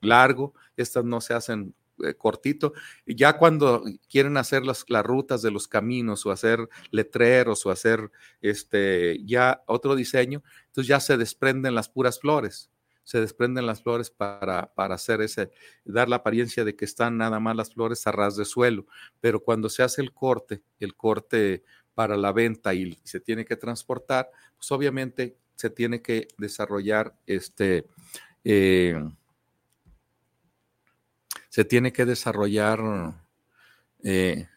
largo. 0.00 0.54
Estas 0.76 1.04
no 1.04 1.20
se 1.20 1.34
hacen 1.34 1.74
cortito. 2.16 2.72
Ya 3.06 3.36
cuando 3.36 3.84
quieren 4.08 4.36
hacer 4.38 4.64
las, 4.64 4.84
las, 4.88 5.04
rutas 5.04 5.42
de 5.42 5.50
los 5.50 5.68
caminos 5.68 6.24
o 6.24 6.30
hacer 6.30 6.66
letreros 6.90 7.66
o 7.66 7.70
hacer 7.70 8.10
este, 8.40 9.22
ya 9.24 9.62
otro 9.66 9.94
diseño, 9.94 10.42
entonces 10.66 10.88
ya 10.88 10.98
se 10.98 11.18
desprenden 11.18 11.74
las 11.74 11.90
puras 11.90 12.18
flores 12.18 12.70
se 13.04 13.20
desprenden 13.20 13.66
las 13.66 13.82
flores 13.82 14.10
para, 14.10 14.72
para 14.74 14.94
hacer 14.94 15.20
ese, 15.20 15.50
dar 15.84 16.08
la 16.08 16.16
apariencia 16.16 16.64
de 16.64 16.76
que 16.76 16.84
están 16.84 17.16
nada 17.16 17.40
más 17.40 17.56
las 17.56 17.72
flores 17.72 18.06
a 18.06 18.12
ras 18.12 18.36
de 18.36 18.44
suelo, 18.44 18.86
pero 19.20 19.40
cuando 19.40 19.68
se 19.68 19.82
hace 19.82 20.02
el 20.02 20.12
corte, 20.12 20.62
el 20.78 20.94
corte 20.94 21.64
para 21.94 22.16
la 22.16 22.32
venta 22.32 22.72
y 22.74 22.98
se 23.04 23.20
tiene 23.20 23.44
que 23.44 23.56
transportar, 23.56 24.30
pues 24.56 24.70
obviamente 24.72 25.36
se 25.56 25.70
tiene 25.70 26.00
que 26.00 26.28
desarrollar 26.38 27.14
este, 27.26 27.86
eh, 28.44 28.98
se 31.50 31.64
tiene 31.64 31.92
que 31.92 32.06
desarrollar 32.06 32.80
eh, 34.02 34.48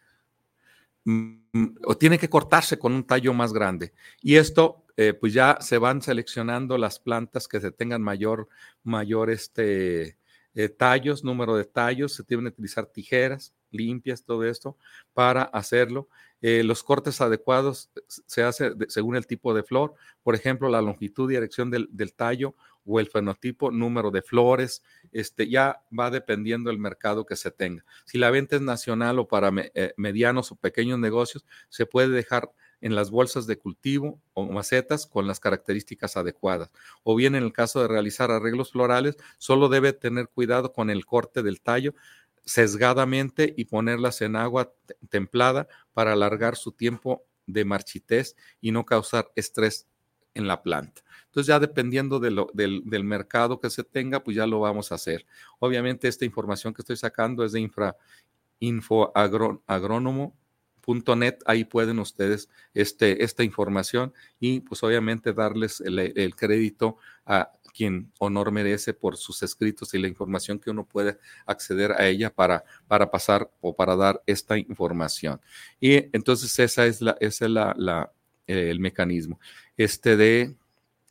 o 1.84 1.96
tiene 1.96 2.18
que 2.18 2.30
cortarse 2.30 2.78
con 2.78 2.92
un 2.92 3.04
tallo 3.04 3.34
más 3.34 3.52
grande. 3.52 3.92
Y 4.22 4.36
esto 4.36 4.84
eh, 4.96 5.12
pues 5.12 5.32
ya 5.32 5.58
se 5.60 5.78
van 5.78 6.02
seleccionando 6.02 6.78
las 6.78 6.98
plantas 6.98 7.48
que 7.48 7.60
se 7.60 7.72
tengan 7.72 8.02
mayor, 8.02 8.48
mayor 8.82 9.30
este, 9.30 10.16
eh, 10.54 10.68
tallos, 10.68 11.24
número 11.24 11.56
de 11.56 11.64
tallos, 11.64 12.14
se 12.14 12.22
tienen 12.22 12.46
que 12.46 12.54
utilizar 12.54 12.86
tijeras 12.86 13.54
limpias, 13.74 14.24
todo 14.24 14.44
esto, 14.44 14.76
para 15.12 15.42
hacerlo. 15.42 16.08
Eh, 16.40 16.62
los 16.62 16.82
cortes 16.82 17.20
adecuados 17.20 17.90
se 18.06 18.42
hace 18.42 18.72
según 18.88 19.16
el 19.16 19.26
tipo 19.26 19.52
de 19.52 19.64
flor, 19.64 19.94
por 20.22 20.34
ejemplo, 20.34 20.68
la 20.68 20.80
longitud 20.80 21.30
y 21.30 21.34
dirección 21.34 21.70
del, 21.70 22.12
tallo 22.14 22.54
o 22.86 23.00
el 23.00 23.08
fenotipo, 23.08 23.70
número 23.70 24.10
de 24.10 24.22
flores, 24.22 24.82
este, 25.12 25.48
ya 25.48 25.82
va 25.98 26.10
dependiendo 26.10 26.70
del 26.70 26.78
mercado 26.78 27.24
que 27.26 27.36
se 27.36 27.50
tenga. 27.50 27.84
Si 28.04 28.18
la 28.18 28.30
venta 28.30 28.56
es 28.56 28.62
nacional 28.62 29.18
o 29.18 29.28
para 29.28 29.50
medianos 29.96 30.52
o 30.52 30.56
pequeños 30.56 30.98
negocios, 30.98 31.44
se 31.68 31.86
puede 31.86 32.08
dejar 32.08 32.50
en 32.80 32.94
las 32.94 33.10
bolsas 33.10 33.46
de 33.46 33.56
cultivo 33.56 34.20
o 34.34 34.44
macetas 34.44 35.06
con 35.06 35.26
las 35.26 35.40
características 35.40 36.18
adecuadas. 36.18 36.70
O 37.02 37.16
bien 37.16 37.34
en 37.34 37.42
el 37.42 37.52
caso 37.52 37.80
de 37.80 37.88
realizar 37.88 38.30
arreglos 38.30 38.72
florales, 38.72 39.16
solo 39.38 39.70
debe 39.70 39.94
tener 39.94 40.28
cuidado 40.28 40.72
con 40.72 40.90
el 40.90 41.06
corte 41.06 41.42
del 41.42 41.62
tallo 41.62 41.94
sesgadamente 42.44 43.54
y 43.56 43.64
ponerlas 43.64 44.20
en 44.20 44.36
agua 44.36 44.74
templada 45.08 45.66
para 45.94 46.12
alargar 46.12 46.56
su 46.56 46.72
tiempo 46.72 47.24
de 47.46 47.64
marchitez 47.64 48.36
y 48.60 48.70
no 48.70 48.84
causar 48.84 49.30
estrés 49.34 49.86
en 50.34 50.46
la 50.46 50.62
planta. 50.62 51.02
Entonces 51.26 51.48
ya 51.48 51.58
dependiendo 51.58 52.20
de 52.20 52.30
lo, 52.30 52.50
del, 52.54 52.82
mercado 53.04 53.58
que 53.58 53.70
se 53.70 53.82
tenga, 53.82 54.22
pues 54.22 54.36
ya 54.36 54.46
lo 54.46 54.60
vamos 54.60 54.92
a 54.92 54.96
hacer. 54.96 55.26
Obviamente 55.58 56.06
esta 56.06 56.24
información 56.24 56.72
que 56.72 56.82
estoy 56.82 56.96
sacando 56.96 57.44
es 57.44 57.52
de 57.52 57.60
infra, 57.60 57.96
info 58.60 59.12
agrónomo 59.16 60.36
net, 61.16 61.38
ahí 61.46 61.64
pueden 61.64 61.98
ustedes 61.98 62.48
este, 62.74 63.24
esta 63.24 63.42
información 63.42 64.12
y 64.38 64.60
pues 64.60 64.82
obviamente 64.82 65.32
darles 65.32 65.80
el, 65.80 66.36
crédito 66.36 66.98
a 67.24 67.50
quien 67.76 68.12
honor 68.18 68.52
merece 68.52 68.94
por 68.94 69.16
sus 69.16 69.42
escritos 69.42 69.94
y 69.94 69.98
la 69.98 70.08
información 70.08 70.58
que 70.58 70.70
uno 70.70 70.84
puede 70.84 71.18
acceder 71.46 71.92
a 71.92 72.06
ella 72.06 72.30
para, 72.32 72.64
para 72.86 73.10
pasar 73.10 73.50
o 73.60 73.74
para 73.74 73.96
dar 73.96 74.22
esta 74.26 74.56
información. 74.58 75.40
Y 75.80 75.94
entonces 76.14 76.56
esa 76.58 76.86
es, 76.86 77.00
la, 77.00 77.16
ese 77.20 77.46
es 77.46 77.50
la, 77.50 78.12
el 78.46 78.78
mecanismo 78.78 79.40
este 79.76 80.16
de, 80.16 80.54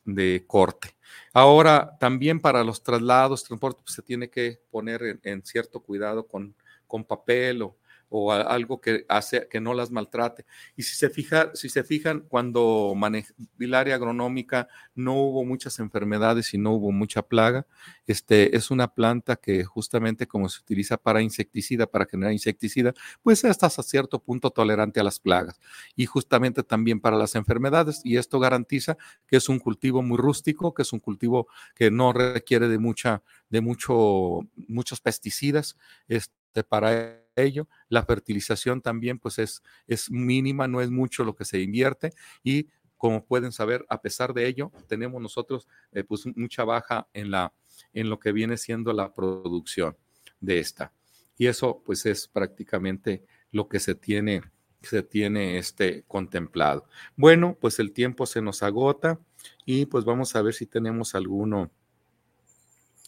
de 0.04 0.44
corte. 0.46 0.96
Ahora, 1.32 1.96
también 1.98 2.40
para 2.40 2.64
los 2.64 2.82
traslados, 2.82 3.44
transporte, 3.44 3.80
pues, 3.84 3.94
se 3.94 4.02
tiene 4.02 4.30
que 4.30 4.60
poner 4.70 5.02
en, 5.02 5.20
en 5.24 5.44
cierto 5.44 5.80
cuidado 5.80 6.26
con, 6.26 6.54
con 6.86 7.04
papel 7.04 7.62
o, 7.62 7.76
o 8.16 8.30
algo 8.30 8.80
que 8.80 9.04
hace 9.08 9.48
que 9.48 9.60
no 9.60 9.74
las 9.74 9.90
maltrate. 9.90 10.46
Y 10.76 10.84
si 10.84 10.94
se, 10.94 11.10
fija, 11.10 11.50
si 11.54 11.68
se 11.68 11.82
fijan, 11.82 12.20
cuando 12.28 12.92
manejé 12.94 13.34
el 13.58 13.74
área 13.74 13.96
agronómica 13.96 14.68
no 14.94 15.14
hubo 15.14 15.44
muchas 15.44 15.80
enfermedades 15.80 16.54
y 16.54 16.58
no 16.58 16.74
hubo 16.74 16.92
mucha 16.92 17.22
plaga, 17.22 17.66
este, 18.06 18.56
es 18.56 18.70
una 18.70 18.94
planta 18.94 19.34
que 19.34 19.64
justamente 19.64 20.28
como 20.28 20.48
se 20.48 20.60
utiliza 20.60 20.96
para 20.96 21.22
insecticida, 21.22 21.88
para 21.88 22.06
generar 22.06 22.32
insecticida, 22.32 22.94
pues 23.24 23.42
es 23.42 23.60
hasta 23.64 23.82
cierto 23.82 24.20
punto 24.20 24.50
tolerante 24.50 25.00
a 25.00 25.02
las 25.02 25.18
plagas 25.18 25.60
y 25.96 26.06
justamente 26.06 26.62
también 26.62 27.00
para 27.00 27.16
las 27.16 27.34
enfermedades. 27.34 28.00
Y 28.04 28.16
esto 28.16 28.38
garantiza 28.38 28.96
que 29.26 29.38
es 29.38 29.48
un 29.48 29.58
cultivo 29.58 30.02
muy 30.02 30.18
rústico, 30.18 30.72
que 30.72 30.82
es 30.82 30.92
un 30.92 31.00
cultivo 31.00 31.48
que 31.74 31.90
no 31.90 32.12
requiere 32.12 32.68
de 32.68 32.78
mucha, 32.78 33.24
de 33.50 33.60
mucho, 33.60 34.38
muchos 34.68 35.00
pesticidas, 35.00 35.76
este, 36.06 36.62
para 36.62 37.23
ello. 37.36 37.68
La 37.88 38.04
fertilización 38.04 38.80
también 38.80 39.18
pues 39.18 39.38
es, 39.38 39.62
es 39.86 40.10
mínima, 40.10 40.68
no 40.68 40.80
es 40.80 40.90
mucho 40.90 41.24
lo 41.24 41.34
que 41.34 41.44
se 41.44 41.60
invierte 41.60 42.12
y 42.42 42.68
como 42.96 43.26
pueden 43.26 43.52
saber, 43.52 43.84
a 43.90 44.00
pesar 44.00 44.32
de 44.32 44.46
ello, 44.46 44.72
tenemos 44.88 45.20
nosotros 45.20 45.68
eh, 45.92 46.04
pues 46.04 46.24
mucha 46.36 46.64
baja 46.64 47.06
en, 47.12 47.30
la, 47.30 47.52
en 47.92 48.08
lo 48.08 48.18
que 48.18 48.32
viene 48.32 48.56
siendo 48.56 48.94
la 48.94 49.12
producción 49.12 49.94
de 50.40 50.58
esta. 50.58 50.90
Y 51.36 51.46
eso 51.46 51.82
pues 51.84 52.06
es 52.06 52.28
prácticamente 52.28 53.22
lo 53.50 53.68
que 53.68 53.78
se 53.78 53.94
tiene, 53.94 54.42
se 54.80 55.02
tiene 55.02 55.58
este 55.58 56.04
contemplado. 56.08 56.88
Bueno, 57.14 57.58
pues 57.60 57.78
el 57.78 57.92
tiempo 57.92 58.24
se 58.24 58.40
nos 58.40 58.62
agota 58.62 59.20
y 59.66 59.84
pues 59.84 60.06
vamos 60.06 60.34
a 60.34 60.40
ver 60.40 60.54
si 60.54 60.64
tenemos 60.64 61.14
alguno, 61.14 61.70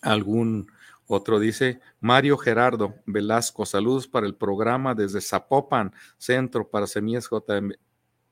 algún 0.03 0.71
otro 1.07 1.39
dice, 1.39 1.81
Mario 2.01 2.37
Gerardo 2.37 2.95
Velasco, 3.07 3.67
saludos 3.67 4.09
para 4.09 4.27
el 4.27 4.35
programa 4.35 4.95
desde 4.95 5.21
Zapopan, 5.21 5.93
Centro 6.19 6.69
para 6.69 6.87
Semillas 6.87 7.29
JM. 7.31 7.73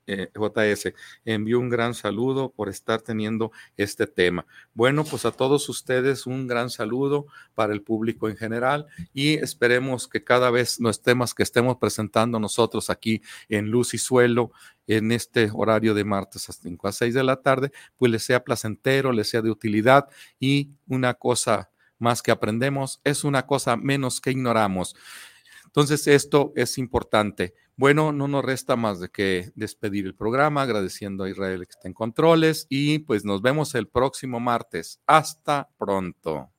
eh, 0.07 0.31
JS, 0.35 0.93
envío 1.25 1.59
un 1.59 1.71
gran 1.71 1.95
saludo 1.95 2.51
por 2.51 2.69
estar 2.69 3.01
teniendo 3.01 3.53
este 3.77 4.07
tema. 4.07 4.47
Bueno, 4.75 5.05
pues 5.05 5.25
a 5.25 5.33
todos 5.33 5.69
ustedes 5.69 6.27
un 6.27 6.47
gran 6.47 6.69
saludo 6.71 7.27
para 7.55 7.73
el 7.73 7.83
público 7.83 8.29
en 8.29 8.37
general 8.37 8.87
y 9.15 9.35
esperemos 9.35 10.07
que 10.09 10.23
cada 10.23 10.51
vez 10.51 10.79
los 10.81 11.01
temas 11.03 11.35
que 11.35 11.43
estemos 11.43 11.79
presentando 11.79 12.39
nosotros 12.39 12.91
aquí 12.91 13.23
en 13.49 13.71
Luz 13.71 13.95
y 13.95 13.99
Suelo, 13.99 14.53
en 14.87 15.13
este 15.13 15.51
horario 15.55 15.95
de 15.95 16.05
martes 16.05 16.51
a 16.51 16.53
5 16.53 16.89
a 16.89 16.93
6 16.93 17.15
de 17.15 17.25
la 17.25 17.37
tarde, 17.37 17.73
pues 17.97 18.13
les 18.13 18.23
sea 18.23 18.45
placentero, 18.45 19.13
les 19.13 19.29
sea 19.31 19.41
de 19.41 19.51
utilidad 19.51 20.09
y 20.39 20.73
una 20.87 21.15
cosa 21.15 21.71
más 21.99 22.23
que 22.23 22.31
aprendemos 22.31 23.01
es 23.05 23.25
una 23.25 23.47
cosa 23.47 23.77
menos 23.77 24.21
que 24.21 24.31
ignoramos. 24.31 24.95
Entonces, 25.67 26.07
esto 26.07 26.53
es 26.55 26.79
importante. 26.79 27.55
Bueno, 27.77 28.13
no 28.13 28.29
nos 28.29 28.45
resta 28.45 28.77
más 28.77 29.01
de 29.01 29.09
que 29.09 29.51
despedir 29.57 30.07
el 30.07 30.15
programa, 30.15 30.63
agradeciendo 30.63 31.25
a 31.25 31.31
Israel 31.31 31.67
que 31.67 31.73
está 31.73 31.89
en 31.89 31.95
controles 31.95 32.67
y 32.69 33.01
pues 33.01 33.25
nos 33.25 33.43
vemos 33.43 33.75
el 33.75 33.89
próximo 33.89 34.39
martes. 34.39 35.01
Hasta 35.07 35.69
pronto. 35.77 36.54